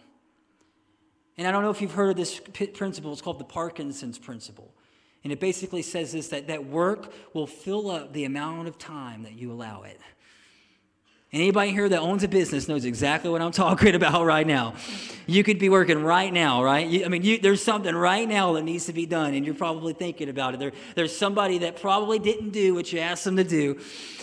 And 1.37 1.47
I 1.47 1.51
don't 1.51 1.63
know 1.63 1.71
if 1.71 1.81
you've 1.81 1.93
heard 1.93 2.11
of 2.11 2.17
this 2.17 2.41
principle, 2.75 3.13
it's 3.13 3.23
called 3.23 3.41
the 3.41 3.45
Parkinson's 3.45 4.19
principle. 4.19 4.73
And 5.25 5.33
it 5.33 5.41
basically 5.41 5.83
says 5.83 6.13
this 6.13 6.29
that, 6.29 6.49
that 6.49 6.67
work 6.67 7.13
will 7.33 7.47
fill 7.47 7.91
up 7.91 8.13
the 8.13 8.25
amount 8.25 8.69
of 8.69 8.79
time 8.79 9.23
that 9.23 9.33
you 9.33 9.51
allow 9.51 9.83
it. 9.83 9.99
Anybody 11.35 11.73
here 11.73 11.89
that 11.89 11.99
owns 11.99 12.23
a 12.23 12.29
business 12.29 12.69
knows 12.69 12.85
exactly 12.85 13.29
what 13.29 13.43
I'm 13.43 13.51
talking 13.67 13.97
about 13.97 14.25
right 14.25 14.47
now. 14.47 14.75
You 15.27 15.43
could 15.43 15.59
be 15.59 15.69
working 15.69 16.01
right 16.05 16.33
now, 16.33 16.63
right? 16.63 16.87
You, 16.87 17.05
I 17.05 17.09
mean, 17.09 17.25
you, 17.25 17.39
there's 17.39 17.61
something 17.61 17.93
right 17.93 18.29
now 18.29 18.53
that 18.53 18.63
needs 18.63 18.87
to 18.87 18.93
be 18.93 19.05
done, 19.05 19.35
and 19.35 19.45
you're 19.45 19.57
probably 19.57 19.95
thinking 19.95 20.29
about 20.29 20.55
it. 20.55 20.61
There, 20.61 20.71
there's 20.95 21.17
somebody 21.17 21.59
that 21.59 21.81
probably 21.81 22.21
didn't 22.21 22.51
do 22.51 22.73
what 22.73 22.93
you 22.93 23.01
asked 23.01 23.25
them 23.25 23.37
to 23.37 23.43
do, 23.43 23.81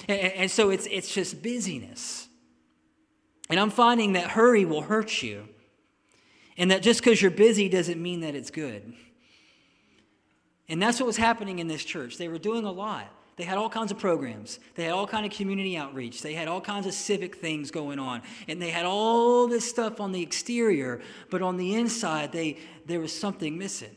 and, 0.07 0.19
and 0.19 0.51
so 0.51 0.69
it's 0.69 0.87
it's 0.89 1.13
just 1.13 1.43
busyness. 1.43 2.29
And 3.49 3.59
I'm 3.59 3.71
finding 3.71 4.13
that 4.13 4.29
hurry 4.29 4.63
will 4.63 4.83
hurt 4.83 5.21
you, 5.21 5.49
and 6.57 6.71
that 6.71 6.81
just 6.81 7.01
because 7.01 7.21
you're 7.21 7.29
busy 7.29 7.67
doesn't 7.67 8.01
mean 8.01 8.21
that 8.21 8.35
it's 8.35 8.51
good. 8.51 8.93
And 10.69 10.81
that's 10.81 11.01
what 11.01 11.07
was 11.07 11.17
happening 11.17 11.59
in 11.59 11.67
this 11.67 11.83
church. 11.83 12.17
They 12.17 12.29
were 12.29 12.39
doing 12.39 12.63
a 12.63 12.71
lot. 12.71 13.11
They 13.41 13.47
had 13.47 13.57
all 13.57 13.69
kinds 13.69 13.89
of 13.89 13.97
programs. 13.97 14.59
They 14.75 14.83
had 14.83 14.93
all 14.93 15.07
kind 15.07 15.25
of 15.25 15.31
community 15.31 15.75
outreach. 15.75 16.21
They 16.21 16.35
had 16.35 16.47
all 16.47 16.61
kinds 16.61 16.85
of 16.85 16.93
civic 16.93 17.37
things 17.37 17.71
going 17.71 17.97
on. 17.97 18.21
And 18.47 18.61
they 18.61 18.69
had 18.69 18.85
all 18.85 19.47
this 19.47 19.67
stuff 19.67 19.99
on 19.99 20.11
the 20.11 20.21
exterior, 20.21 21.01
but 21.31 21.41
on 21.41 21.57
the 21.57 21.73
inside, 21.73 22.33
they, 22.33 22.59
there 22.85 22.99
was 22.99 23.11
something 23.11 23.57
missing. 23.57 23.95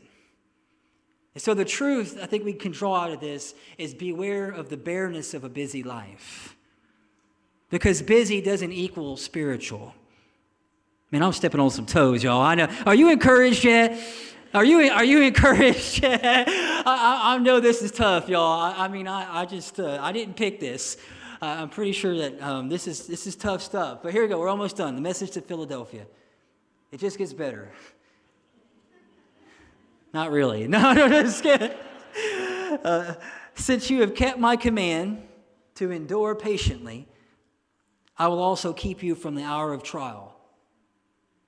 And 1.35 1.43
so 1.43 1.53
the 1.53 1.63
truth 1.63 2.17
I 2.19 2.25
think 2.25 2.43
we 2.43 2.53
can 2.53 2.71
draw 2.71 2.95
out 2.95 3.11
of 3.11 3.19
this 3.19 3.53
is 3.77 3.93
beware 3.93 4.49
of 4.49 4.69
the 4.69 4.77
bareness 4.77 5.35
of 5.35 5.43
a 5.43 5.49
busy 5.49 5.83
life. 5.83 6.55
Because 7.69 8.01
busy 8.01 8.41
doesn't 8.41 8.71
equal 8.71 9.15
spiritual. 9.15 9.93
Man, 11.11 11.21
I'm 11.21 11.33
stepping 11.33 11.59
on 11.59 11.69
some 11.69 11.85
toes, 11.85 12.23
y'all. 12.23 12.41
I 12.41 12.55
know. 12.55 12.67
Are 12.87 12.95
you 12.95 13.11
encouraged 13.11 13.63
yet? 13.63 13.95
Are 14.55 14.63
you, 14.63 14.89
are 14.89 15.03
you 15.03 15.21
encouraged? 15.21 15.99
I, 16.05 16.45
I, 16.85 17.35
I, 17.35 17.37
know 17.39 17.59
this 17.59 17.81
is 17.81 17.91
tough, 17.91 18.29
y'all. 18.29 18.61
I, 18.61 18.85
I 18.85 18.87
mean, 18.87 19.05
I, 19.05 19.41
I 19.41 19.45
just, 19.45 19.81
uh, 19.81 19.99
I 20.01 20.13
didn't 20.13 20.37
pick 20.37 20.61
this. 20.61 20.95
Uh, 21.41 21.57
I'm 21.59 21.69
pretty 21.69 21.91
sure 21.91 22.15
that 22.17 22.41
um, 22.41 22.69
this, 22.69 22.87
is, 22.87 23.05
this 23.05 23.27
is 23.27 23.35
tough 23.35 23.61
stuff. 23.61 23.99
But 24.01 24.13
here 24.13 24.21
we 24.21 24.29
go. 24.29 24.39
We're 24.39 24.47
almost 24.47 24.77
done. 24.77 24.95
The 24.95 25.01
message 25.01 25.31
to 25.31 25.41
Philadelphia. 25.41 26.07
It 26.93 27.01
just 27.01 27.17
gets 27.17 27.33
better. 27.33 27.69
Not 30.13 30.31
really. 30.31 30.67
No, 30.69 30.93
no, 30.93 31.07
no, 31.07 31.21
just 31.23 31.43
kidding. 31.43 31.71
Uh, 32.81 33.15
since 33.55 33.89
you 33.89 33.99
have 33.99 34.15
kept 34.15 34.39
my 34.39 34.55
command 34.55 35.21
to 35.75 35.91
endure 35.91 36.33
patiently, 36.33 37.09
I 38.17 38.29
will 38.29 38.41
also 38.41 38.71
keep 38.71 39.03
you 39.03 39.15
from 39.15 39.35
the 39.35 39.43
hour 39.43 39.73
of 39.73 39.83
trial 39.83 40.33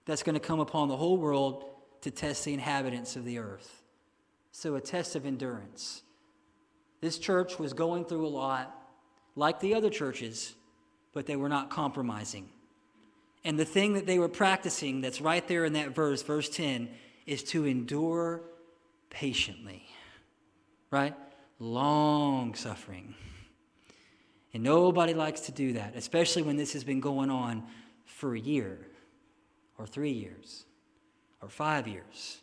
that's 0.03 0.23
going 0.23 0.33
to 0.33 0.41
come 0.41 0.59
upon 0.59 0.89
the 0.89 0.97
whole 0.97 1.15
world 1.15 1.76
to 2.01 2.11
test 2.11 2.45
the 2.45 2.53
inhabitants 2.53 3.15
of 3.15 3.25
the 3.25 3.39
earth. 3.39 3.81
So, 4.51 4.75
a 4.75 4.81
test 4.81 5.15
of 5.15 5.25
endurance. 5.25 6.03
This 7.01 7.19
church 7.19 7.59
was 7.59 7.73
going 7.73 8.05
through 8.05 8.25
a 8.25 8.29
lot, 8.29 8.75
like 9.35 9.59
the 9.59 9.75
other 9.75 9.89
churches, 9.89 10.55
but 11.13 11.25
they 11.25 11.35
were 11.35 11.49
not 11.49 11.69
compromising. 11.69 12.49
And 13.43 13.57
the 13.57 13.65
thing 13.65 13.93
that 13.93 14.05
they 14.05 14.19
were 14.19 14.29
practicing, 14.29 15.01
that's 15.01 15.21
right 15.21 15.47
there 15.47 15.63
in 15.65 15.73
that 15.73 15.93
verse, 15.93 16.21
verse 16.23 16.49
10, 16.49 16.89
is 17.25 17.43
to 17.45 17.65
endure 17.65 18.41
patiently. 19.09 19.87
Right? 20.89 21.15
Long 21.59 22.55
suffering. 22.55 23.15
And 24.53 24.63
nobody 24.63 25.13
likes 25.13 25.41
to 25.41 25.51
do 25.51 25.73
that, 25.73 25.95
especially 25.95 26.41
when 26.41 26.57
this 26.57 26.73
has 26.73 26.83
been 26.83 26.99
going 26.99 27.29
on 27.29 27.63
for 28.05 28.35
a 28.35 28.39
year 28.39 28.87
or 29.77 29.85
three 29.85 30.11
years 30.11 30.66
or 31.47 31.49
five 31.49 31.87
years. 31.87 32.41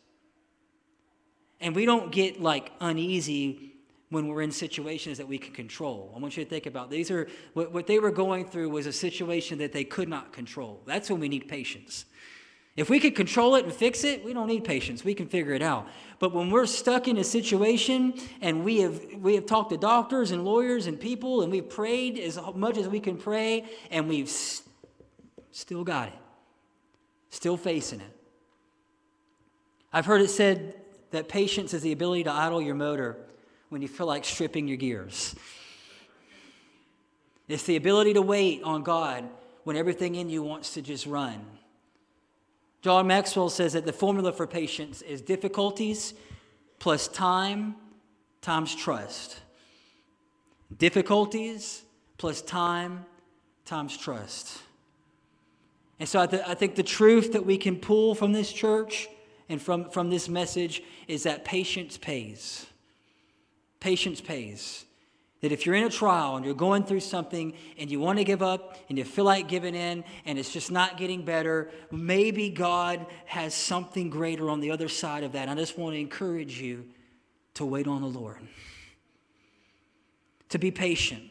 And 1.61 1.75
we 1.75 1.85
don't 1.85 2.11
get 2.11 2.41
like 2.41 2.71
uneasy 2.81 3.75
when 4.09 4.27
we're 4.27 4.41
in 4.41 4.51
situations 4.51 5.19
that 5.19 5.27
we 5.27 5.37
can 5.37 5.53
control. 5.53 6.11
I 6.15 6.19
want 6.19 6.35
you 6.37 6.43
to 6.43 6.49
think 6.49 6.65
about 6.65 6.89
these 6.89 7.11
are 7.11 7.27
what, 7.53 7.71
what 7.71 7.85
they 7.85 7.99
were 7.99 8.11
going 8.11 8.45
through 8.45 8.69
was 8.69 8.87
a 8.87 8.93
situation 8.93 9.59
that 9.59 9.71
they 9.73 9.83
could 9.83 10.09
not 10.09 10.33
control. 10.33 10.81
That's 10.85 11.09
when 11.09 11.19
we 11.19 11.29
need 11.29 11.47
patience. 11.47 12.05
If 12.75 12.89
we 12.89 12.99
could 12.99 13.15
control 13.15 13.55
it 13.55 13.63
and 13.63 13.73
fix 13.73 14.03
it, 14.03 14.25
we 14.25 14.33
don't 14.33 14.47
need 14.47 14.65
patience. 14.65 15.05
We 15.05 15.13
can 15.13 15.27
figure 15.27 15.53
it 15.53 15.61
out. 15.61 15.87
But 16.19 16.33
when 16.33 16.49
we're 16.49 16.65
stuck 16.65 17.07
in 17.07 17.17
a 17.17 17.23
situation 17.23 18.15
and 18.41 18.65
we 18.65 18.79
have 18.81 19.01
we 19.19 19.35
have 19.35 19.45
talked 19.45 19.69
to 19.69 19.77
doctors 19.77 20.31
and 20.31 20.43
lawyers 20.43 20.87
and 20.87 20.99
people 20.99 21.41
and 21.41 21.51
we've 21.51 21.69
prayed 21.69 22.17
as 22.17 22.39
much 22.55 22.77
as 22.77 22.87
we 22.87 22.99
can 22.99 23.17
pray 23.17 23.65
and 23.91 24.09
we've 24.09 24.29
st- 24.29 24.67
still 25.51 25.83
got 25.83 26.09
it. 26.09 26.19
Still 27.29 27.57
facing 27.57 28.01
it. 28.01 28.14
I've 29.95 30.05
heard 30.05 30.19
it 30.19 30.29
said 30.29 30.73
that 31.11 31.29
patience 31.29 31.73
is 31.73 31.81
the 31.81 31.93
ability 31.93 32.25
to 32.25 32.31
idle 32.31 32.61
your 32.61 32.75
motor 32.75 33.15
when 33.69 33.81
you 33.81 33.87
feel 33.87 34.07
like 34.07 34.25
stripping 34.25 34.67
your 34.67 34.75
gears. 34.75 35.33
It's 37.47 37.63
the 37.63 37.77
ability 37.77 38.15
to 38.15 38.21
wait 38.21 38.61
on 38.63 38.83
God 38.83 39.23
when 39.63 39.77
everything 39.77 40.15
in 40.15 40.29
you 40.29 40.43
wants 40.43 40.73
to 40.73 40.81
just 40.81 41.05
run. 41.05 41.45
John 42.81 43.07
Maxwell 43.07 43.47
says 43.47 43.71
that 43.71 43.85
the 43.85 43.93
formula 43.93 44.33
for 44.33 44.45
patience 44.45 45.01
is 45.01 45.21
difficulties 45.21 46.13
plus 46.77 47.07
time 47.07 47.75
times 48.41 48.75
trust. 48.75 49.39
Difficulties 50.77 51.83
plus 52.17 52.41
time 52.41 53.05
times 53.63 53.95
trust. 53.95 54.59
And 56.01 56.09
so 56.09 56.19
I, 56.19 56.27
th- 56.27 56.43
I 56.45 56.53
think 56.53 56.75
the 56.75 56.83
truth 56.83 57.31
that 57.31 57.45
we 57.45 57.57
can 57.57 57.77
pull 57.77 58.13
from 58.13 58.33
this 58.33 58.51
church 58.51 59.07
and 59.49 59.61
from, 59.61 59.89
from 59.89 60.09
this 60.09 60.27
message 60.27 60.81
is 61.07 61.23
that 61.23 61.45
patience 61.45 61.97
pays. 61.97 62.65
Patience 63.79 64.21
pays. 64.21 64.85
That 65.41 65.51
if 65.51 65.65
you're 65.65 65.75
in 65.75 65.83
a 65.83 65.89
trial 65.89 66.37
and 66.37 66.45
you're 66.45 66.55
going 66.55 66.85
through 66.85 67.01
something 67.01 67.53
and 67.77 67.91
you 67.91 67.99
want 67.99 68.17
to 68.17 68.23
give 68.23 68.41
up 68.41 68.77
and 68.89 68.97
you 68.97 69.03
feel 69.03 69.25
like 69.25 69.47
giving 69.47 69.75
in 69.75 70.03
and 70.25 70.39
it's 70.39 70.51
just 70.51 70.71
not 70.71 70.97
getting 70.97 71.23
better, 71.23 71.69
maybe 71.91 72.49
God 72.49 73.05
has 73.25 73.53
something 73.53 74.09
greater 74.09 74.49
on 74.49 74.59
the 74.59 74.71
other 74.71 74.87
side 74.87 75.23
of 75.23 75.33
that. 75.33 75.47
I 75.47 75.53
just 75.53 75.77
want 75.77 75.93
to 75.93 75.99
encourage 75.99 76.59
you 76.59 76.85
to 77.55 77.65
wait 77.65 77.85
on 77.85 78.01
the 78.01 78.07
Lord, 78.07 78.39
to 80.49 80.57
be 80.57 80.71
patient. 80.71 81.29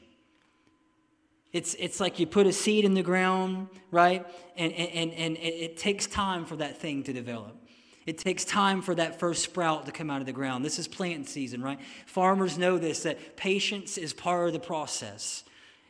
It's, 1.52 1.74
it's 1.78 2.00
like 2.00 2.18
you 2.18 2.26
put 2.26 2.46
a 2.46 2.52
seed 2.52 2.84
in 2.84 2.94
the 2.94 3.02
ground, 3.02 3.68
right? 3.90 4.26
And, 4.56 4.72
and, 4.72 5.12
and 5.12 5.36
it 5.38 5.76
takes 5.76 6.06
time 6.06 6.46
for 6.46 6.56
that 6.56 6.78
thing 6.78 7.02
to 7.04 7.12
develop. 7.12 7.56
It 8.06 8.18
takes 8.18 8.44
time 8.44 8.82
for 8.82 8.94
that 8.94 9.18
first 9.18 9.42
sprout 9.42 9.86
to 9.86 9.92
come 9.92 10.10
out 10.10 10.20
of 10.20 10.26
the 10.26 10.32
ground. 10.32 10.64
This 10.64 10.78
is 10.78 10.86
planting 10.86 11.26
season, 11.26 11.62
right? 11.62 11.78
Farmers 12.06 12.58
know 12.58 12.78
this, 12.78 13.02
that 13.04 13.36
patience 13.36 13.96
is 13.96 14.12
part 14.12 14.48
of 14.48 14.52
the 14.52 14.60
process. 14.60 15.44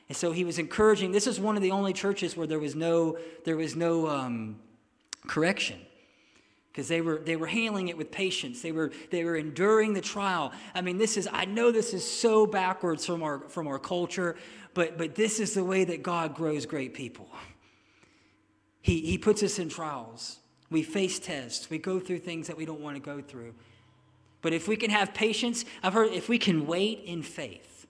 And 0.09 0.16
so 0.16 0.33
he 0.33 0.44
was 0.44 0.59
encouraging, 0.59 1.12
this 1.12 1.27
is 1.27 1.40
one 1.40 1.57
of 1.57 1.62
the 1.62 1.72
only 1.72 1.92
churches 1.92 2.37
where 2.37 2.46
there 2.46 2.61
was 2.61 2.74
no, 2.74 3.18
there 3.44 3.57
was 3.57 3.74
no 3.74 4.09
um, 4.09 4.61
correction 5.27 5.81
because 6.74 6.88
they 6.88 7.00
were 7.00 7.20
they 7.24 7.37
were 7.37 7.46
handling 7.46 7.88
it 7.88 7.96
with 7.96 8.11
patience 8.11 8.61
they 8.61 8.72
were 8.72 8.90
they 9.11 9.24
were 9.24 9.37
enduring 9.37 9.94
the 9.94 10.00
trial 10.00 10.53
i 10.74 10.81
mean 10.81 10.98
this 10.98 11.16
is 11.16 11.29
i 11.33 11.44
know 11.44 11.70
this 11.70 11.94
is 11.94 12.09
so 12.09 12.46
backwards 12.46 13.07
from 13.07 13.22
our 13.22 13.40
from 13.48 13.68
our 13.68 13.79
culture 13.79 14.37
but 14.74 14.98
but 14.98 15.14
this 15.14 15.38
is 15.38 15.55
the 15.55 15.64
way 15.64 15.85
that 15.85 16.03
god 16.03 16.35
grows 16.35 16.66
great 16.66 16.92
people 16.92 17.29
he 18.83 19.00
he 19.00 19.16
puts 19.16 19.42
us 19.42 19.59
in 19.59 19.68
trials 19.68 20.40
we 20.74 20.82
face 20.82 21.20
tests. 21.20 21.70
We 21.70 21.78
go 21.78 22.00
through 22.00 22.18
things 22.18 22.48
that 22.48 22.56
we 22.56 22.66
don't 22.66 22.80
want 22.80 22.96
to 22.96 23.00
go 23.00 23.22
through. 23.22 23.54
But 24.42 24.52
if 24.52 24.68
we 24.68 24.76
can 24.76 24.90
have 24.90 25.14
patience, 25.14 25.64
I've 25.82 25.94
heard 25.94 26.12
if 26.12 26.28
we 26.28 26.37
can 26.37 26.66
wait 26.66 27.04
in 27.06 27.22
faith. 27.22 27.87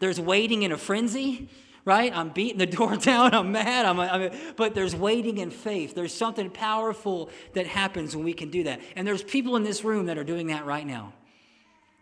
There's 0.00 0.18
waiting 0.18 0.62
in 0.62 0.72
a 0.72 0.78
frenzy, 0.78 1.48
right? 1.84 2.10
I'm 2.16 2.30
beating 2.30 2.58
the 2.58 2.66
door 2.78 2.96
down. 2.96 3.34
I'm 3.34 3.52
mad. 3.52 3.84
I'm, 3.84 4.00
I'm, 4.00 4.32
but 4.56 4.74
there's 4.74 4.96
waiting 4.96 5.38
in 5.38 5.50
faith. 5.50 5.94
There's 5.94 6.14
something 6.14 6.48
powerful 6.48 7.28
that 7.52 7.66
happens 7.66 8.16
when 8.16 8.24
we 8.24 8.32
can 8.32 8.50
do 8.50 8.64
that. 8.64 8.80
And 8.96 9.06
there's 9.06 9.22
people 9.22 9.56
in 9.56 9.62
this 9.62 9.84
room 9.84 10.06
that 10.06 10.16
are 10.16 10.24
doing 10.24 10.46
that 10.46 10.64
right 10.64 10.86
now. 10.86 11.12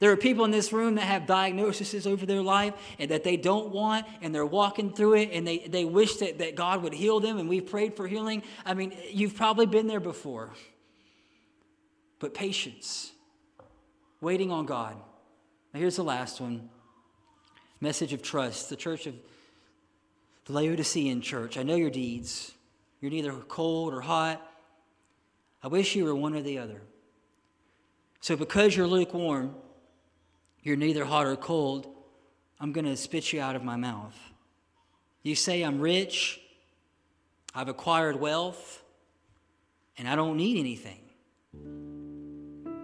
There 0.01 0.13
are 0.13 0.17
people 0.17 0.45
in 0.45 0.53
this 0.53 0.73
room 0.73 0.95
that 0.95 1.05
have 1.05 1.27
diagnoses 1.27 2.07
over 2.07 2.25
their 2.25 2.43
life 2.43 2.75
and 2.99 3.11
that 3.11 3.25
they 3.25 3.37
don't 3.37 3.71
want, 3.71 4.07
and 4.23 4.33
they're 4.33 4.47
walking 4.47 4.93
through 4.93 5.15
it, 5.15 5.31
and 5.33 5.47
they, 5.47 5.59
they 5.59 5.85
wish 5.85 6.17
that, 6.17 6.39
that 6.39 6.55
God 6.55 6.83
would 6.83 6.95
heal 6.95 7.19
them, 7.19 7.39
and 7.39 7.49
we've 7.49 7.67
prayed 7.67 7.95
for 7.95 8.07
healing. 8.07 8.45
I 8.65 8.75
mean, 8.75 8.97
you've 9.11 9.35
probably 9.35 9.67
been 9.67 9.89
there 9.89 10.01
before. 10.01 10.51
But 12.21 12.33
patience, 12.33 13.13
waiting 14.21 14.53
on 14.53 14.67
God. 14.67 14.97
Now, 15.75 15.81
here's 15.81 15.97
the 15.97 16.05
last 16.05 16.41
one 16.41 16.69
message 17.81 18.13
of 18.13 18.23
trust. 18.23 18.71
The 18.71 18.77
church 18.77 19.07
of 19.07 19.15
the 20.47 20.53
Laodicean 20.53 21.21
church. 21.21 21.59
I 21.59 21.63
know 21.63 21.77
your 21.77 21.91
deeds. 21.91 22.53
You're 23.01 23.11
neither 23.11 23.33
cold 23.33 23.95
or 23.95 24.01
hot. 24.01 24.45
I 25.63 25.69
wish 25.69 25.97
you 25.97 26.05
were 26.05 26.15
one 26.15 26.35
or 26.35 26.43
the 26.43 26.59
other. 26.59 26.83
So, 28.21 28.37
because 28.37 28.77
you're 28.77 28.87
lukewarm, 28.87 29.55
you're 30.69 30.77
neither 30.77 31.07
hot 31.07 31.27
or 31.27 31.35
cold. 31.35 31.89
I'm 32.61 32.73
going 32.73 32.85
to 32.85 32.95
spit 32.97 33.33
you 33.33 33.41
out 33.41 33.57
of 33.57 33.65
my 33.65 33.77
mouth. 33.77 34.15
You 35.23 35.35
say, 35.35 35.63
I'm 35.63 35.81
rich, 35.81 36.41
I've 37.55 37.69
acquired 37.69 38.21
wealth, 38.21 38.83
and 39.97 40.07
I 40.07 40.15
don't 40.15 40.37
need 40.37 40.59
anything. 40.59 41.01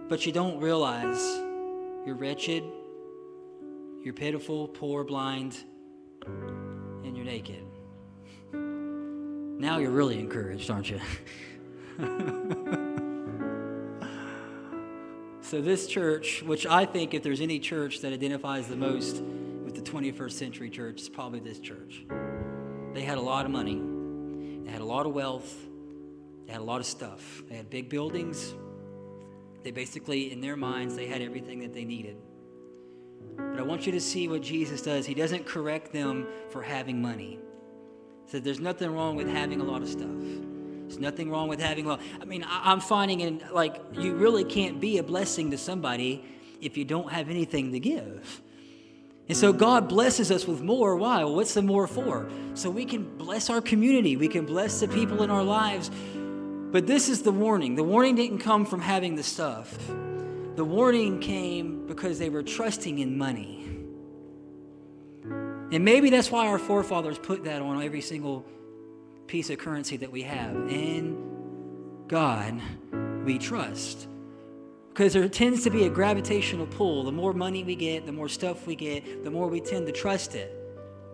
But 0.09 0.25
you 0.25 0.31
don't 0.31 0.59
realize 0.59 1.21
you're 2.05 2.15
wretched, 2.15 2.63
you're 4.03 4.13
pitiful, 4.15 4.67
poor, 4.67 5.03
blind, 5.03 5.55
and 6.25 7.15
you're 7.15 7.25
naked. 7.25 7.63
Now 8.51 9.77
you're 9.77 9.91
really 9.91 10.19
encouraged, 10.19 10.71
aren't 10.71 10.89
you? 10.89 10.99
so, 15.45 15.61
this 15.61 15.87
church, 15.87 16.41
which 16.43 16.65
I 16.65 16.85
think 16.85 17.13
if 17.13 17.23
there's 17.23 17.41
any 17.41 17.59
church 17.59 18.01
that 18.01 18.11
identifies 18.11 18.67
the 18.67 18.75
most 18.75 19.21
with 19.63 19.75
the 19.75 19.81
21st 19.81 20.31
century 20.31 20.69
church, 20.69 20.95
it's 20.99 21.09
probably 21.09 21.39
this 21.39 21.59
church. 21.59 22.03
They 22.93 23.03
had 23.03 23.17
a 23.17 23.21
lot 23.21 23.45
of 23.45 23.51
money, 23.51 23.81
they 24.65 24.71
had 24.71 24.81
a 24.81 24.85
lot 24.85 25.05
of 25.05 25.13
wealth, 25.13 25.55
they 26.45 26.53
had 26.53 26.61
a 26.61 26.63
lot 26.63 26.79
of 26.79 26.85
stuff. 26.85 27.43
They 27.49 27.55
had 27.55 27.69
big 27.69 27.89
buildings. 27.89 28.53
They 29.63 29.71
basically, 29.71 30.31
in 30.31 30.41
their 30.41 30.55
minds, 30.55 30.95
they 30.95 31.07
had 31.07 31.21
everything 31.21 31.59
that 31.59 31.73
they 31.73 31.85
needed. 31.85 32.17
But 33.35 33.59
I 33.59 33.63
want 33.63 33.85
you 33.85 33.91
to 33.93 34.01
see 34.01 34.27
what 34.27 34.41
Jesus 34.41 34.81
does. 34.81 35.05
He 35.05 35.13
doesn't 35.13 35.45
correct 35.45 35.91
them 35.91 36.27
for 36.49 36.61
having 36.61 37.01
money. 37.01 37.39
He 38.25 38.31
said, 38.31 38.43
There's 38.43 38.59
nothing 38.59 38.93
wrong 38.93 39.15
with 39.15 39.27
having 39.27 39.59
a 39.59 39.63
lot 39.63 39.81
of 39.81 39.89
stuff. 39.89 40.09
There's 40.87 40.99
nothing 40.99 41.29
wrong 41.29 41.47
with 41.47 41.59
having 41.59 41.85
well. 41.85 41.99
I 42.21 42.25
mean, 42.25 42.43
I, 42.43 42.71
am 42.71 42.79
finding 42.79 43.21
in 43.21 43.43
like 43.51 43.81
you 43.93 44.15
really 44.15 44.43
can't 44.43 44.79
be 44.79 44.97
a 44.99 45.03
blessing 45.03 45.51
to 45.51 45.57
somebody 45.57 46.23
if 46.61 46.77
you 46.77 46.85
don't 46.85 47.11
have 47.11 47.29
anything 47.29 47.71
to 47.71 47.79
give. 47.79 48.41
And 49.27 49.35
so 49.35 49.51
God 49.51 49.89
blesses 49.89 50.31
us 50.31 50.45
with 50.45 50.61
more. 50.61 50.95
Why? 50.95 51.23
Well, 51.23 51.35
what's 51.35 51.55
the 51.55 51.63
more 51.63 51.87
for? 51.87 52.29
So 52.53 52.69
we 52.69 52.85
can 52.85 53.17
bless 53.17 53.49
our 53.49 53.61
community. 53.61 54.15
We 54.17 54.27
can 54.27 54.45
bless 54.45 54.79
the 54.79 54.87
people 54.87 55.23
in 55.23 55.31
our 55.31 55.43
lives. 55.43 55.89
But 56.71 56.85
this 56.85 57.09
is 57.09 57.23
the 57.23 57.31
warning. 57.31 57.75
The 57.75 57.83
warning 57.83 58.15
didn't 58.15 58.39
come 58.39 58.65
from 58.65 58.81
having 58.81 59.15
the 59.15 59.23
stuff. 59.23 59.75
The 60.55 60.63
warning 60.63 61.19
came 61.19 61.87
because 61.87 62.19
they 62.19 62.29
were 62.29 62.43
trusting 62.43 62.99
in 62.99 63.17
money. 63.17 63.63
And 65.71 65.83
maybe 65.83 66.11
that's 66.11 66.29
why 66.29 66.47
our 66.47 66.59
forefathers 66.59 67.17
put 67.17 67.45
that 67.45 67.61
on 67.61 67.81
every 67.81 68.01
single 68.01 68.45
piece 69.27 69.49
of 69.49 69.57
currency 69.57 69.97
that 69.97 70.11
we 70.11 70.23
have. 70.23 70.55
In 70.69 72.05
God 72.07 72.61
we 73.25 73.37
trust. 73.37 74.07
Because 74.89 75.13
there 75.13 75.27
tends 75.27 75.63
to 75.63 75.69
be 75.69 75.85
a 75.85 75.89
gravitational 75.89 76.67
pull. 76.67 77.03
The 77.03 77.11
more 77.11 77.33
money 77.33 77.63
we 77.63 77.75
get, 77.75 78.05
the 78.05 78.11
more 78.11 78.29
stuff 78.29 78.65
we 78.65 78.75
get, 78.75 79.23
the 79.23 79.31
more 79.31 79.47
we 79.47 79.59
tend 79.59 79.87
to 79.87 79.91
trust 79.91 80.35
it 80.35 80.55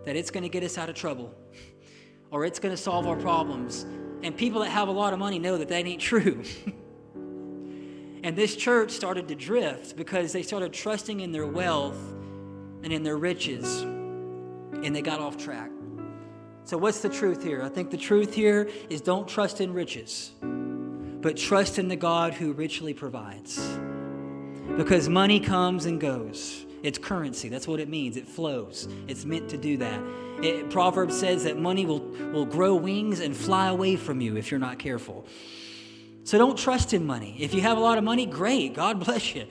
that 0.04 0.16
it's 0.16 0.30
going 0.30 0.42
to 0.42 0.48
get 0.48 0.62
us 0.64 0.78
out 0.78 0.88
of 0.88 0.96
trouble 0.96 1.32
or 2.30 2.44
it's 2.44 2.58
going 2.58 2.74
to 2.74 2.80
solve 2.80 3.06
our 3.06 3.16
problems. 3.16 3.86
And 4.22 4.36
people 4.36 4.60
that 4.60 4.70
have 4.70 4.88
a 4.88 4.92
lot 4.92 5.12
of 5.12 5.18
money 5.18 5.38
know 5.38 5.58
that 5.58 5.68
that 5.68 5.86
ain't 5.86 6.00
true. 6.00 6.42
And 8.24 8.36
this 8.36 8.54
church 8.54 8.92
started 8.92 9.26
to 9.28 9.34
drift 9.34 9.96
because 9.96 10.32
they 10.32 10.42
started 10.42 10.72
trusting 10.72 11.20
in 11.20 11.32
their 11.32 11.46
wealth 11.46 11.98
and 12.84 12.92
in 12.92 13.02
their 13.02 13.16
riches, 13.16 13.82
and 13.82 14.94
they 14.94 15.02
got 15.02 15.18
off 15.18 15.36
track. 15.36 15.70
So, 16.64 16.78
what's 16.78 17.00
the 17.00 17.08
truth 17.08 17.42
here? 17.42 17.62
I 17.62 17.68
think 17.68 17.90
the 17.90 17.96
truth 17.96 18.34
here 18.34 18.70
is 18.88 19.00
don't 19.00 19.26
trust 19.26 19.60
in 19.60 19.72
riches, 19.72 20.32
but 20.40 21.36
trust 21.36 21.78
in 21.78 21.88
the 21.88 21.96
God 21.96 22.34
who 22.34 22.52
richly 22.52 22.94
provides. 22.94 23.58
Because 24.76 25.08
money 25.08 25.40
comes 25.40 25.86
and 25.86 26.00
goes. 26.00 26.64
It's 26.82 26.98
currency. 26.98 27.48
That's 27.48 27.68
what 27.68 27.80
it 27.80 27.88
means. 27.88 28.16
It 28.16 28.28
flows. 28.28 28.88
It's 29.06 29.24
meant 29.24 29.48
to 29.50 29.56
do 29.56 29.76
that. 29.78 30.00
It, 30.42 30.70
Proverbs 30.70 31.18
says 31.18 31.44
that 31.44 31.58
money 31.58 31.84
will, 31.84 32.00
will 32.32 32.46
grow 32.46 32.74
wings 32.74 33.20
and 33.20 33.36
fly 33.36 33.68
away 33.68 33.96
from 33.96 34.20
you 34.20 34.36
if 34.36 34.50
you're 34.50 34.60
not 34.60 34.78
careful. 34.78 35.26
So 36.24 36.38
don't 36.38 36.56
trust 36.56 36.94
in 36.94 37.06
money. 37.06 37.36
If 37.38 37.54
you 37.54 37.60
have 37.60 37.76
a 37.76 37.80
lot 37.80 37.98
of 37.98 38.04
money, 38.04 38.26
great. 38.26 38.74
God 38.74 39.00
bless 39.04 39.34
you. 39.34 39.46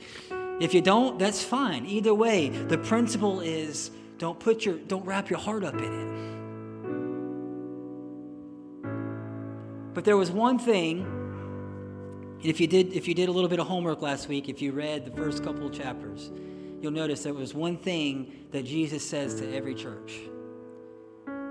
If 0.59 0.73
you 0.73 0.81
don't, 0.81 1.19
that's 1.19 1.43
fine. 1.43 1.85
Either 1.85 2.13
way, 2.13 2.49
the 2.49 2.77
principle 2.77 3.41
is 3.41 3.91
don't 4.17 4.39
put 4.39 4.65
your 4.65 4.77
don't 4.77 5.05
wrap 5.05 5.29
your 5.29 5.39
heart 5.39 5.63
up 5.63 5.75
in 5.75 5.83
it. 5.83 6.40
But 9.93 10.05
there 10.05 10.17
was 10.17 10.31
one 10.31 10.57
thing 10.57 11.17
if 12.43 12.59
you 12.59 12.67
did 12.67 12.93
if 12.93 13.07
you 13.07 13.13
did 13.13 13.29
a 13.29 13.31
little 13.31 13.49
bit 13.49 13.59
of 13.59 13.67
homework 13.67 14.01
last 14.01 14.27
week, 14.27 14.49
if 14.49 14.61
you 14.61 14.71
read 14.71 15.05
the 15.05 15.11
first 15.11 15.43
couple 15.43 15.69
chapters, 15.69 16.31
you'll 16.81 16.91
notice 16.91 17.23
there 17.23 17.33
was 17.33 17.53
one 17.53 17.77
thing 17.77 18.47
that 18.51 18.65
Jesus 18.65 19.07
says 19.07 19.35
to 19.35 19.55
every 19.55 19.75
church. 19.75 20.19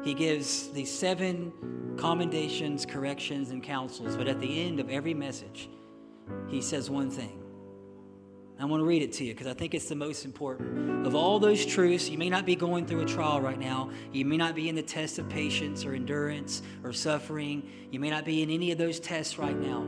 He 0.02 0.14
gives 0.14 0.70
these 0.70 0.90
seven 0.90 1.52
commendations, 1.96 2.86
corrections, 2.86 3.50
and 3.50 3.62
counsels, 3.62 4.16
but 4.16 4.26
at 4.26 4.40
the 4.40 4.62
end 4.62 4.80
of 4.80 4.90
every 4.90 5.14
message, 5.14 5.68
he 6.48 6.60
says 6.60 6.90
one 6.90 7.10
thing. 7.10 7.39
I 8.60 8.66
want 8.66 8.82
to 8.82 8.84
read 8.84 9.00
it 9.00 9.14
to 9.14 9.24
you 9.24 9.32
because 9.32 9.46
I 9.46 9.54
think 9.54 9.74
it's 9.74 9.88
the 9.88 9.94
most 9.94 10.26
important. 10.26 11.06
Of 11.06 11.14
all 11.14 11.38
those 11.38 11.64
truths, 11.64 12.10
you 12.10 12.18
may 12.18 12.28
not 12.28 12.44
be 12.44 12.54
going 12.54 12.84
through 12.84 13.00
a 13.00 13.06
trial 13.06 13.40
right 13.40 13.58
now. 13.58 13.90
You 14.12 14.26
may 14.26 14.36
not 14.36 14.54
be 14.54 14.68
in 14.68 14.74
the 14.74 14.82
test 14.82 15.18
of 15.18 15.30
patience 15.30 15.86
or 15.86 15.94
endurance 15.94 16.60
or 16.84 16.92
suffering. 16.92 17.62
You 17.90 18.00
may 18.00 18.10
not 18.10 18.26
be 18.26 18.42
in 18.42 18.50
any 18.50 18.70
of 18.70 18.76
those 18.76 19.00
tests 19.00 19.38
right 19.38 19.58
now. 19.58 19.86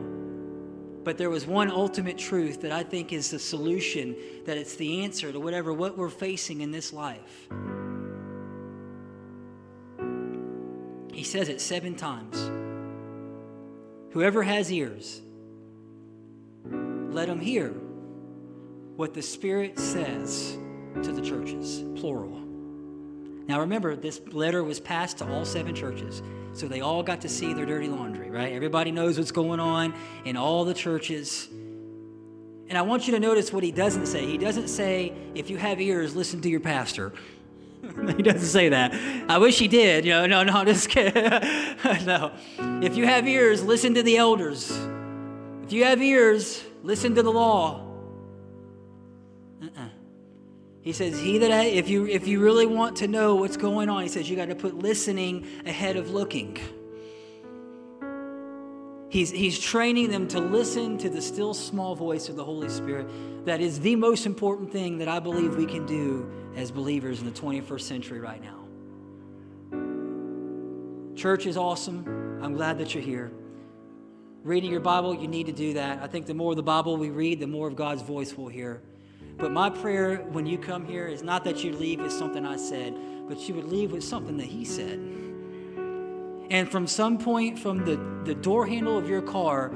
But 1.03 1.19
there 1.19 1.29
was 1.29 1.45
one 1.45 1.69
ultimate 1.69 2.17
truth 2.17 2.61
that 2.61 2.71
I 2.71 2.81
think 2.81 3.13
is 3.13 3.29
the 3.29 3.37
solution, 3.37 4.15
that 4.45 4.57
it's 4.57 4.75
the 4.75 5.03
answer 5.03 5.31
to 5.31 5.39
whatever 5.39 5.71
what 5.71 5.95
we're 5.95 6.09
facing 6.09 6.61
in 6.61 6.71
this 6.71 6.91
life. 6.91 7.47
He 11.13 11.23
says 11.23 11.47
it 11.47 11.61
seven 11.61 11.93
times. 11.93 12.41
Whoever 14.13 14.41
has 14.41 14.71
ears, 14.71 15.21
let 17.11 17.29
him 17.29 17.39
hear 17.39 17.75
what 18.95 19.13
the 19.13 19.21
Spirit 19.21 19.79
says 19.79 20.57
to 21.01 21.11
the 21.11 21.21
churches, 21.21 21.83
plural. 21.99 22.39
Now 23.47 23.59
remember, 23.59 23.95
this 23.95 24.21
letter 24.31 24.63
was 24.63 24.79
passed 24.79 25.17
to 25.17 25.27
all 25.27 25.45
seven 25.45 25.75
churches, 25.75 26.21
so 26.53 26.67
they 26.67 26.81
all 26.81 27.03
got 27.03 27.21
to 27.21 27.29
see 27.29 27.53
their 27.53 27.65
dirty 27.65 27.87
laundry, 27.87 28.29
right? 28.29 28.53
Everybody 28.53 28.91
knows 28.91 29.17
what's 29.17 29.31
going 29.31 29.59
on 29.59 29.93
in 30.25 30.37
all 30.37 30.63
the 30.63 30.73
churches. 30.73 31.49
And 32.69 32.77
I 32.77 32.81
want 32.83 33.07
you 33.07 33.13
to 33.13 33.19
notice 33.19 33.51
what 33.51 33.63
he 33.63 33.71
doesn't 33.71 34.05
say. 34.05 34.25
He 34.25 34.37
doesn't 34.37 34.67
say, 34.67 35.13
if 35.35 35.49
you 35.49 35.57
have 35.57 35.81
ears, 35.81 36.15
listen 36.15 36.41
to 36.41 36.49
your 36.49 36.61
pastor. 36.61 37.11
he 38.15 38.23
doesn't 38.23 38.47
say 38.47 38.69
that. 38.69 38.93
I 39.29 39.39
wish 39.39 39.59
he 39.59 39.67
did. 39.67 40.05
You 40.05 40.11
know, 40.11 40.25
no, 40.25 40.43
no, 40.43 40.63
just 40.63 40.89
kidding. 40.91 41.23
no. 42.05 42.31
If 42.81 42.95
you 42.95 43.05
have 43.05 43.27
ears, 43.27 43.61
listen 43.63 43.95
to 43.95 44.03
the 44.03 44.17
elders. 44.17 44.71
If 45.63 45.73
you 45.73 45.83
have 45.83 46.01
ears, 46.01 46.63
listen 46.83 47.15
to 47.15 47.23
the 47.23 47.31
law. 47.31 47.82
Uh-uh. 49.63 49.87
He 50.81 50.91
says, 50.91 51.19
"He 51.19 51.37
that 51.37 51.51
I, 51.51 51.65
if 51.65 51.87
you 51.87 52.05
if 52.07 52.27
you 52.27 52.41
really 52.41 52.65
want 52.65 52.97
to 52.97 53.07
know 53.07 53.35
what's 53.35 53.55
going 53.55 53.87
on, 53.89 54.03
he 54.03 54.09
says 54.09 54.29
you 54.29 54.35
got 54.35 54.49
to 54.49 54.55
put 54.55 54.75
listening 54.75 55.47
ahead 55.65 55.95
of 55.95 56.09
looking." 56.11 56.59
He's, 59.13 59.29
he's 59.29 59.59
training 59.59 60.09
them 60.09 60.27
to 60.29 60.39
listen 60.39 60.97
to 60.97 61.07
the 61.07 61.21
still 61.21 61.53
small 61.53 61.93
voice 61.93 62.29
of 62.29 62.35
the 62.35 62.43
Holy 62.43 62.67
Spirit. 62.67 63.45
That 63.45 63.61
is 63.61 63.79
the 63.79 63.95
most 63.95 64.25
important 64.25 64.71
thing 64.71 64.97
that 64.97 65.07
I 65.07 65.19
believe 65.19 65.55
we 65.55 65.67
can 65.67 65.85
do 65.85 66.27
as 66.55 66.71
believers 66.71 67.19
in 67.19 67.25
the 67.25 67.39
21st 67.39 67.81
century 67.81 68.19
right 68.19 68.41
now. 68.41 68.63
Church 71.15 71.45
is 71.45 71.57
awesome. 71.57 72.39
I'm 72.41 72.53
glad 72.53 72.79
that 72.79 72.95
you're 72.95 73.03
here. 73.03 73.31
Reading 74.41 74.71
your 74.71 74.79
Bible, 74.79 75.13
you 75.13 75.27
need 75.27 75.45
to 75.45 75.51
do 75.51 75.73
that. 75.75 76.01
I 76.01 76.07
think 76.07 76.25
the 76.25 76.33
more 76.33 76.53
of 76.53 76.55
the 76.55 76.63
Bible 76.63 76.97
we 76.97 77.11
read, 77.11 77.39
the 77.39 77.45
more 77.45 77.67
of 77.67 77.75
God's 77.75 78.01
voice 78.01 78.35
we'll 78.35 78.47
hear. 78.47 78.81
But 79.37 79.51
my 79.51 79.69
prayer 79.69 80.17
when 80.31 80.45
you 80.45 80.57
come 80.57 80.85
here 80.85 81.07
is 81.07 81.23
not 81.23 81.43
that 81.45 81.63
you 81.63 81.73
leave 81.73 82.01
with 82.01 82.11
something 82.11 82.45
I 82.45 82.57
said, 82.57 82.95
but 83.27 83.47
you 83.47 83.55
would 83.55 83.65
leave 83.65 83.91
with 83.91 84.03
something 84.03 84.37
that 84.37 84.45
He 84.45 84.65
said. 84.65 84.99
And 86.49 86.69
from 86.69 86.87
some 86.87 87.17
point 87.17 87.57
from 87.57 87.83
the, 87.85 87.99
the 88.25 88.35
door 88.35 88.67
handle 88.67 88.97
of 88.97 89.09
your 89.09 89.21
car 89.21 89.69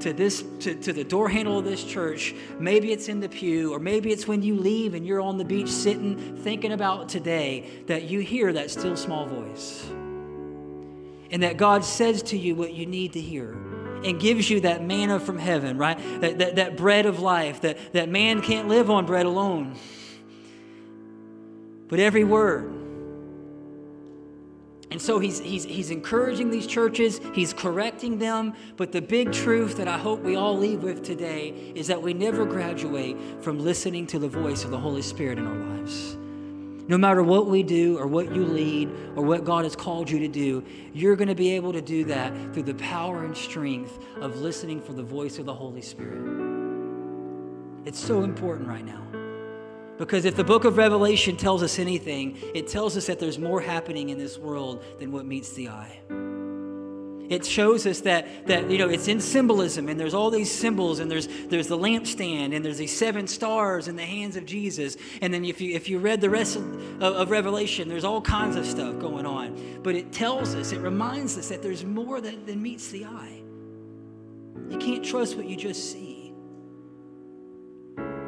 to 0.00 0.12
this 0.12 0.44
to, 0.60 0.74
to 0.74 0.92
the 0.92 1.04
door 1.04 1.28
handle 1.28 1.58
of 1.58 1.64
this 1.64 1.82
church, 1.82 2.34
maybe 2.58 2.92
it's 2.92 3.08
in 3.08 3.20
the 3.20 3.28
pew, 3.28 3.74
or 3.74 3.78
maybe 3.78 4.12
it's 4.12 4.28
when 4.28 4.42
you 4.42 4.54
leave 4.54 4.94
and 4.94 5.06
you're 5.06 5.20
on 5.20 5.38
the 5.38 5.44
beach 5.44 5.68
sitting 5.68 6.36
thinking 6.36 6.72
about 6.72 7.08
today, 7.08 7.68
that 7.86 8.04
you 8.04 8.20
hear 8.20 8.52
that 8.52 8.70
still 8.70 8.96
small 8.96 9.26
voice. 9.26 9.84
And 11.30 11.42
that 11.42 11.56
God 11.56 11.84
says 11.84 12.22
to 12.24 12.38
you 12.38 12.54
what 12.54 12.74
you 12.74 12.86
need 12.86 13.14
to 13.14 13.20
hear 13.20 13.56
and 14.02 14.18
gives 14.18 14.48
you 14.50 14.60
that 14.60 14.82
manna 14.82 15.20
from 15.20 15.38
heaven, 15.38 15.78
right? 15.78 15.98
That, 16.20 16.38
that, 16.38 16.56
that 16.56 16.76
bread 16.76 17.06
of 17.06 17.20
life, 17.20 17.60
that, 17.60 17.78
that 17.92 18.08
man 18.08 18.42
can't 18.42 18.68
live 18.68 18.90
on 18.90 19.06
bread 19.06 19.26
alone. 19.26 19.76
But 21.88 22.00
every 22.00 22.24
word 22.24 22.74
and 24.94 25.02
so 25.02 25.18
he's, 25.18 25.40
he's, 25.40 25.64
he's 25.64 25.90
encouraging 25.90 26.50
these 26.50 26.68
churches, 26.68 27.20
he's 27.34 27.52
correcting 27.52 28.20
them. 28.20 28.54
But 28.76 28.92
the 28.92 29.02
big 29.02 29.32
truth 29.32 29.76
that 29.78 29.88
I 29.88 29.98
hope 29.98 30.20
we 30.20 30.36
all 30.36 30.56
leave 30.56 30.84
with 30.84 31.02
today 31.02 31.72
is 31.74 31.88
that 31.88 32.00
we 32.00 32.14
never 32.14 32.44
graduate 32.46 33.16
from 33.40 33.58
listening 33.58 34.06
to 34.06 34.20
the 34.20 34.28
voice 34.28 34.62
of 34.62 34.70
the 34.70 34.78
Holy 34.78 35.02
Spirit 35.02 35.38
in 35.38 35.48
our 35.48 35.56
lives. 35.56 36.16
No 36.86 36.98
matter 36.98 37.22
what 37.22 37.46
we 37.46 37.62
do 37.62 37.98
or 37.98 38.06
what 38.06 38.34
you 38.34 38.44
lead 38.44 38.90
or 39.16 39.24
what 39.24 39.44
God 39.44 39.64
has 39.64 39.74
called 39.74 40.10
you 40.10 40.18
to 40.18 40.28
do, 40.28 40.62
you're 40.92 41.16
going 41.16 41.28
to 41.28 41.34
be 41.34 41.52
able 41.52 41.72
to 41.72 41.80
do 41.80 42.04
that 42.04 42.32
through 42.52 42.64
the 42.64 42.74
power 42.74 43.24
and 43.24 43.34
strength 43.34 43.98
of 44.20 44.40
listening 44.40 44.82
for 44.82 44.92
the 44.92 45.02
voice 45.02 45.38
of 45.38 45.46
the 45.46 45.54
Holy 45.54 45.80
Spirit. 45.80 46.22
It's 47.86 47.98
so 47.98 48.22
important 48.22 48.68
right 48.68 48.84
now. 48.84 49.02
Because 49.96 50.24
if 50.24 50.36
the 50.36 50.44
book 50.44 50.64
of 50.64 50.76
Revelation 50.76 51.36
tells 51.36 51.62
us 51.62 51.78
anything, 51.78 52.36
it 52.54 52.68
tells 52.68 52.96
us 52.96 53.06
that 53.06 53.18
there's 53.18 53.38
more 53.38 53.60
happening 53.60 54.10
in 54.10 54.18
this 54.18 54.36
world 54.36 54.84
than 54.98 55.12
what 55.12 55.24
meets 55.24 55.52
the 55.52 55.68
eye. 55.68 56.00
It 57.28 57.46
shows 57.46 57.86
us 57.86 58.00
that, 58.02 58.46
that 58.46 58.70
you 58.70 58.76
know 58.76 58.88
it's 58.88 59.08
in 59.08 59.20
symbolism, 59.20 59.88
and 59.88 59.98
there's 59.98 60.12
all 60.12 60.30
these 60.30 60.50
symbols, 60.50 60.98
and 60.98 61.10
there's 61.10 61.26
there's 61.48 61.68
the 61.68 61.78
lampstand, 61.78 62.54
and 62.54 62.64
there's 62.64 62.76
these 62.76 62.96
seven 62.96 63.26
stars 63.26 63.88
in 63.88 63.96
the 63.96 64.04
hands 64.04 64.36
of 64.36 64.44
Jesus. 64.44 64.96
And 65.22 65.32
then 65.32 65.44
if 65.44 65.60
you 65.60 65.74
if 65.74 65.88
you 65.88 65.98
read 65.98 66.20
the 66.20 66.30
rest 66.30 66.56
of, 66.56 67.02
of 67.02 67.30
Revelation, 67.30 67.88
there's 67.88 68.04
all 68.04 68.20
kinds 68.20 68.56
of 68.56 68.66
stuff 68.66 68.98
going 68.98 69.24
on. 69.24 69.80
But 69.82 69.94
it 69.94 70.12
tells 70.12 70.54
us, 70.54 70.72
it 70.72 70.80
reminds 70.80 71.38
us 71.38 71.48
that 71.48 71.62
there's 71.62 71.84
more 71.84 72.20
than, 72.20 72.44
than 72.44 72.62
meets 72.62 72.88
the 72.88 73.06
eye. 73.06 73.42
You 74.68 74.78
can't 74.78 75.04
trust 75.04 75.36
what 75.36 75.46
you 75.46 75.56
just 75.56 75.92
see. 75.92 76.34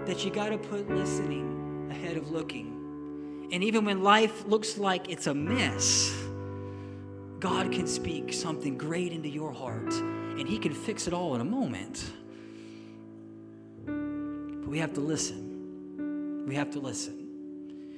That 0.06 0.24
you 0.24 0.30
got 0.30 0.50
to 0.50 0.58
put 0.58 0.88
listening 0.88 1.88
ahead 1.90 2.16
of 2.16 2.30
looking. 2.30 3.48
And 3.52 3.62
even 3.62 3.84
when 3.84 4.02
life 4.02 4.46
looks 4.46 4.78
like 4.78 5.10
it's 5.10 5.26
a 5.26 5.34
mess 5.34 6.14
God 7.40 7.70
can 7.70 7.86
speak 7.86 8.32
something 8.32 8.78
great 8.78 9.12
into 9.12 9.28
your 9.28 9.52
heart 9.52 9.92
and 9.92 10.48
He 10.48 10.58
can 10.58 10.72
fix 10.72 11.06
it 11.06 11.12
all 11.12 11.34
in 11.34 11.40
a 11.40 11.44
moment. 11.44 12.04
But 13.84 14.68
we 14.68 14.78
have 14.78 14.94
to 14.94 15.00
listen. 15.00 16.44
We 16.46 16.54
have 16.54 16.70
to 16.72 16.80
listen. 16.80 17.26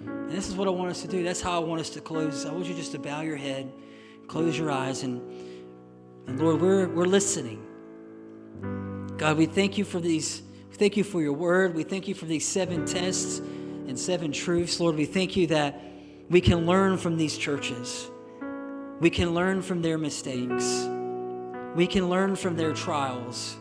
And 0.00 0.30
this 0.30 0.48
is 0.48 0.54
what 0.54 0.68
I 0.68 0.70
want 0.70 0.90
us 0.90 1.02
to 1.02 1.08
do. 1.08 1.22
That's 1.22 1.40
how 1.40 1.60
I 1.60 1.64
want 1.64 1.80
us 1.80 1.90
to 1.90 2.00
close. 2.00 2.46
I 2.46 2.52
want 2.52 2.66
you 2.66 2.74
just 2.74 2.92
to 2.92 2.98
bow 2.98 3.20
your 3.20 3.36
head, 3.36 3.72
close 4.26 4.58
your 4.58 4.70
eyes, 4.70 5.02
and, 5.02 5.20
and 6.26 6.40
Lord, 6.40 6.60
we're, 6.60 6.88
we're 6.88 7.06
listening. 7.06 7.64
God, 9.16 9.36
we 9.36 9.46
thank 9.46 9.78
you 9.78 9.84
for 9.84 10.00
these. 10.00 10.42
Thank 10.72 10.96
you 10.96 11.02
for 11.02 11.20
your 11.20 11.32
word. 11.32 11.74
We 11.74 11.82
thank 11.82 12.06
you 12.06 12.14
for 12.14 12.26
these 12.26 12.46
seven 12.46 12.86
tests 12.86 13.38
and 13.38 13.98
seven 13.98 14.30
truths. 14.30 14.78
Lord, 14.78 14.94
we 14.94 15.06
thank 15.06 15.36
you 15.36 15.48
that 15.48 15.80
we 16.30 16.40
can 16.40 16.66
learn 16.66 16.98
from 16.98 17.16
these 17.16 17.36
churches. 17.36 18.08
We 19.00 19.10
can 19.10 19.32
learn 19.32 19.62
from 19.62 19.80
their 19.80 19.96
mistakes. 19.96 20.88
We 21.76 21.86
can 21.86 22.08
learn 22.08 22.34
from 22.34 22.56
their 22.56 22.72
trials. 22.72 23.56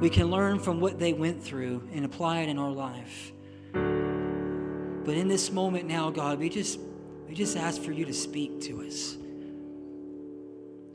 We 0.00 0.08
can 0.08 0.30
learn 0.30 0.60
from 0.60 0.78
what 0.80 1.00
they 1.00 1.12
went 1.12 1.42
through 1.42 1.82
and 1.92 2.04
apply 2.04 2.40
it 2.40 2.48
in 2.48 2.58
our 2.58 2.70
life. 2.70 3.32
But 3.72 5.16
in 5.16 5.26
this 5.26 5.50
moment 5.50 5.88
now, 5.88 6.10
God, 6.10 6.38
we 6.38 6.48
just 6.48 6.78
we 7.26 7.34
just 7.34 7.56
ask 7.56 7.80
for 7.82 7.90
you 7.90 8.04
to 8.04 8.12
speak 8.12 8.60
to 8.62 8.82
us. 8.82 9.16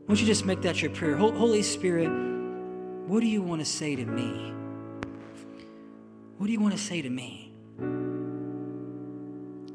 Won't 0.08 0.22
you 0.22 0.26
just 0.26 0.46
make 0.46 0.62
that 0.62 0.82
your 0.82 0.92
prayer? 0.92 1.18
Holy 1.18 1.64
Spirit, 1.64 2.08
what 3.08 3.20
do 3.20 3.28
you 3.28 3.42
want 3.42 3.60
to 3.60 3.66
say 3.66 3.98
to 3.98 4.06
me? 4.06 4.54
What 6.38 6.48
do 6.48 6.54
you 6.54 6.62
want 6.62 6.74
to 6.74 6.80
say 6.80 7.02
to 7.02 7.10
me? 7.10 7.52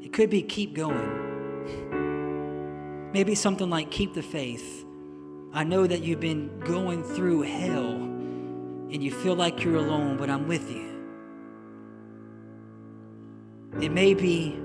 It 0.01 0.13
could 0.13 0.31
be 0.31 0.41
keep 0.41 0.73
going. 0.73 2.12
Maybe 3.13 3.35
something 3.35 3.69
like 3.69 3.91
keep 3.91 4.15
the 4.15 4.23
faith. 4.23 4.85
I 5.53 5.63
know 5.63 5.85
that 5.85 6.01
you've 6.01 6.19
been 6.19 6.59
going 6.61 7.03
through 7.03 7.43
hell 7.43 7.91
and 7.91 9.03
you 9.03 9.11
feel 9.11 9.35
like 9.35 9.63
you're 9.63 9.75
alone, 9.75 10.17
but 10.17 10.31
I'm 10.31 10.47
with 10.47 10.71
you. 10.71 10.89
It 13.79 13.91
may 13.91 14.15
be 14.15 14.59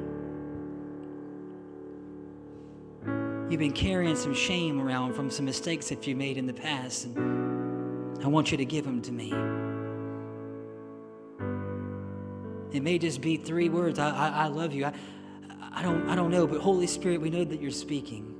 you've 3.51 3.59
been 3.59 3.73
carrying 3.73 4.17
some 4.17 4.33
shame 4.33 4.81
around 4.81 5.13
from 5.13 5.31
some 5.31 5.45
mistakes 5.45 5.91
that 5.91 6.07
you 6.07 6.17
made 6.17 6.39
in 6.39 6.47
the 6.47 6.55
past, 6.55 7.05
and 7.05 8.23
I 8.25 8.29
want 8.29 8.51
you 8.51 8.57
to 8.57 8.65
give 8.65 8.85
them 8.85 9.03
to 9.03 9.13
me. 9.13 9.31
It 12.75 12.83
may 12.83 12.99
just 12.99 13.21
be 13.21 13.37
three 13.37 13.69
words 13.69 13.99
I, 13.99 14.11
I, 14.11 14.29
I 14.29 14.47
love 14.47 14.73
you. 14.73 14.87
I, 14.87 14.93
I, 15.73 15.83
don't, 15.83 16.09
I 16.09 16.15
don't 16.15 16.31
know, 16.31 16.47
but 16.47 16.61
Holy 16.61 16.87
Spirit, 16.87 17.21
we 17.21 17.29
know 17.29 17.45
that 17.45 17.61
you're 17.61 17.71
speaking. 17.71 18.38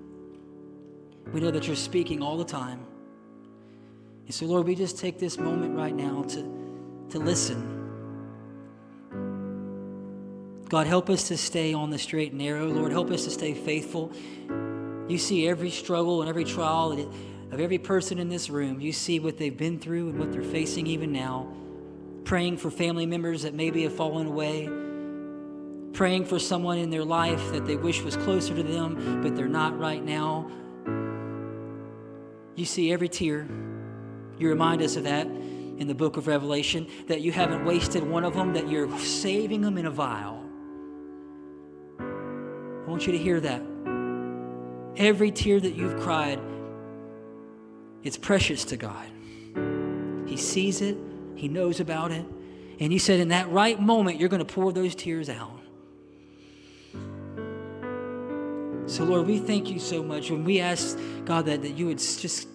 We 1.33 1.41
know 1.41 1.51
that 1.51 1.67
you're 1.67 1.77
speaking 1.77 2.23
all 2.23 2.37
the 2.37 2.45
time. 2.45 2.81
And 4.27 4.35
so, 4.35 4.47
Lord, 4.47 4.67
we 4.67 4.75
just 4.75 4.99
take 4.99 5.19
this 5.19 5.39
moment 5.39 5.77
right 5.77 5.95
now 5.95 6.23
to, 6.23 7.07
to 7.11 7.19
listen. 7.19 7.77
God, 10.69 10.87
help 10.87 11.09
us 11.09 11.29
to 11.29 11.37
stay 11.37 11.73
on 11.73 11.91
the 11.91 11.99
straight 11.99 12.33
and 12.33 12.41
narrow. 12.41 12.67
Lord, 12.67 12.93
help 12.93 13.11
us 13.11 13.25
to 13.25 13.31
stay 13.31 13.55
faithful. 13.55 14.13
You 15.09 15.17
see 15.17 15.49
every 15.49 15.71
struggle 15.71 16.21
and 16.21 16.29
every 16.29 16.45
trial 16.45 16.93
of 16.93 17.61
every 17.61 17.79
person 17.79 18.19
in 18.19 18.29
this 18.29 18.51
room. 18.51 18.81
You 18.81 18.93
see 18.93 19.19
what 19.19 19.39
they've 19.39 19.57
been 19.57 19.79
through 19.79 20.11
and 20.11 20.19
what 20.19 20.31
they're 20.31 20.43
facing 20.43 20.87
even 20.87 21.11
now. 21.11 21.51
Praying 22.25 22.59
for 22.59 22.71
family 22.71 23.07
members 23.07 23.43
that 23.43 23.55
maybe 23.55 23.85
have 23.85 23.95
fallen 23.95 24.27
away. 24.27 24.69
Praying 25.95 26.27
for 26.27 26.39
someone 26.39 26.77
in 26.77 26.91
their 26.91 27.05
life 27.05 27.53
that 27.53 27.65
they 27.65 27.77
wish 27.77 28.03
was 28.03 28.19
closer 28.19 28.55
to 28.55 28.63
them, 28.63 29.23
but 29.23 29.35
they're 29.35 29.49
not 29.49 29.79
right 29.79 30.05
now. 30.05 30.51
You 32.59 32.65
see 32.65 32.93
every 32.93 33.09
tear. 33.09 33.47
You 34.37 34.49
remind 34.49 34.83
us 34.83 34.97
of 34.97 35.05
that 35.05 35.27
in 35.27 35.87
the 35.87 35.95
book 35.95 36.17
of 36.17 36.27
Revelation, 36.27 36.89
that 37.07 37.21
you 37.21 37.31
haven't 37.31 37.65
wasted 37.65 38.03
one 38.03 38.25
of 38.25 38.35
them, 38.35 38.53
that 38.55 38.69
you're 38.69 38.99
saving 38.99 39.61
them 39.61 39.79
in 39.79 39.87
a 39.87 39.91
vial. 39.93 40.43
I 42.01 42.91
want 42.91 43.07
you 43.07 43.13
to 43.13 43.19
hear 43.19 43.39
that. 43.39 43.63
Every 44.97 45.31
tear 45.31 45.61
that 45.61 45.77
you've 45.77 46.01
cried, 46.01 46.41
it's 48.03 48.17
precious 48.17 48.65
to 48.67 48.77
God. 48.77 49.07
He 50.27 50.37
sees 50.37 50.81
it, 50.81 50.97
He 51.37 51.47
knows 51.47 51.79
about 51.79 52.11
it. 52.11 52.27
And 52.81 52.91
He 52.91 52.99
said, 52.99 53.21
in 53.21 53.29
that 53.29 53.49
right 53.51 53.81
moment, 53.81 54.19
you're 54.19 54.29
going 54.29 54.45
to 54.45 54.53
pour 54.53 54.73
those 54.73 54.97
tears 54.97 55.29
out. 55.29 55.58
So, 58.89 59.05
Lord, 59.05 59.27
we 59.27 59.39
thank 59.39 59.69
you 59.69 59.79
so 59.79 60.03
much. 60.03 60.31
When 60.31 60.45
we 60.45 60.61
ask, 60.61 60.99
God, 61.27 61.45
that, 61.45 61.61
that 61.61 61.73
you 61.73 61.87
would 61.87 61.99
just 61.99 62.49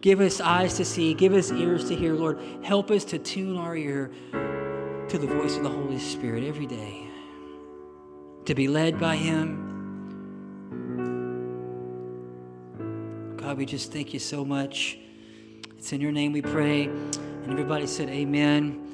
give 0.00 0.20
us 0.20 0.40
eyes 0.40 0.78
to 0.78 0.84
see, 0.84 1.12
give 1.12 1.34
us 1.34 1.52
ears 1.52 1.88
to 1.88 1.94
hear, 1.94 2.14
Lord, 2.14 2.40
help 2.62 2.90
us 2.90 3.04
to 3.06 3.18
tune 3.18 3.58
our 3.58 3.76
ear 3.76 4.10
to 4.32 5.18
the 5.18 5.26
voice 5.26 5.58
of 5.58 5.64
the 5.64 5.68
Holy 5.68 5.98
Spirit 5.98 6.44
every 6.44 6.66
day, 6.66 7.06
to 8.46 8.54
be 8.54 8.66
led 8.66 8.98
by 8.98 9.16
Him. 9.16 9.66
God, 13.36 13.58
we 13.58 13.66
just 13.66 13.92
thank 13.92 14.14
you 14.14 14.20
so 14.20 14.46
much. 14.46 14.98
It's 15.76 15.92
in 15.92 16.00
your 16.00 16.12
name 16.12 16.32
we 16.32 16.40
pray. 16.40 16.84
And 16.84 17.50
everybody 17.50 17.86
said, 17.86 18.08
Amen. 18.08 18.87